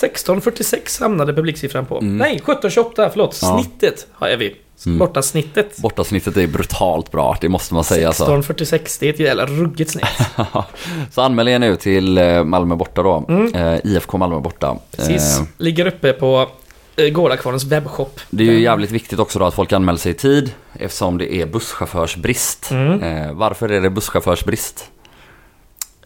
16.46 0.00 1.00
hamnade 1.02 1.34
publiksiffran 1.34 1.86
på. 1.86 1.98
Mm. 1.98 2.16
Nej, 2.16 2.40
17.28, 2.44 3.08
förlåt. 3.12 3.38
Ja. 3.42 3.62
Snittet 3.62 4.06
har 4.12 4.36
vi. 4.36 4.56
Mm. 4.86 4.98
Borta 4.98 5.22
snittet. 5.22 5.76
Bortasnittet 5.76 6.36
är 6.36 6.46
brutalt 6.46 7.10
bra, 7.10 7.36
det 7.40 7.48
måste 7.48 7.74
man 7.74 7.84
säga 7.84 8.06
alltså. 8.06 8.24
16.46, 8.24 8.96
det 9.00 9.08
är 9.08 9.12
ett 9.12 9.20
jävla 9.20 9.46
ruggigt 9.46 9.90
snitt. 9.90 10.04
Så 11.12 11.20
anmäl 11.22 11.48
er 11.48 11.58
nu 11.58 11.76
till 11.76 12.18
eh, 12.18 12.44
Malmö 12.44 12.76
borta 12.76 13.02
då. 13.02 13.24
Mm. 13.28 13.54
Eh, 13.54 13.80
IFK 13.84 14.18
Malmö 14.18 14.40
borta. 14.40 14.76
Precis. 14.96 15.38
Eh, 15.40 15.46
Ligger 15.58 15.86
uppe 15.86 16.12
på 16.12 16.48
eh, 16.96 17.08
Gårdakvarnens 17.08 17.64
webbshop. 17.64 18.20
Det 18.30 18.48
är 18.48 18.52
ju 18.52 18.60
jävligt 18.60 18.90
viktigt 18.90 19.18
också 19.18 19.38
då 19.38 19.44
att 19.44 19.54
folk 19.54 19.72
anmäler 19.72 19.98
sig 19.98 20.12
i 20.12 20.14
tid 20.14 20.52
eftersom 20.72 21.18
det 21.18 21.34
är 21.34 21.46
busschaufförsbrist. 21.46 22.70
Mm. 22.70 23.02
Eh, 23.02 23.32
varför 23.32 23.68
är 23.68 23.80
det 23.80 23.90
busschaufförsbrist? 23.90 24.90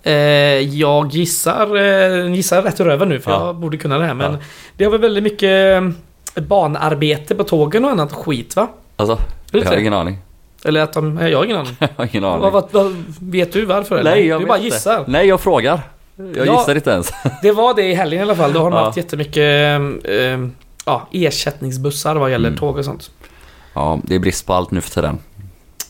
Eh, 0.07 0.12
jag 0.61 1.11
gissar, 1.12 1.77
eh, 1.77 2.33
gissar 2.35 2.62
rätt 2.62 2.81
röven 2.81 3.09
nu 3.09 3.21
för 3.21 3.31
Ja. 3.31 3.47
jag 3.47 3.57
borde 3.57 3.77
kunna 3.77 3.99
det 3.99 4.05
här. 4.07 4.14
Men 4.14 4.33
Ja. 4.33 4.38
det 4.77 4.85
har 4.85 4.90
väl 4.90 5.01
väldigt 5.01 5.23
mycket 5.25 5.83
eh, 6.37 6.43
banarbete 6.43 7.35
på 7.35 7.45
tågen 7.45 7.85
och 7.85 7.90
annat 7.90 8.12
skit 8.12 8.57
va? 8.57 8.69
Alltså, 8.97 9.19
jag 9.53 9.64
har 9.64 9.77
ingen 9.77 9.93
aning. 9.95 10.19
Eller 10.64 10.81
att 10.81 10.93
de... 10.93 11.19
Jag 11.29 11.38
har 11.38 11.45
ingen 11.45 11.57
aning. 11.57 11.77
Jag 11.81 11.88
har 11.97 12.09
ingen 12.12 12.25
aning. 12.25 12.40
Vad, 12.40 12.53
vad, 12.53 12.69
vad, 12.73 13.05
vet 13.21 13.53
du 13.53 13.64
varför? 13.64 13.97
Eller? 13.99 14.11
Nej, 14.11 14.27
jag 14.27 14.40
du 14.40 14.47
bara 14.47 14.59
inte. 14.59 14.69
gissar. 14.69 15.05
Nej, 15.07 15.27
jag 15.27 15.40
frågar. 15.40 15.81
Jag 16.17 16.47
Ja. 16.47 16.59
gissar 16.59 16.75
inte 16.75 16.90
ens. 16.90 17.12
Det 17.43 17.53
var 17.53 17.75
det 17.75 17.83
i 17.83 17.95
helgen 17.95 18.21
i 18.21 18.23
alla 18.23 18.35
fall. 18.35 18.53
Då 18.53 18.59
har 18.62 18.71
de 18.71 18.77
Ja. 18.77 18.85
haft 18.85 18.97
jättemycket 18.97 19.81
ja, 20.87 21.09
ersättningsbussar 21.12 22.14
vad 22.17 22.31
gäller 22.31 22.49
Mm. 22.49 22.59
tåg 22.59 22.79
och 22.79 22.85
sånt. 22.85 23.11
Ja, 23.75 23.99
det 24.03 24.14
är 24.14 24.19
brist 24.19 24.47
på 24.47 24.53
allt 24.55 24.71
nu 24.71 24.81
för 24.81 24.90
tiden. 24.90 25.19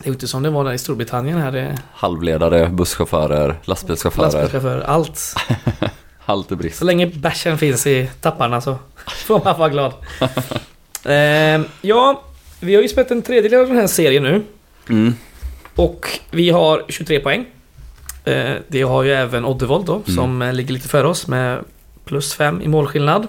Det 0.03 0.09
är 0.09 0.13
inte 0.13 0.27
som 0.27 0.43
det 0.43 0.49
var 0.49 0.63
där 0.63 0.73
i 0.73 0.77
Storbritannien 0.77 1.37
här. 1.37 1.51
Det, 1.51 1.77
Halvledare, 1.93 2.69
busschaufförer, 2.69 3.59
lastbilschaufförer. 3.63 4.25
lastbilschaufför, 4.25 4.81
allt. 4.81 5.35
Allt 6.27 6.51
är 6.51 6.55
brist. 6.55 6.77
Så 6.77 6.85
länge 6.85 7.07
bärsen 7.07 7.57
finns 7.57 7.87
i 7.87 8.09
tapparna 8.21 8.61
så 8.61 8.77
får 9.07 9.41
man 9.43 9.59
vara 9.59 9.69
glad. 9.69 9.93
eh, 11.05 11.61
ja, 11.81 12.21
vi 12.59 12.75
har 12.75 12.81
ju 12.81 12.87
spelat 12.87 13.11
en 13.11 13.21
tredjedel 13.21 13.59
av 13.59 13.67
den 13.67 13.77
här 13.77 13.87
serien 13.87 14.23
nu. 14.23 14.43
Mm. 14.89 15.15
Och 15.75 16.19
vi 16.31 16.49
har 16.49 16.83
23 16.89 17.19
poäng. 17.19 17.45
Eh, 18.23 18.53
det 18.67 18.81
har 18.81 19.03
ju 19.03 19.11
även 19.11 19.45
Oddevold 19.45 19.85
då, 19.85 20.01
som 20.07 20.41
eh, 20.41 20.53
ligger 20.53 20.73
lite 20.73 20.87
före 20.87 21.07
oss 21.07 21.27
med 21.27 21.63
plus 22.05 22.33
5 22.33 22.61
i 22.61 22.67
målskillnad. 22.67 23.27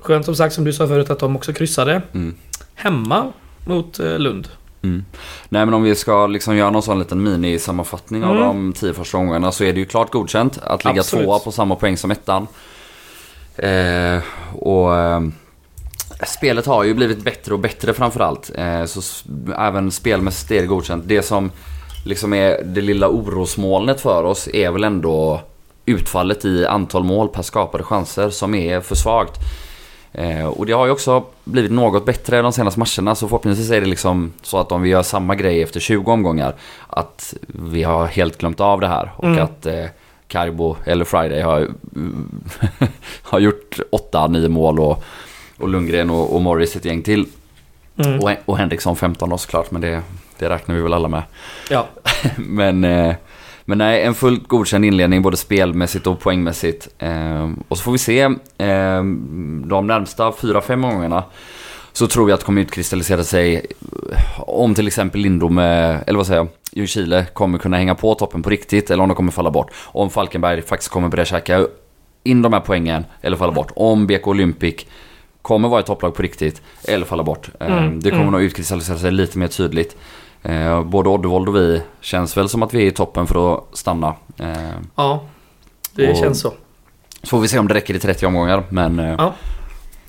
Skönt 0.00 0.24
som 0.24 0.36
sagt 0.36 0.54
som 0.54 0.64
du 0.64 0.72
sa 0.72 0.88
förut 0.88 1.10
att 1.10 1.18
de 1.18 1.36
också 1.36 1.52
kryssade. 1.52 2.02
Mm. 2.12 2.34
Hemma 2.74 3.32
mot 3.64 4.00
eh, 4.00 4.18
Lund. 4.18 4.48
Mm. 4.84 5.04
Nej 5.48 5.64
men 5.64 5.74
om 5.74 5.82
vi 5.82 5.94
ska 5.94 6.26
liksom 6.26 6.56
göra 6.56 6.70
någon 6.70 6.82
sån 6.82 6.98
liten 6.98 7.22
mini-sammanfattning 7.22 8.24
av 8.24 8.30
Mm. 8.36 8.42
de 8.42 8.72
tio 8.72 8.94
första 8.94 9.18
omgångarna 9.18 9.52
så 9.52 9.64
är 9.64 9.72
det 9.72 9.80
ju 9.80 9.86
klart 9.86 10.10
godkänt 10.12 10.58
att 10.62 10.84
ligga 10.84 11.00
Absolut. 11.00 11.24
tvåa 11.24 11.38
på 11.38 11.52
samma 11.52 11.76
poäng 11.76 11.96
som 11.96 12.10
ettan. 12.10 12.46
Eh, 13.56 14.18
och 14.54 14.96
eh, 14.96 15.20
spelet 16.26 16.66
har 16.66 16.84
ju 16.84 16.94
blivit 16.94 17.24
bättre 17.24 17.54
och 17.54 17.60
bättre 17.60 17.94
framförallt. 17.94 18.50
Eh, 18.54 18.84
så 18.84 19.00
även 19.58 19.90
spelmässigt 19.90 20.50
är 20.50 20.60
det 20.60 20.66
godkänt. 20.66 21.04
Det 21.06 21.22
som 21.22 21.50
liksom 22.04 22.32
är 22.32 22.62
det 22.64 22.80
lilla 22.80 23.08
orosmolnet 23.08 24.00
för 24.00 24.24
oss 24.24 24.48
är 24.52 24.70
väl 24.70 24.84
ändå 24.84 25.40
utfallet 25.86 26.44
i 26.44 26.66
antal 26.66 27.04
mål 27.04 27.28
per 27.28 27.42
skapade 27.42 27.84
chanser 27.84 28.30
som 28.30 28.54
är 28.54 28.80
för 28.80 28.94
svagt. 28.94 29.40
Eh, 30.14 30.46
och 30.46 30.66
det 30.66 30.72
har 30.72 30.86
ju 30.86 30.92
också 30.92 31.24
blivit 31.44 31.72
något 31.72 32.06
bättre 32.06 32.42
de 32.42 32.52
senaste 32.52 32.80
matcherna 32.80 33.14
så 33.14 33.28
förhoppningsvis 33.28 33.70
är 33.70 33.80
det 33.80 33.86
liksom 33.86 34.32
så 34.42 34.58
att 34.58 34.72
om 34.72 34.82
vi 34.82 34.88
gör 34.88 35.02
samma 35.02 35.34
grej 35.34 35.62
efter 35.62 35.80
20 35.80 36.12
omgångar 36.12 36.54
att 36.88 37.34
vi 37.46 37.82
har 37.82 38.06
helt 38.06 38.38
glömt 38.38 38.60
av 38.60 38.80
det 38.80 38.88
här 38.88 39.12
och 39.16 39.24
Mm. 39.24 39.44
att 39.44 39.66
eh, 39.66 39.84
Carbo 40.28 40.76
eller 40.84 41.04
Friday 41.04 41.40
har, 41.42 41.68
har 43.22 43.38
gjort 43.38 43.78
8-9 44.12 44.48
mål 44.48 44.80
och, 44.80 45.04
och 45.58 45.68
Lundgren 45.68 46.10
och, 46.10 46.34
och 46.34 46.42
Morris 46.42 46.76
ett 46.76 46.84
gäng 46.84 47.02
till. 47.02 47.26
Mm. 47.96 48.20
Och, 48.20 48.30
och 48.44 48.58
Henriksson 48.58 48.96
15 48.96 49.30
då 49.30 49.38
såklart 49.38 49.70
men 49.70 49.80
det, 49.80 50.02
det 50.38 50.48
räknar 50.48 50.74
vi 50.74 50.82
väl 50.82 50.92
alla 50.94 51.08
med. 51.08 51.22
Ja. 51.70 51.86
men, 52.36 52.84
eh, 52.84 53.14
men 53.64 53.78
nej, 53.78 54.02
en 54.02 54.14
fullt 54.14 54.48
godkänd 54.48 54.84
inledning 54.84 55.22
både 55.22 55.36
spelmässigt 55.36 56.06
och 56.06 56.20
poängmässigt. 56.20 56.88
Eh, 56.98 57.50
och 57.68 57.78
så 57.78 57.82
får 57.84 57.92
vi 57.92 57.98
se 57.98 58.20
eh, 58.58 59.02
de 59.66 59.86
närmsta 59.86 60.30
4-5 60.30 60.80
gångerna. 60.92 61.24
Så 61.92 62.06
tror 62.06 62.30
jag 62.30 62.34
att 62.34 62.40
det 62.40 62.46
kommer 62.46 62.62
utkristallisera 62.62 63.24
sig 63.24 63.66
om 64.36 64.74
till 64.74 64.86
exempel 64.86 65.20
Lindom, 65.20 65.58
eh, 65.58 65.64
eller 66.06 66.16
vad 66.16 66.26
säger 66.26 66.40
jag, 66.40 66.48
Ljungskile 66.72 67.26
kommer 67.32 67.58
kunna 67.58 67.76
hänga 67.76 67.94
på 67.94 68.14
toppen 68.14 68.42
på 68.42 68.50
riktigt 68.50 68.90
eller 68.90 69.02
om 69.02 69.08
de 69.08 69.14
kommer 69.14 69.32
falla 69.32 69.50
bort. 69.50 69.70
Om 69.76 70.10
Falkenberg 70.10 70.62
faktiskt 70.62 70.90
kommer 70.90 71.08
börja 71.08 71.24
käka 71.24 71.66
in 72.24 72.42
de 72.42 72.52
här 72.52 72.60
poängen 72.60 73.04
eller 73.20 73.36
falla 73.36 73.52
bort. 73.52 73.72
Om 73.76 74.06
BK 74.06 74.26
Olympic 74.26 74.74
kommer 75.42 75.68
vara 75.68 75.80
ett 75.80 75.86
topplag 75.86 76.14
på 76.14 76.22
riktigt 76.22 76.62
eller 76.88 77.06
falla 77.06 77.22
bort. 77.22 77.48
Eh, 77.60 77.66
Mm, 77.78 78.00
Det 78.00 78.10
kommer 78.10 78.22
mm. 78.22 78.32
nog 78.32 78.42
utkristallisera 78.42 78.98
sig 78.98 79.12
lite 79.12 79.38
mer 79.38 79.48
tydligt. 79.48 79.96
Eh, 80.44 80.84
både 80.84 81.08
Oddevold 81.08 81.48
och 81.48 81.56
vi 81.56 81.82
känns 82.00 82.36
väl 82.36 82.48
som 82.48 82.62
att 82.62 82.74
vi 82.74 82.82
är 82.82 82.86
i 82.86 82.90
toppen 82.90 83.26
för 83.26 83.54
att 83.54 83.64
stanna. 83.72 84.14
Eh, 84.38 84.48
Ja. 84.96 85.24
Det 85.92 86.10
Och- 86.10 86.16
känns 86.16 86.40
så. 86.40 86.52
så 87.22 87.26
får 87.28 87.40
vi 87.40 87.48
se 87.48 87.58
om 87.58 87.68
det 87.68 87.74
räcker 87.74 87.94
i 87.94 87.98
30 87.98 88.26
omgångar. 88.26 88.62
Men, 88.68 88.98
eh, 88.98 89.14
Ja. 89.18 89.34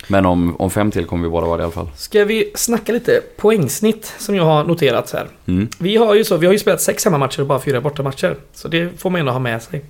men 0.07 0.25
om, 0.25 0.55
om 0.61 0.69
fem 0.69 0.91
till 0.91 1.05
kommer 1.05 1.23
vi 1.23 1.29
båda 1.29 1.47
vara 1.47 1.57
det 1.57 1.61
i 1.61 1.63
alla 1.63 1.71
fall. 1.73 1.89
Ska 1.95 2.25
vi 2.25 2.51
snacka 2.55 2.91
lite 2.91 3.21
poängsnitt 3.37 4.13
som 4.17 4.35
jag 4.35 4.43
har 4.45 4.63
noterat 4.63 5.11
här. 5.11 5.27
Mm. 5.45 5.67
Vi 5.79 5.97
har 5.97 6.15
ju 6.15 6.23
så, 6.23 6.37
vi 6.37 6.45
har 6.45 6.53
ju 6.53 6.59
spelat 6.59 6.81
sex 6.81 7.05
hemmamatcher 7.05 7.41
och 7.41 7.47
bara 7.47 7.59
fyra 7.59 7.81
bortamatcher. 7.81 8.37
Så 8.53 8.67
det 8.67 9.01
får 9.01 9.09
man 9.09 9.19
ändå 9.19 9.31
ha 9.31 9.39
med 9.39 9.61
sig. 9.63 9.85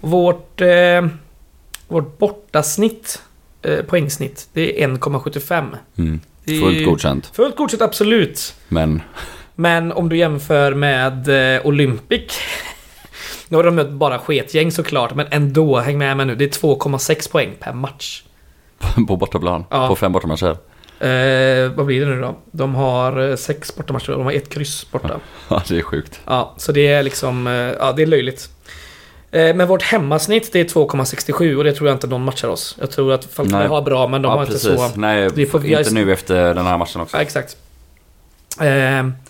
Vårt, 0.00 0.60
eh, 0.60 1.06
vårt 1.88 2.18
bortasnitt, 2.18 3.22
eh, 3.62 3.84
poängsnitt, 3.84 4.48
det 4.52 4.82
är 4.82 4.84
1,75. 4.84 5.76
Mm. 5.98 6.20
Fullt 6.46 6.84
godkänt. 6.84 7.30
Fullt 7.34 7.56
godkänt, 7.56 7.82
absolut. 7.82 8.54
Men 8.68 9.02
Men 9.60 9.92
om 9.92 10.08
du 10.08 10.16
jämför 10.16 10.74
med 10.74 11.28
eh, 11.56 11.66
Olympic. 11.66 12.32
Nu 13.48 13.56
har 13.56 13.64
de 13.64 13.74
mött 13.74 13.90
bara 13.90 14.18
sketgäng 14.18 14.72
såklart, 14.72 15.14
men 15.14 15.26
ändå, 15.30 15.78
häng 15.78 15.98
med 15.98 16.16
mig 16.16 16.26
nu. 16.26 16.34
Det 16.34 16.44
är 16.44 16.48
2,6 16.48 17.32
poäng 17.32 17.50
per 17.60 17.72
match. 17.72 18.22
på 19.08 19.16
bortaplan. 19.16 19.64
Ja. 19.70 19.88
På 19.88 19.96
fem 19.96 20.12
bortamatcher. 20.12 20.56
Eh, 21.00 21.70
vad 21.72 21.86
blir 21.86 22.00
det 22.00 22.06
nu 22.06 22.20
då? 22.20 22.36
De 22.50 22.74
har 22.74 23.30
eh, 23.30 23.36
sex 23.36 23.76
bortamatcher 23.76 24.10
och 24.10 24.18
de 24.18 24.24
har 24.24 24.32
ett 24.32 24.48
kryss 24.48 24.90
borta. 24.90 25.20
Ja, 25.48 25.62
det 25.68 25.78
är 25.78 25.82
sjukt. 25.82 26.20
Ja, 26.26 26.54
så 26.56 26.72
det 26.72 26.86
är 26.86 27.02
liksom, 27.02 27.46
eh, 27.46 27.52
ja 27.52 27.92
det 27.92 28.02
är 28.02 28.06
löjligt. 28.06 28.48
Eh, 29.30 29.54
Men 29.54 29.68
vårt 29.68 29.82
hemmasnitt 29.82 30.52
det 30.52 30.60
är 30.60 30.64
2,67 30.64 31.56
och 31.56 31.64
det 31.64 31.72
tror 31.72 31.88
jag 31.88 31.96
inte 31.96 32.06
någon 32.06 32.24
matchar 32.24 32.48
oss. 32.48 32.76
Jag 32.80 32.90
tror 32.90 33.12
att 33.12 33.24
Falkenberg 33.24 33.68
har 33.68 33.82
bra 33.82 34.08
men 34.08 34.22
de 34.22 34.28
ja, 34.28 34.38
har 34.38 34.46
precis. 34.46 34.66
inte 34.66 34.88
så... 34.88 35.00
Nej, 35.00 35.28
vi 35.34 35.44
har- 35.52 35.78
inte 35.78 35.94
nu 35.94 36.12
efter 36.12 36.54
den 36.54 36.66
här 36.66 36.78
matchen 36.78 37.00
också. 37.00 37.16
Ja, 37.16 37.22
exakt. 37.22 37.56
Eh, 38.60 39.29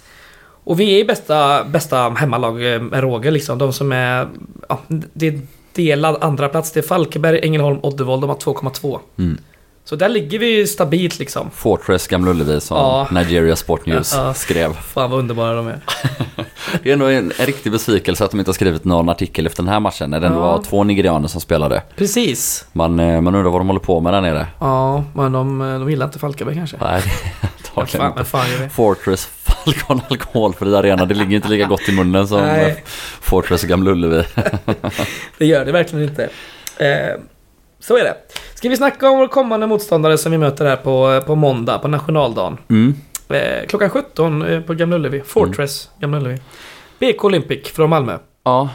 och 0.70 0.80
vi 0.80 1.00
är 1.00 1.04
bästa, 1.04 1.64
bästa 1.64 2.10
hemmalag 2.10 2.74
eh, 2.74 2.80
med 2.82 3.00
råge 3.00 3.30
liksom. 3.30 3.58
De 3.58 3.72
som 3.72 3.92
är... 3.92 4.28
Ja, 4.68 4.78
det 5.12 5.28
är 5.28 5.40
delad 5.72 6.16
andra 6.20 6.48
plats. 6.48 6.72
Det 6.72 6.80
är 6.80 6.82
Falkenberg, 6.82 7.40
Ängelholm, 7.42 7.78
Oddevold. 7.82 8.22
De 8.22 8.30
har 8.30 8.36
2,2. 8.36 8.98
Mm. 9.18 9.38
Så 9.84 9.96
där 9.96 10.08
ligger 10.08 10.38
vi 10.38 10.66
stabilt 10.66 11.18
liksom. 11.18 11.50
Fortress 11.50 12.06
Gamla 12.06 12.30
Ullevi 12.30 12.60
som 12.60 12.76
Ja. 12.76 13.08
Nigeria 13.10 13.56
Sport 13.56 13.86
News 13.86 14.14
Ja. 14.16 14.34
skrev. 14.34 14.72
Fan 14.72 15.10
vad 15.10 15.18
underbara 15.20 15.54
de 15.54 15.66
är. 15.66 15.80
Det 16.82 16.88
är 16.88 16.92
ändå 16.92 17.06
en, 17.06 17.32
en 17.38 17.46
riktig 17.46 17.72
besvikelse 17.72 18.24
att 18.24 18.30
de 18.30 18.38
inte 18.40 18.48
har 18.48 18.54
skrivit 18.54 18.84
någon 18.84 19.08
artikel 19.08 19.46
efter 19.46 19.62
den 19.62 19.72
här 19.72 19.80
matchen 19.80 20.10
när 20.10 20.20
det 20.20 20.26
ändå 20.26 20.38
Ja. 20.38 20.42
var 20.56 20.62
två 20.62 20.84
nigerianer 20.84 21.28
som 21.28 21.40
spelade. 21.40 21.82
Precis. 21.96 22.66
Man, 22.72 23.00
eh, 23.00 23.20
man 23.20 23.34
undrar 23.34 23.50
vad 23.50 23.60
de 23.60 23.66
håller 23.66 23.80
på 23.80 24.00
med 24.00 24.12
där 24.12 24.20
nere. 24.20 24.46
Ja, 24.58 25.04
men 25.14 25.32
de, 25.32 25.58
de 25.58 25.90
gillar 25.90 26.06
inte 26.06 26.18
Falkenberg 26.18 26.56
kanske. 26.56 26.76
Nej, 26.80 27.02
Ja, 27.74 27.80
antagligen 27.82 28.00
fan, 28.00 28.06
inte. 28.06 28.16
men 28.16 28.24
fan 28.24 28.50
gör 28.50 28.58
det. 28.58 28.68
Fortress 28.68 29.26
Falcon 29.26 30.00
alkoholfri 30.10 30.76
arena. 30.76 31.06
Det 31.06 31.14
ligger 31.14 31.36
inte 31.36 31.48
lika 31.48 31.66
gott 31.66 31.88
i 31.88 31.92
munnen 31.92 32.28
som 32.28 32.40
Nej. 32.40 32.70
eh, 32.70 32.76
Fortress 33.20 33.62
Gamla 33.62 33.90
Ullevi. 33.90 34.24
Det 35.38 35.46
gör 35.46 35.64
det 35.64 35.72
verkligen 35.72 36.08
inte. 36.08 36.24
Eh, 36.76 37.20
så 37.80 37.96
är 37.96 38.04
det. 38.04 38.14
Ska 38.54 38.68
vi 38.68 38.76
snacka 38.76 39.10
om 39.10 39.18
vår 39.18 39.28
kommande 39.28 39.66
motståndare 39.66 40.18
som 40.18 40.32
vi 40.32 40.38
möter 40.38 40.64
här 40.64 40.76
på, 40.76 41.22
på 41.26 41.34
måndag, 41.34 41.78
på 41.78 41.88
nationaldagen. 41.88 42.58
Mm. 42.68 42.94
Eh, 43.28 43.66
klockan 43.68 43.90
17 43.90 44.42
eh, 44.42 44.60
på 44.60 44.74
Gamla 44.74 44.96
Ullevi. 44.96 45.22
Fortress, 45.26 45.90
Gamla 46.00 46.18
Ullevi. 46.18 46.38
BK 46.98 47.24
Olympic 47.24 47.68
från 47.68 47.90
Malmö. 47.90 48.18
Ja, 48.44 48.68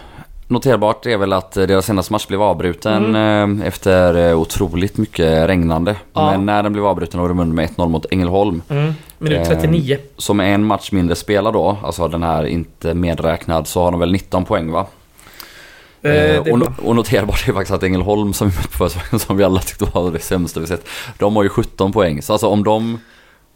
noterbart 0.48 1.06
är 1.06 1.18
väl 1.18 1.34
att 1.34 1.58
eh, 1.58 1.64
deras 1.68 1.86
senaste 1.86 2.14
match 2.14 2.28
blev 2.28 2.42
avbruten 2.42 3.16
eh, 3.16 3.68
efter 3.68 4.30
eh, 4.30 4.40
otroligt 4.40 4.98
mycket 4.98 5.48
regnande. 5.50 5.96
Ja. 6.14 6.32
Men 6.32 6.46
när 6.46 6.64
den 6.64 6.74
blev 6.74 6.86
avbruten 6.86 7.20
var 7.20 7.28
de 7.30 7.40
under 7.40 7.56
med 7.56 7.70
1-0 7.70 7.88
mot 7.90 8.06
Ängelholm. 8.12 8.62
Mm. 8.70 8.94
Minut 9.20 9.40
Eh, 9.40 9.48
39. 9.48 9.98
Som 10.18 10.40
är 10.40 10.46
en 10.54 10.64
match 10.66 10.92
mindre 10.92 11.16
spelad 11.16 11.54
då, 11.54 11.78
alltså 11.84 12.08
den 12.08 12.24
här 12.24 12.46
inte 12.46 12.94
medräknad, 12.94 13.68
så 13.68 13.84
har 13.84 13.92
de 13.92 14.00
väl 14.00 14.12
19 14.12 14.46
poäng 14.46 14.72
va? 14.72 14.86
Eh, 16.02 16.12
Eh, 16.12 16.40
och, 16.40 16.60
bra. 16.60 16.74
och 16.84 16.96
noterbart 16.96 17.48
är 17.48 17.54
faktiskt 17.54 17.74
att 17.74 17.84
Ängelholm 17.84 18.34
som 18.34 18.50
vi 18.50 18.56
mötte 18.56 18.78
förra 18.78 18.90
säsongen, 18.90 19.20
som 19.20 19.38
vi 19.38 19.44
alla 19.44 19.60
tyckte 19.60 19.86
var 19.94 20.12
det 20.12 20.20
sämsta 20.20 20.60
vi 20.60 20.68
sett. 20.68 20.88
De 21.18 21.36
har 21.36 21.44
ju 21.44 21.50
17 21.50 21.92
poäng. 21.92 22.22
Så 22.22 22.34
alltså 22.34 22.48
om 22.48 22.64
de, 22.64 23.00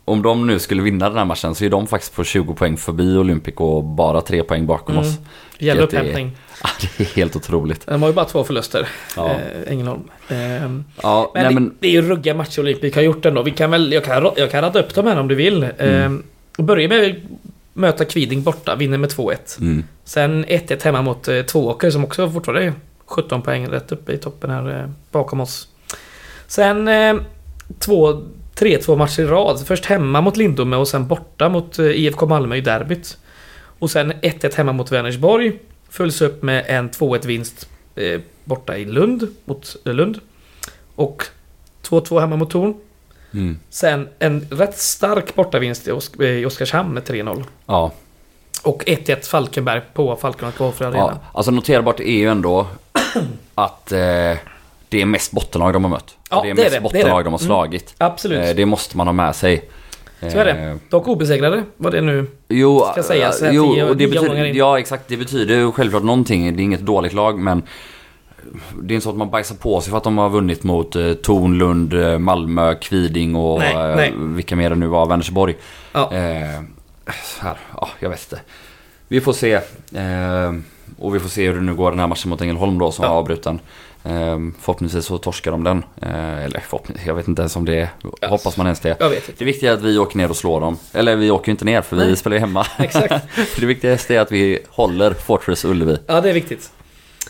om 0.06 0.22
de 0.22 0.48
nu 0.48 0.60
skulle 0.60 0.82
vinna 0.82 1.10
den 1.10 1.18
här 1.18 1.26
matchen 1.26 1.56
så 1.56 1.66
är 1.66 1.70
de 1.70 1.88
faktiskt 1.88 2.16
på 2.16 2.24
20 2.24 2.54
poäng 2.54 2.78
förbi 2.78 3.18
Olympic 3.18 3.56
och 3.58 3.84
bara 3.84 4.22
3 4.22 4.44
poäng 4.44 4.66
bakom 4.66 4.96
Mm. 4.96 5.08
oss. 5.08 5.16
Gäller 5.60 5.82
upphämtning. 5.82 6.32
Det 6.98 7.04
är 7.04 7.16
helt 7.16 7.36
otroligt. 7.36 7.88
De 7.88 8.02
har 8.02 8.10
ju 8.10 8.16
bara 8.16 8.26
två 8.26 8.44
förluster. 8.44 8.88
Ja. 9.16 9.30
Eh, 9.30 9.72
Ängelholm. 9.72 10.04
Eh, 10.28 10.36
men 10.38 10.86
Ja, 11.02 11.32
nej 11.36 11.44
det, 11.44 11.54
men... 11.54 11.76
det 11.80 11.88
är 11.88 11.92
ju 11.92 12.02
ruggiga 12.02 12.34
matcher 12.34 12.60
Olympic 12.60 12.96
har 12.96 13.02
gjort 13.02 13.26
ändå. 13.26 13.44
Vi 13.44 13.52
kan 13.52 13.72
väl, 13.72 13.94
jag 13.94 14.04
kan, 14.04 14.30
jag 14.36 14.52
kan 14.52 14.62
radda 14.62 14.80
upp 14.80 14.96
dem 14.96 15.08
här 15.08 15.20
om 15.20 15.28
du 15.28 15.36
vill. 15.36 15.64
Mm. 15.78 16.24
Eh, 16.58 16.66
börja 16.66 16.88
med 16.88 17.10
att 17.10 17.16
möta 17.74 18.06
Kviding 18.06 18.44
borta, 18.44 18.76
vinner 18.76 18.98
med 18.98 19.10
2-1. 19.10 19.62
Mm. 19.62 19.84
Sen 20.04 20.46
1-1 20.46 20.84
hemma 20.84 21.02
mot 21.02 21.28
eh, 21.28 21.42
Tvååker 21.42 21.90
som 21.90 22.04
också 22.04 22.30
fortfarande 22.30 22.64
är 22.64 22.74
17 23.06 23.42
poäng 23.42 23.68
rätt 23.68 23.92
uppe 23.92 24.12
i 24.12 24.18
toppen 24.18 24.50
här 24.50 24.80
eh, 24.80 24.90
bakom 25.12 25.40
oss. 25.40 25.68
Sen 26.48 26.88
eh, 26.88 27.16
två, 27.80 28.24
3-2 28.56 28.96
matcher 28.96 29.22
i 29.22 29.26
rad. 29.26 29.68
Först 29.68 29.86
hemma 29.86 30.22
mot 30.22 30.38
Lindome 30.38 30.76
och 30.76 30.88
sen 30.88 31.08
borta 31.08 31.50
mot 31.50 31.80
eh, 31.80 31.86
IFK 31.86 32.26
Malmö 32.26 32.56
i 32.56 32.62
derbyt. 32.62 33.18
Och 33.80 33.92
sen 33.92 34.14
1-1 34.14 34.56
hemma 34.56 34.72
mot 34.72 34.92
Vänersborg. 34.92 35.60
Följs 35.90 36.22
upp 36.22 36.44
med 36.44 36.66
en 36.68 36.90
2-1 36.90 37.26
vinst 37.26 37.70
eh, 37.96 38.20
borta 38.44 38.78
i 38.78 38.86
Lund 38.86 39.28
mot 39.46 39.76
eh, 39.86 39.94
Lund. 39.94 40.20
Och 40.96 41.24
2-2 41.84 42.20
hemma 42.20 42.36
mot 42.36 42.50
Torn. 42.50 42.74
Mm. 43.34 43.60
Sen 43.70 44.08
en 44.20 44.48
rätt 44.52 44.78
stark 44.80 45.36
bortavinst 45.36 45.88
i, 45.88 45.92
Osk- 45.92 46.24
i 46.24 46.46
Oskarshamn 46.46 46.94
med 46.94 47.04
3-0. 47.04 47.44
Ja, 47.66 47.92
Och 48.64 48.84
1-1 48.86 49.30
Falkenberg 49.30 49.82
på 49.94 50.16
Falkenberg 50.16 50.54
på 50.58 50.84
Arena. 50.86 50.98
ja, 50.98 51.20
alltså 51.34 51.52
noterbart 51.52 52.00
är 52.00 52.04
ju 52.18 52.28
ändå 52.30 52.68
att 53.56 53.92
eh, 53.92 53.98
det 54.90 55.02
är 55.02 55.06
mest 55.06 55.32
bottenlag 55.32 55.74
de 55.74 55.84
har 55.84 55.90
mött. 55.92 56.16
Ja, 56.30 56.42
det 56.42 56.50
är 56.50 56.54
det 56.56 56.62
är 56.62 56.64
mest 56.64 56.64
det, 56.66 56.70
det 56.70 56.78
är 56.78 56.82
bottenlag 56.82 57.20
det. 57.20 57.24
de 57.24 57.34
har 57.34 57.40
Mm. 57.40 57.48
slagit. 57.48 57.94
Absolut. 57.98 58.46
Eh, 58.50 58.56
det 58.56 58.66
måste 58.66 58.98
man 58.98 59.08
ha 59.08 59.12
med 59.14 59.36
sig. 59.36 59.70
Så 60.20 60.26
är 60.40 60.46
det. 60.46 60.52
Eh, 60.52 60.76
Dock 60.90 61.08
obesegrade 61.08 61.64
var 61.78 61.92
det 61.92 62.02
nu. 62.02 62.28
Jo, 62.50 62.86
Ska 62.92 63.04
sägas, 63.04 63.42
här 63.42 63.52
jo 63.52 63.74
tio- 63.74 63.90
och 63.90 63.98
det 63.98 64.08
betyder, 64.08 64.46
ja 64.46 64.80
exakt, 64.80 65.04
det 65.08 65.18
betyder 65.18 65.72
självklart 65.72 66.04
någonting. 66.04 66.56
Det 66.56 66.62
är 66.62 66.64
inget 66.64 66.82
dåligt 66.82 67.14
lag 67.14 67.40
men 67.40 67.64
det 68.82 68.94
är 68.94 68.96
inte 68.96 69.04
så 69.04 69.10
att 69.10 69.16
man 69.18 69.30
bajsar 69.30 69.56
på 69.56 69.82
sig 69.82 69.92
för 69.92 69.98
att 69.98 70.04
de 70.04 70.18
har 70.18 70.30
vunnit 70.30 70.64
mot 70.64 70.96
eh, 70.96 71.14
Torn, 71.14 71.58
Lund, 71.58 71.94
eh, 71.94 72.18
Malmö, 72.20 72.76
Kviding 72.76 73.36
och 73.36 73.60
Nej, 73.60 73.74
eh, 73.76 73.96
nej. 73.96 74.14
vilka 74.18 74.56
mer 74.56 74.70
det 74.70 74.76
nu 74.76 74.88
var, 74.88 75.06
Vänersborg. 75.06 75.56
Ja. 75.94 76.14
Eh, 76.14 76.62
här, 77.40 77.58
ja, 77.76 77.90
jag 78.00 78.10
vet 78.10 78.24
inte. 78.32 78.42
Vi 79.08 79.22
får 79.22 79.34
se. 79.34 79.54
Eh, 79.54 80.54
och 81.00 81.16
vi 81.16 81.20
får 81.20 81.30
se 81.30 81.48
hur 81.48 81.56
det 81.56 81.62
nu 81.62 81.74
går 81.76 81.92
den 81.92 82.00
här 82.00 82.08
matchen 82.08 82.30
mot 82.30 82.42
Ängelholm 82.42 82.78
då 82.80 82.92
som 82.92 83.06
Ja. 83.06 83.12
var 83.12 83.18
avbruten. 83.18 83.60
Eh, 84.04 84.40
förhoppningsvis 84.60 85.06
så 85.06 85.18
torskar 85.18 85.52
de 85.52 85.64
den. 85.64 85.84
Eh, 86.02 86.46
eller 86.46 86.60
förhoppningsvis, 86.60 87.08
jag 87.08 87.16
vet 87.16 87.28
inte 87.28 87.42
ens 87.42 87.56
om 87.56 87.66
det 87.66 87.80
är. 87.80 87.90
Hoppas 88.28 88.58
man 88.58 88.66
ens 88.66 88.80
det. 88.80 88.96
Jag 89.00 89.10
vet 89.10 89.30
inte. 89.30 89.40
Det 89.40 89.46
viktiga 89.46 89.72
är 89.72 89.74
att 89.74 89.82
vi 89.82 89.98
åker 89.98 90.18
ner 90.18 90.30
och 90.30 90.36
slår 90.36 90.62
dem. 90.62 90.78
Eller 90.94 91.16
vi 91.16 91.32
åker 91.32 91.48
ju 91.48 91.52
inte 91.52 91.66
ner 91.66 91.82
för 91.82 91.96
vi 91.96 92.06
Nej. 92.06 92.16
spelar 92.16 92.36
ju 92.36 92.40
hemma. 92.40 92.66
Exakt. 92.78 93.26
det 93.60 93.66
viktigaste 93.66 94.16
är 94.16 94.20
att 94.20 94.32
vi 94.32 94.60
håller 94.70 95.14
Fortress 95.14 95.66
Ullevi. 95.66 95.98
Ja, 96.08 96.22
det 96.22 96.30
är 96.30 96.34
viktigt. 96.34 96.72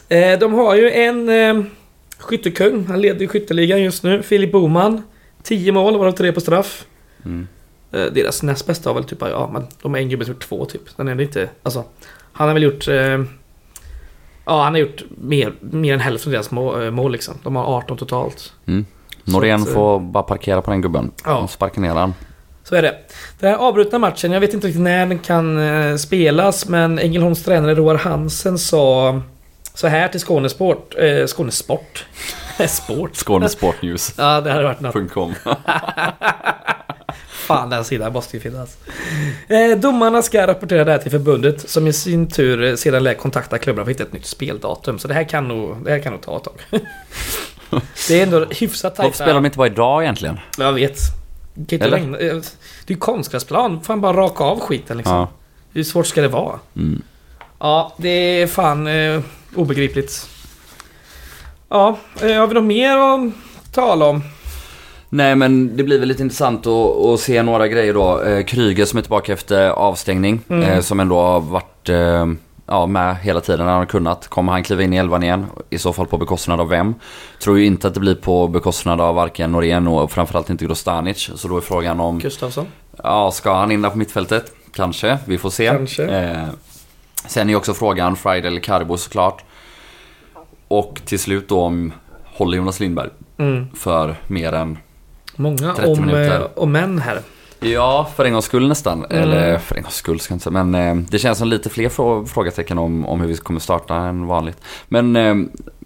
Eh, 0.10 0.40
de 0.40 0.54
har 0.54 0.76
ju 0.76 0.92
en 0.92 1.30
eh, 1.30 1.64
skyttekung. 2.20 2.86
Han 2.86 3.02
leder 3.02 3.20
ju 3.20 3.28
skytteligan 3.28 3.82
just 3.82 4.04
nu. 4.04 4.24
Filip 4.24 4.52
Boman. 4.52 5.04
10 5.44 5.72
mål, 5.72 5.98
varav 5.98 6.12
tre 6.12 6.32
på 6.32 6.42
straff. 6.42 6.86
Mm. 7.26 7.48
Eh, 7.92 8.06
deras 8.06 8.44
näst 8.44 8.68
bästa 8.68 8.90
har 8.90 8.96
väl 8.96 9.04
typ, 9.04 9.22
ja 9.22 9.50
men 9.54 9.68
de 9.82 9.96
är 9.96 10.00
en 10.00 10.10
gubbe 10.10 10.26
som 10.26 10.34
gjort 10.34 10.44
två 10.44 10.66
typ. 10.66 10.98
Den 10.98 11.08
är 11.08 11.22
inte, 11.22 11.50
alltså. 11.64 11.84
Han 12.32 12.48
har 12.48 12.54
väl 12.54 12.64
gjort... 12.64 12.88
Eh, 14.50 14.56
ja, 14.56 14.64
han 14.64 14.74
har 14.74 14.80
gjort 14.80 15.04
mer, 15.18 15.54
mer 15.60 15.94
än 15.94 16.00
hälften 16.00 16.30
av 16.30 16.32
deras 16.32 16.52
mål, 16.52 16.92
mål 16.92 17.12
liksom. 17.12 17.34
De 17.44 17.56
har 17.56 17.78
18 17.78 17.98
totalt. 17.98 18.54
Mm. 18.66 18.86
Norén 19.24 19.62
att, 19.62 19.70
får 19.70 20.00
bara 20.00 20.24
parkera 20.24 20.62
på 20.62 20.72
den 20.72 20.82
gubben. 20.82 21.12
Ja. 21.26 21.48
Sparka 21.48 21.82
ner 21.82 21.96
han. 21.96 22.14
Så 22.64 22.76
är 22.76 22.82
det. 22.82 22.96
Den 23.40 23.50
här 23.50 23.58
avbrutna 23.58 24.00
matchen, 24.00 24.32
jag 24.32 24.40
vet 24.40 24.54
inte 24.54 24.68
riktigt 24.68 24.82
när 24.82 25.06
den 25.06 25.20
kan 25.20 25.58
eh, 25.58 25.96
spelas, 25.96 26.68
men 26.68 27.00
Ängelholms 27.00 27.44
tränare 27.44 27.76
Roar 27.76 27.96
Hansen 27.96 28.58
sa 28.58 29.22
så 29.74 29.88
här 29.88 30.08
till 30.08 30.20
Skånesport. 30.20 30.96
Eh, 30.98 31.26
Skånesport? 31.26 32.06
Sport? 32.68 33.16
Skåne 33.16 33.50
Sport 33.50 33.82
News. 33.82 34.14
Ja, 34.18 34.42
det 34.42 34.52
hade 34.52 34.64
varit 34.64 34.80
något. 34.80 35.14
.com. 35.14 35.36
Fan, 37.50 37.70
den 37.70 37.86
sidan 37.86 38.14
måste 38.14 38.38
ju 38.38 38.42
finnas. 38.42 38.78
Eh, 39.48 39.78
domarna 39.78 40.22
ska 40.22 40.48
rapportera 40.48 40.84
det 40.84 40.92
här 40.92 40.98
till 41.00 41.12
förbundet 41.12 41.70
som 41.70 41.88
i 41.88 41.94
sin 41.94 42.28
tur 42.28 42.64
eh, 42.64 42.76
sedan 42.76 43.04
lär 43.04 43.14
kontakta 43.14 43.58
klubbarna 43.58 43.86
för 43.86 43.92
att 43.92 43.96
hitta 43.96 44.04
ett 44.04 44.14
nytt 44.14 44.26
speldatum. 44.26 45.00
Så 45.00 45.08
det 45.08 45.14
här 45.14 45.24
kan 45.24 45.48
nog, 45.48 45.86
det 45.86 45.92
här 45.92 46.00
kan 46.00 46.14
nog 46.14 46.22
ta 46.22 46.38
ett 46.38 46.44
tag. 46.44 46.54
det 48.08 48.20
är 48.20 48.24
ändå 48.24 48.46
hyfsat 48.46 48.98
Varför 48.98 49.04
tajta. 49.04 49.24
spelar 49.24 49.34
de 49.34 49.46
inte 49.46 49.58
bara 49.58 49.68
idag 49.68 50.04
egentligen? 50.04 50.40
Jag 50.58 50.74
vet. 50.74 51.00
Det 51.54 51.78
kan 51.78 51.94
inte 51.94 52.28
eh, 52.28 52.36
Det 52.36 52.92
är 52.92 52.94
ju 52.94 52.98
konstgräsplan. 52.98 53.82
Fan 53.82 54.02
bara 54.02 54.14
raka 54.18 54.44
av 54.44 54.60
skiten 54.60 54.98
liksom. 54.98 55.16
Ja. 55.16 55.30
Hur 55.74 55.84
svårt 55.84 56.08
ska 56.08 56.22
det 56.22 56.28
vara? 56.28 56.60
Mm. 56.76 57.02
Ja, 57.60 57.94
det 57.98 58.10
är 58.10 58.48
fan 58.48 58.88
eh, 58.88 59.22
obegripligt. 59.56 60.30
Ja, 61.70 61.98
eh, 62.22 62.36
har 62.36 62.48
vi 62.48 62.54
något 62.54 62.64
mer 62.64 62.98
att 62.98 63.34
tala 63.74 64.06
om? 64.06 64.24
Nej 65.10 65.36
men 65.36 65.78
det 65.78 65.84
blir 65.84 66.00
väl 66.00 66.08
lite 66.08 66.24
intressant 66.24 66.68
att, 66.68 67.06
att 67.06 67.20
se 67.20 67.44
några 67.44 67.68
grejer 67.68 67.94
då. 67.94 68.22
Eh, 68.22 68.44
Kryger 68.44 68.86
som 68.86 68.98
är 68.98 69.02
tillbaka 69.02 69.34
efter 69.34 69.70
avstängning. 69.70 70.42
Mm. 70.50 70.64
Eh, 70.64 70.80
som 70.82 71.00
ändå 71.00 71.22
har 71.22 71.40
varit 71.40 71.90
eh, 71.90 72.26
ja, 72.66 72.86
med 72.86 73.16
hela 73.18 73.42
tiden 73.42 73.66
när 73.66 73.72
han 73.72 73.80
har 73.82 73.86
kunnat. 73.86 74.28
Kommer 74.28 74.52
han 74.52 74.64
kliva 74.64 74.84
in 74.84 74.94
i 74.94 74.98
elvan 74.98 75.24
igen? 75.24 75.46
I 75.70 75.78
så 75.78 75.94
fall 75.94 76.06
på 76.06 76.18
bekostnad 76.18 76.60
av 76.62 76.70
vem? 76.70 76.96
Tror 77.44 77.60
ju 77.60 77.66
inte 77.66 77.88
att 77.88 77.94
det 77.94 78.00
blir 78.00 78.16
på 78.16 78.48
bekostnad 78.48 79.02
av 79.02 79.16
varken 79.16 79.52
Norén 79.52 79.88
och 79.88 80.12
framförallt 80.12 80.50
inte 80.50 80.66
Grostanic. 80.66 81.30
Så 81.36 81.48
då 81.48 81.58
är 81.58 81.62
frågan 81.62 82.00
om, 82.00 82.20
Gustafsson? 82.20 82.68
ja 83.04 83.32
ska 83.32 83.54
han 83.54 83.72
in 83.72 83.82
där 83.82 83.90
på 83.90 83.98
mittfältet? 83.98 84.52
Kanske, 84.74 85.18
vi 85.26 85.38
får 85.38 85.50
se. 85.50 85.68
Kanske. 85.68 86.04
Eh, 86.04 86.48
sen 87.28 87.50
är 87.50 87.56
också 87.56 87.74
frågan 87.74 88.16
Friday 88.16 88.48
eller 88.48 88.62
Carbo 88.62 88.98
såklart. 88.98 89.44
Och 90.68 91.02
till 91.06 91.20
slut 91.20 91.50
då 91.50 91.62
om 91.62 91.94
håller 92.26 92.58
Jonas 92.58 92.80
Lindberg 92.80 93.10
Mm. 93.38 93.68
för 93.76 94.16
mer 94.28 94.54
än 94.54 94.78
Många 95.40 95.74
30 95.76 95.92
om, 95.92 96.10
eh, 96.10 96.42
om 96.56 96.72
män 96.72 97.00
här. 97.00 97.20
Ja, 97.60 98.10
för 98.16 98.26
en 98.26 98.34
gångs 98.34 98.46
skull 98.46 98.68
nästan. 98.68 99.06
Mm. 99.06 99.24
Eller 99.24 99.58
för 99.58 99.76
en 99.76 99.82
gångs 99.84 99.96
skull 99.96 100.20
ska 100.20 100.32
jag 100.32 100.36
inte 100.36 100.44
säga. 100.44 100.64
Men 100.64 100.98
eh, 101.00 101.04
det 101.10 101.20
känns 101.20 101.38
som 101.38 101.48
lite 101.48 101.70
fler 101.70 101.90
frå- 101.90 102.26
frågetecken 102.26 102.78
om, 102.78 103.06
om 103.06 103.22
hur 103.22 103.28
vi 103.28 103.36
kommer 103.38 103.60
starta 103.60 103.96
än 103.96 104.28
vanligt. 104.28 104.58
Men 104.88 105.16
eh, 105.16 105.36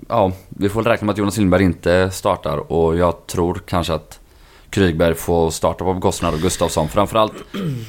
ja, 0.10 0.32
vi 0.49 0.70
får 0.70 0.82
väl 0.84 0.91
räkna 0.91 1.06
med 1.06 1.14
att 1.14 1.18
Jonas 1.20 1.38
Lindberg 1.38 1.64
inte 1.64 2.10
startar. 2.12 2.72
Och 2.72 2.97
jag 2.97 3.28
tror 3.28 3.62
kanske 3.66 3.93
att 3.93 4.20
Krygberg 4.70 5.16
får 5.16 5.49
starta 5.51 5.84
på 5.84 5.93
bekostnad 5.93 6.34
av 6.34 6.41
Gustafsson. 6.41 6.88
Framförallt 6.89 7.34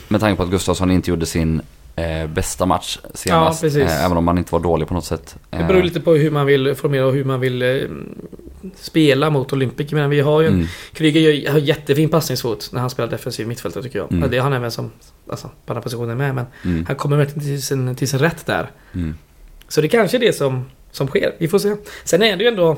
med 0.08 0.20
tanke 0.20 0.36
på 0.36 0.42
att 0.42 0.50
Gustafsson 0.50 0.90
inte 0.90 1.10
gjorde 1.10 1.26
sin 1.26 1.62
eh, 1.96 2.26
bästa 2.26 2.66
match 2.66 2.98
senast. 3.14 3.62
Ja, 3.62 3.80
eh, 3.80 4.04
även 4.04 4.16
om 4.16 4.28
han 4.28 4.38
inte 4.38 4.52
var 4.54 4.60
dålig 4.60 4.88
på 4.88 4.94
något 4.94 5.04
sätt. 5.04 5.36
Det 5.50 5.56
Eh, 5.56 5.66
beror 5.66 5.82
lite 5.82 6.00
på 6.00 6.12
hur 6.14 6.30
man 6.30 6.46
vill 6.46 6.74
formera 6.74 7.06
och 7.06 7.12
hur 7.12 7.24
man 7.24 7.40
vill 7.40 7.62
eh, 7.62 7.68
spela 8.76 9.30
mot 9.30 9.52
Olympic. 9.52 9.92
Men 9.92 10.10
vi 10.10 10.20
har 10.20 10.40
ju 10.40 10.46
mm, 10.46 10.66
Kryger 10.92 11.50
har 11.50 11.58
jättefin 11.58 12.08
passningsfot 12.08 12.70
när 12.72 12.80
han 12.80 12.90
spelar 12.90 13.10
defensiv 13.10 13.46
mittfältare 13.48 13.82
tycker 13.82 13.98
jag. 13.98 14.12
Mm. 14.12 14.30
Det 14.30 14.36
har 14.38 14.44
han 14.44 14.52
även 14.52 14.70
som 14.70 14.90
alltså, 15.30 15.50
på 15.66 15.72
andra 15.72 15.82
positioner 15.82 16.14
med. 16.14 16.34
Men 16.34 16.46
mm, 16.64 16.86
han 16.86 16.96
kommer 16.96 17.16
verkligen 17.16 17.40
till 17.48 17.62
sin, 17.62 17.96
till 17.96 18.08
sin 18.08 18.18
rätt 18.18 18.46
där. 18.46 18.70
mm. 18.94 19.14
Så 19.68 19.80
det 19.80 19.88
kanske 19.88 20.16
är 20.16 20.20
det 20.20 20.32
som, 20.32 20.64
som 20.90 21.06
sker. 21.08 21.34
Vi 21.38 21.48
får 21.48 21.58
se. 21.58 21.76
Sen 22.04 22.22
är 22.22 22.36
det 22.36 22.42
ju 22.44 22.48
ändå... 22.48 22.76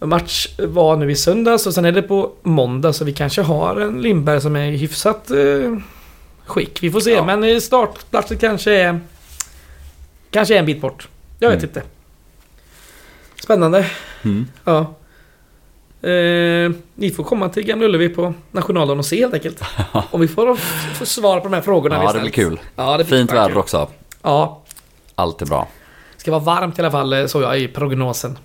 Match 0.00 0.48
var 0.58 0.96
nu 0.96 1.10
i 1.10 1.16
söndags 1.16 1.66
och 1.66 1.74
sen 1.74 1.84
är 1.84 1.92
det 1.92 2.02
på 2.02 2.32
måndag 2.42 2.92
så 2.92 3.04
vi 3.04 3.12
kanske 3.12 3.42
har 3.42 3.80
en 3.80 4.02
Lindberg 4.02 4.40
som 4.40 4.56
är 4.56 4.72
i 4.72 4.76
hyfsat 4.76 5.30
eh, 5.30 5.76
skick. 6.46 6.82
Vi 6.82 6.90
får 6.90 7.00
se. 7.00 7.10
Ja. 7.10 7.24
Men 7.36 7.60
startplatsen 7.60 8.38
kanske 8.38 8.72
är... 8.72 9.00
Kanske 10.30 10.54
är 10.54 10.58
en 10.58 10.66
bit 10.66 10.80
bort. 10.80 11.08
Jag 11.38 11.48
vet 11.50 11.58
Mm. 11.58 11.68
inte. 11.70 11.82
Spännande. 13.48 13.86
Mm. 14.24 14.46
Ja. 14.64 14.78
Eh, 16.08 16.70
ni 16.94 17.10
får 17.10 17.24
komma 17.24 17.48
till 17.48 17.62
Gamla 17.62 17.86
Ullevi 17.86 18.08
på 18.08 18.34
nationaldagen 18.50 18.98
och 18.98 19.06
se 19.06 19.16
helt 19.20 19.34
enkelt. 19.34 19.62
Om 20.10 20.20
vi 20.20 20.28
får, 20.28 20.56
får 20.94 21.04
svar 21.04 21.40
på 21.40 21.44
de 21.48 21.52
här 21.54 21.60
frågorna 21.60 22.02
Ja, 22.04 22.12
det 22.12 22.20
blir 22.20 22.30
kul. 22.30 22.60
Ja, 22.76 22.96
det 22.96 23.04
blir 23.04 23.18
Fint 23.18 23.32
väder 23.32 23.48
kul. 23.48 23.56
också. 23.58 23.88
Ja, 24.22 24.62
Allt 25.14 25.42
är 25.42 25.46
bra. 25.46 25.68
ska 26.16 26.30
vara 26.30 26.40
varmt 26.42 26.78
i 26.78 26.82
alla 26.82 26.90
fall 26.90 27.12
eh, 27.12 27.26
såg 27.26 27.42
jag 27.42 27.58
i 27.60 27.68
prognosen. 27.68 28.38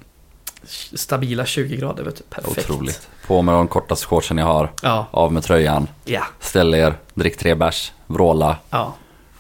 Stabila 0.94 1.46
20 1.46 1.76
grader 1.78 2.04
vet 2.04 2.16
du. 2.16 2.24
Perfekt. 2.30 2.70
Otroligt. 2.70 3.08
På 3.28 3.42
med 3.42 3.56
de 3.56 3.68
kortaste 3.68 4.08
shortsen 4.08 4.38
jag 4.38 4.46
har. 4.46 4.70
Ja, 4.82 5.06
Av 5.12 5.34
med 5.34 5.44
tröjan. 5.44 5.88
ja, 6.06 6.24
Ställ 6.40 6.74
er, 6.74 6.94
drick 7.14 7.38
tre 7.38 7.56
bärs, 7.56 7.92
vråla. 8.08 8.58
ja. 8.70 8.94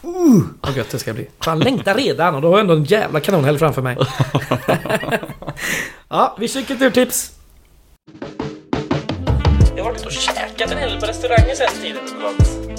Uh, 0.05 0.43
vad 0.61 0.75
gött 0.75 0.89
det 0.89 0.99
ska 0.99 1.13
bli. 1.13 1.29
Fan, 1.39 1.59
längtar 1.59 1.95
redan 1.95 2.35
och 2.35 2.41
då 2.41 2.47
har 2.47 2.53
jag 2.53 2.61
ändå 2.61 2.73
en 2.73 2.83
jävla 2.83 3.19
kanonhelg 3.19 3.59
framför 3.59 3.81
mig. 3.81 3.97
ja, 6.09 6.35
vi 6.39 6.47
kör 6.47 6.61
kulturtips. 6.61 7.31
Jag 9.75 9.83
har 9.83 9.91
varit 9.91 10.05
och 10.05 10.11
käkat 10.11 10.71
en 10.71 10.77
hel 10.77 10.99
på 10.99 11.05
restauranger 11.05 11.55
sen 11.55 11.81
tiden. 11.81 12.03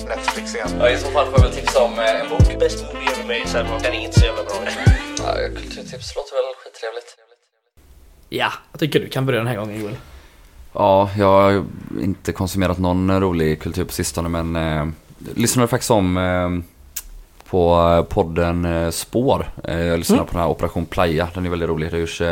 Netflix 0.09 0.55
igen. 0.55 0.69
Ja, 0.79 0.91
i 0.91 0.97
så 0.97 1.11
fall 1.11 1.27
får 1.27 1.35
jag 1.35 1.43
väl 1.43 1.53
tipsa 1.53 1.85
om 1.85 1.93
eh, 1.93 2.21
en 2.21 2.29
bok. 2.29 2.61
Bäst 2.61 2.85
movie 2.85 3.09
ever 3.13 3.23
made, 3.23 3.49
så 3.49 3.59
den 3.59 3.95
är 3.95 4.05
inte 4.05 4.21
så 4.21 4.27
jävla 4.27 4.43
bra. 4.43 4.55
Ja, 5.19 5.35
kulturtips 5.55 6.17
låter 6.17 6.35
väl 6.35 6.55
skittrevligt. 6.65 7.17
Ja, 8.29 8.53
jag 8.73 8.81
tycker 8.81 9.01
du 9.01 9.09
kan 9.09 9.27
börja 9.27 9.39
den 9.39 9.49
här 9.49 9.57
gången 9.57 9.81
Joel. 9.81 9.97
Ja, 10.73 11.11
jag 11.19 11.27
har 11.27 11.65
inte 12.01 12.33
konsumerat 12.33 12.79
någon 12.79 13.21
rolig 13.21 13.63
kultur 13.63 13.85
på 13.85 13.93
sistone 13.93 14.29
men 14.29 14.57
eh, 14.57 14.87
lyssnade 15.35 15.69
faktiskt 15.69 15.91
om 15.91 16.17
eh, 16.17 16.51
på 17.55 17.95
eh, 17.99 18.03
podden 18.15 18.65
eh, 18.65 18.91
Spår. 18.91 19.51
Eh, 19.65 19.81
jag 19.81 19.99
lyssnade 19.99 20.19
Mm. 20.21 20.27
på 20.27 20.33
den 20.33 20.41
här 20.43 20.49
Operation 20.51 20.87
Playa, 20.87 21.29
den 21.35 21.47
är 21.47 21.51
väldigt 21.51 21.69
rolig. 21.69 21.91
Det 21.91 21.99
görs 21.99 22.23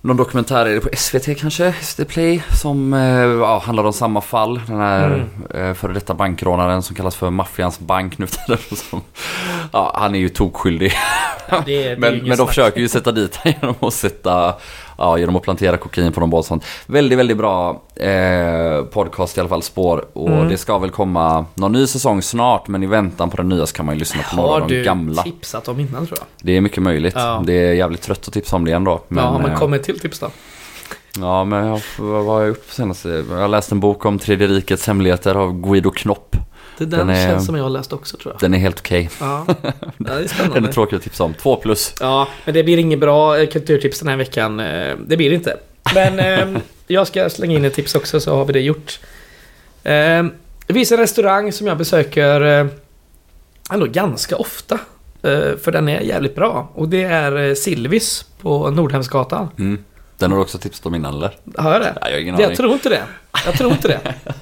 någon 0.00 0.16
dokumentär, 0.16 0.66
är 0.66 0.74
det 0.74 0.80
på 0.80 0.88
SVT 0.96 1.34
kanske? 1.40 1.74
SVT 1.80 2.08
Play? 2.08 2.42
Som 2.62 2.92
ja, 3.40 3.58
handlar 3.58 3.84
om 3.84 3.92
samma 3.92 4.20
fall. 4.20 4.60
Den 4.66 4.78
här 4.80 5.26
Mm. 5.54 5.74
före 5.74 5.92
detta 5.92 6.14
bankrånaren 6.14 6.82
som 6.82 6.96
kallas 6.96 7.16
för 7.16 7.30
Maffians 7.30 7.78
bank 7.78 8.18
nu. 8.18 8.26
Som, 8.90 9.00
ja, 9.72 9.92
han 9.98 10.14
är 10.14 10.18
ju 10.18 10.28
tokskyldig. 10.28 10.92
Ja, 11.48 11.62
det, 11.66 11.88
det 11.88 11.96
Men, 11.98 12.18
men 12.28 12.38
de 12.38 12.46
försöker 12.48 12.80
ju 12.80 12.88
sätta 12.88 13.12
dit 13.12 13.36
honom 13.36 13.54
genom 13.62 13.74
att 13.80 13.94
sätta, 13.94 14.54
ja 14.98 15.18
genom 15.18 15.36
att 15.36 15.42
plantera 15.42 15.76
kokain 15.76 16.12
på 16.12 16.20
någon 16.20 16.30
båt 16.30 16.46
sånt. 16.46 16.64
Väldigt, 16.86 17.18
väldigt 17.18 17.36
bra 17.36 17.82
eh, 17.96 18.82
podcast 18.84 19.36
i 19.36 19.40
alla 19.40 19.48
fall, 19.48 19.62
spår. 19.62 20.04
Och 20.12 20.28
Mm. 20.30 20.48
det 20.48 20.56
ska 20.56 20.78
väl 20.78 20.90
komma 20.90 21.44
någon 21.54 21.72
ny 21.72 21.86
säsong 21.86 22.22
snart, 22.22 22.68
men 22.68 22.82
i 22.82 22.86
väntan 22.86 23.30
på 23.30 23.36
den 23.36 23.48
nya 23.48 23.66
så 23.66 23.74
kan 23.74 23.86
man 23.86 23.94
ju 23.94 23.98
lyssna 23.98 24.22
på 24.30 24.36
några 24.36 24.50
Har 24.50 24.60
av 24.60 24.68
de 24.68 24.74
du 24.74 24.82
gamla. 24.84 25.22
tipsat 25.22 25.68
om 25.68 25.80
innan 25.80 26.06
tror 26.06 26.18
jag? 26.18 26.26
Det 26.42 26.56
är 26.56 26.60
mycket 26.60 26.82
möjligt. 26.82 27.14
Ja. 27.16 27.42
Det 27.46 27.52
är 27.52 27.72
jävligt 27.72 28.02
trött 28.02 28.28
att 28.28 28.34
tipsa 28.34 28.56
om 28.56 28.64
det 28.64 28.72
ändå. 28.72 29.00
Men, 29.08 29.24
ja, 29.24 29.38
men 29.38 29.50
eh, 29.50 29.58
kom 29.58 29.72
ett 29.74 29.82
till 29.82 30.00
tips 30.00 30.18
då. 30.18 30.30
Ja, 31.20 31.44
men 31.44 31.66
jag, 31.66 31.80
vad 31.98 32.24
har 32.26 32.40
jag 32.40 32.48
gjort 32.48 32.64
senast? 32.70 33.04
Jag 33.04 33.24
har 33.24 33.48
läst 33.48 33.72
en 33.72 33.80
bok 33.80 34.04
om 34.04 34.18
Tredje 34.18 34.46
rikets 34.46 34.86
hemligheter 34.86 35.34
av 35.34 35.60
Guido 35.60 35.90
Knopp. 35.90 36.36
Det 36.78 36.84
där 36.86 36.98
Den 36.98 37.10
är- 37.10 37.26
känns 37.28 37.46
som 37.46 37.54
jag 37.56 37.62
har 37.62 37.70
läst 37.70 37.92
också 37.92 38.16
tror 38.16 38.34
jag. 38.34 38.40
Den 38.40 38.54
är 38.54 38.58
helt 38.58 38.78
okej. 38.80 39.10
Ja, 39.20 39.44
ja 39.62 39.72
det 39.98 40.10
är 40.12 40.54
Den 40.54 40.64
är 40.64 40.72
tråkig 40.72 40.96
att 40.96 41.02
tipsa 41.02 41.24
om. 41.24 41.34
Två 41.34 41.56
plus. 41.56 41.94
Ja, 42.00 42.28
men 42.44 42.54
det 42.54 42.62
blir 42.64 42.78
inget 42.78 42.98
bra 42.98 43.38
eh, 43.38 43.48
kulturtips 43.48 43.98
den 43.98 44.08
här 44.08 44.16
veckan. 44.16 44.60
eh, 44.60 44.94
Det 45.06 45.16
blir 45.16 45.30
det 45.30 45.36
inte. 45.36 45.56
Men 45.94 46.18
eh, 46.18 46.60
jag 46.86 47.06
ska 47.06 47.30
slänga 47.30 47.56
in 47.56 47.64
ett 47.64 47.74
tips 47.74 47.94
också 47.94 48.20
så 48.20 48.36
har 48.36 48.44
vi 48.44 48.52
det 48.52 48.60
gjort. 48.60 49.00
Det 50.66 50.74
finns 50.74 50.92
en 50.92 50.98
restaurang 50.98 51.52
som 51.52 51.66
jag 51.66 51.78
besöker 51.78 52.40
ändå 53.72 53.86
ganska 53.86 54.36
ofta. 54.36 54.78
För 55.62 55.72
den 55.72 55.88
är 55.88 56.00
jävligt 56.00 56.34
bra. 56.34 56.70
Och 56.74 56.88
det 56.88 57.02
är 57.02 57.54
Silvis 57.54 58.24
på 58.40 58.70
Nordhemsgatan. 58.70 59.48
Mm. 59.58 59.84
Den 60.18 60.30
har 60.30 60.38
du 60.38 60.42
också 60.42 60.58
tipsat 60.58 60.86
om 60.86 60.94
innan 60.94 61.14
eller? 61.14 61.30
Har 61.56 61.72
jag 61.72 61.80
det? 61.82 61.98
Ja, 62.00 62.06
jag 62.06 62.12
har 62.14 62.20
ingen 62.20 62.34
jag 62.34 62.44
aning. 62.44 62.56
tror 62.56 62.72
inte 62.72 62.88
det. 62.88 63.02
Jag 63.46 63.54
tror 63.58 63.72
inte 63.72 63.88
det. 63.88 64.00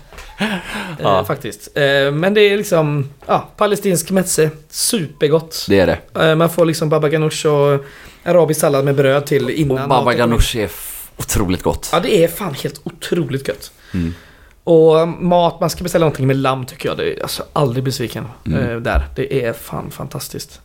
Ja. 1.03 1.19
eh, 1.19 1.25
faktiskt. 1.25 1.69
Eh, 1.77 2.13
men 2.13 2.35
det 2.35 2.41
är 2.41 2.57
liksom 2.57 3.09
ja, 3.27 3.49
palestinsk 3.57 4.11
meze. 4.11 4.51
Supergott. 4.71 5.67
Det 5.69 5.81
är 5.81 5.87
det. 5.87 6.29
Eh, 6.31 6.35
man 6.35 6.51
får 6.51 6.65
liksom 6.65 6.89
baba 6.89 7.09
ganoush 7.09 7.47
och 7.47 7.85
arabisk 8.25 8.61
sallad 8.61 8.85
med 8.85 8.95
bröd 8.95 9.27
till 9.27 9.51
innan. 9.51 9.79
Och 9.83 9.89
baba 9.89 10.15
ganoush 10.15 10.57
är 10.57 10.71
otroligt 11.17 11.63
gott. 11.63 11.89
Ja, 11.93 12.01
det 12.01 12.25
är 12.25 12.29
fan 12.29 12.55
helt 12.55 12.81
otroligt 12.85 13.49
gött. 13.49 13.73
Mm. 13.95 14.15
Och 14.65 15.09
mat, 15.09 15.61
man 15.61 15.71
ska 15.71 15.83
beställa 15.83 16.05
någonting 16.05 16.27
med 16.27 16.37
lamm 16.37 16.67
tycker 16.67 16.89
jag. 16.89 16.99
Det 16.99 17.13
är 17.19 17.23
alltså 17.23 17.43
aldrig 17.53 17.85
besviken 17.85 18.25
Mm. 18.47 18.83
där. 18.83 19.07
Det 19.17 19.45
är 19.45 19.53
fan 19.53 19.91
fantastiskt. 19.91 20.61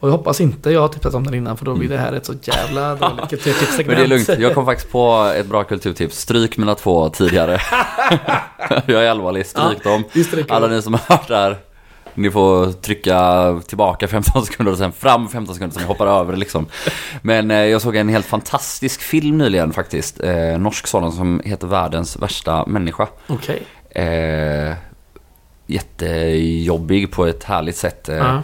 Och 0.00 0.08
jag 0.08 0.12
hoppas 0.12 0.40
inte 0.40 0.70
jag 0.70 0.80
har 0.80 0.88
tipsat 0.88 1.14
om 1.14 1.24
den 1.24 1.34
innan 1.34 1.56
för 1.56 1.64
då 1.64 1.74
blir 1.74 1.88
det 1.88 1.98
här 1.98 2.12
ett 2.12 2.26
så 2.26 2.34
jävla 2.42 2.94
dåligt 2.94 3.28
kulturtipssegment. 3.30 3.86
Men 3.86 3.96
det 3.96 4.02
är 4.02 4.06
lugnt, 4.06 4.28
jag 4.38 4.54
kom 4.54 4.64
faktiskt 4.66 4.92
på 4.92 5.32
ett 5.36 5.46
bra 5.46 5.64
kulturtips. 5.64 6.18
Stryk 6.18 6.56
mina 6.56 6.74
två 6.74 7.08
tidigare. 7.08 7.60
jag 8.86 9.04
är 9.04 9.10
allvarlig, 9.10 9.46
stryk 9.46 9.84
dem. 9.84 10.04
Vi 10.12 10.24
stryker 10.24 10.54
Alla 10.54 10.66
dem. 10.66 10.76
ni 10.76 10.82
som 10.82 10.94
har 10.94 11.00
hört 11.16 11.28
det 11.28 11.36
här, 11.36 11.56
Ni 12.14 12.30
får 12.30 12.72
trycka 12.72 13.60
tillbaka 13.66 14.08
15 14.08 14.46
sekunder 14.46 14.72
och 14.72 14.78
sen 14.78 14.92
fram 14.92 15.28
15 15.28 15.54
sekunder 15.54 15.74
så 15.74 15.80
ni 15.80 15.86
hoppar 15.86 16.06
över 16.06 16.36
liksom. 16.36 16.66
Men 17.22 17.50
eh, 17.50 17.56
jag 17.56 17.82
såg 17.82 17.96
en 17.96 18.08
helt 18.08 18.26
fantastisk 18.26 19.00
film 19.02 19.38
nyligen 19.38 19.72
faktiskt. 19.72 20.20
Eh, 20.20 20.58
norsk 20.58 20.86
sådan 20.86 21.12
som 21.12 21.40
heter 21.44 21.66
Världens 21.66 22.16
värsta 22.16 22.66
människa. 22.66 23.08
Okej. 23.26 23.62
Eh, 23.90 24.74
jättejobbig 25.66 27.12
på 27.12 27.26
ett 27.26 27.44
härligt 27.44 27.76
sätt. 27.76 28.08
Eh, 28.08 28.16
Ja. 28.16 28.42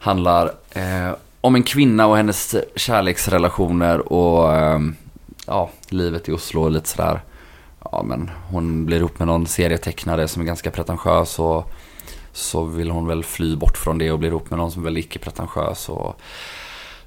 Handlar 0.00 0.50
eh, 0.76 1.14
om 1.40 1.54
en 1.54 1.62
kvinna 1.62 2.06
och 2.06 2.16
hennes 2.16 2.56
kärleksrelationer 2.76 4.12
och 4.12 4.54
eh, 4.54 4.80
ja, 5.46 5.70
livet 5.88 6.28
i 6.28 6.32
Oslo 6.32 6.62
och 6.62 6.70
lite 6.70 6.88
sådär. 6.88 7.20
Ja 7.92 8.02
men 8.02 8.30
hon 8.50 8.86
blir 8.86 8.96
ihop 8.96 9.18
med 9.18 9.28
någon 9.28 9.46
serietecknare 9.46 10.28
som 10.28 10.42
är 10.42 10.46
ganska 10.46 10.70
pretentiös 10.70 11.38
och 11.38 11.72
så 12.32 12.64
vill 12.64 12.90
hon 12.90 13.06
väl 13.06 13.24
fly 13.24 13.56
bort 13.56 13.76
från 13.76 13.98
det 13.98 14.12
och 14.12 14.18
blir 14.18 14.28
ihop 14.28 14.50
med 14.50 14.58
någon 14.58 14.70
som 14.70 14.82
är 14.82 14.84
väldigt 14.84 15.04
icke-pretentiös 15.04 15.88
och 15.88 16.20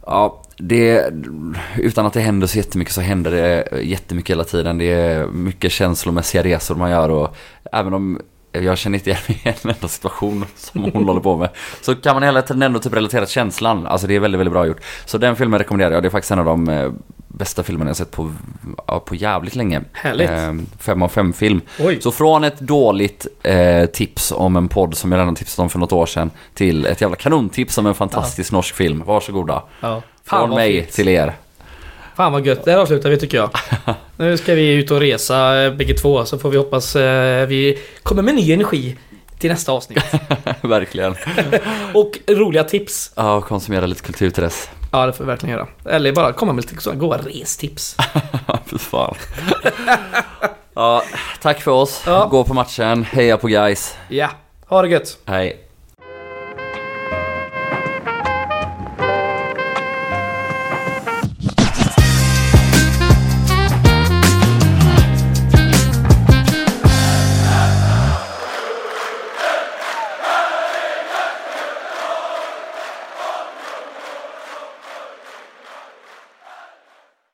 Ja, 0.05 0.41
det, 0.57 1.13
utan 1.77 2.05
att 2.05 2.13
det 2.13 2.19
händer 2.19 2.47
så 2.47 2.57
jättemycket 2.57 2.93
så 2.93 3.01
händer 3.01 3.31
det 3.31 3.81
jättemycket 3.81 4.29
hela 4.29 4.43
tiden. 4.43 4.77
Det 4.77 4.91
är 4.91 5.27
mycket 5.27 5.71
känslomässiga 5.71 6.43
resor 6.43 6.75
man 6.75 6.91
gör 6.91 7.09
och 7.09 7.35
även 7.71 7.93
om 7.93 8.21
jag 8.51 8.77
känner 8.77 8.97
inte 8.97 9.09
igen 9.09 9.21
mig 9.27 9.41
i 9.43 9.49
en 9.49 9.69
enda 9.75 9.87
situation 9.87 10.45
som 10.55 10.83
hon 10.83 11.05
håller 11.05 11.21
på 11.21 11.37
med. 11.37 11.49
Så 11.81 11.95
kan 11.95 12.15
man 12.15 12.23
hela 12.23 12.41
tiden 12.41 12.61
ändå 12.61 12.79
typ 12.79 12.93
relatera 12.93 13.25
till 13.25 13.33
känslan. 13.33 13.87
Alltså 13.87 14.07
det 14.07 14.15
är 14.15 14.19
väldigt, 14.19 14.39
väldigt 14.39 14.53
bra 14.53 14.67
gjort. 14.67 14.81
Så 15.05 15.17
den 15.17 15.35
filmen 15.35 15.59
rekommenderar 15.59 15.91
jag. 15.91 16.03
Det 16.03 16.07
är 16.07 16.09
faktiskt 16.09 16.31
en 16.31 16.39
av 16.39 16.45
de 16.45 16.69
eh, 16.69 16.91
bästa 17.27 17.63
filmerna 17.63 17.89
jag 17.89 17.97
sett 17.97 18.11
på, 18.11 18.33
ja, 18.87 18.99
på 18.99 19.15
jävligt 19.15 19.55
länge. 19.55 19.81
Härligt. 19.93 20.29
Eh, 20.29 20.53
fem 20.79 21.01
av 21.01 21.09
fem 21.09 21.33
film. 21.33 21.61
Oj. 21.79 22.01
Så 22.01 22.11
från 22.11 22.43
ett 22.43 22.59
dåligt 22.59 23.27
eh, 23.43 23.85
tips 23.85 24.31
om 24.31 24.55
en 24.55 24.67
podd 24.67 24.97
som 24.97 25.11
jag 25.11 25.19
redan 25.19 25.35
tipsat 25.35 25.59
om 25.59 25.69
för 25.69 25.79
något 25.79 25.93
år 25.93 26.05
sedan 26.05 26.31
till 26.53 26.85
ett 26.85 27.01
jävla 27.01 27.15
kanontips 27.15 27.77
om 27.77 27.85
en 27.85 27.93
fantastisk 27.95 28.51
norsk 28.51 28.75
film. 28.75 29.03
Varsågoda. 29.05 29.63
Ja. 29.81 30.01
Fan 30.23 30.47
Från 30.47 30.55
mig 30.55 30.81
fint. 30.81 30.91
till 30.93 31.07
er. 31.07 31.33
Fan 32.19 32.31
vad 32.31 32.45
gött, 32.45 32.65
där 32.65 32.77
avslutar 32.77 33.09
vi 33.09 33.17
tycker 33.17 33.37
jag. 33.37 33.49
Nu 34.17 34.37
ska 34.37 34.53
vi 34.53 34.73
ut 34.73 34.91
och 34.91 34.99
resa 34.99 35.61
eh, 35.61 35.73
bägge 35.73 35.93
två 35.93 36.25
så 36.25 36.39
får 36.39 36.49
vi 36.49 36.57
hoppas 36.57 36.95
eh, 36.95 37.47
vi 37.47 37.79
kommer 38.03 38.21
med 38.21 38.35
ny 38.35 38.53
energi 38.53 38.97
till 39.37 39.49
nästa 39.49 39.71
avsnitt. 39.71 40.03
Verkligen. 40.61 41.15
Och 41.93 42.19
roliga 42.27 42.63
tips. 42.63 43.11
Ja, 43.15 43.33
och 43.33 43.43
konsumera 43.43 43.85
lite 43.85 44.01
kultur 44.01 44.29
till 44.29 44.43
dess. 44.43 44.69
Ja 44.91 45.05
det 45.05 45.13
får 45.13 45.23
vi 45.23 45.27
verkligen 45.27 45.55
göra. 45.55 45.67
Eller 45.85 46.11
bara 46.11 46.33
komma 46.33 46.53
med 46.53 46.71
lite 46.71 46.95
goa 46.95 47.17
restips. 47.17 47.97
Fy 48.65 48.77
fan. 48.77 49.15
ja, 50.73 51.03
tack 51.41 51.61
för 51.61 51.71
oss. 51.71 52.03
Ja. 52.05 52.27
Gå 52.31 52.43
på 52.43 52.53
matchen. 52.53 53.03
Heja 53.03 53.37
på 53.37 53.47
guys. 53.47 53.95
Ja, 54.09 54.29
ha 54.65 54.81
det 54.81 54.87
gött. 54.87 55.17
Hej. 55.25 55.68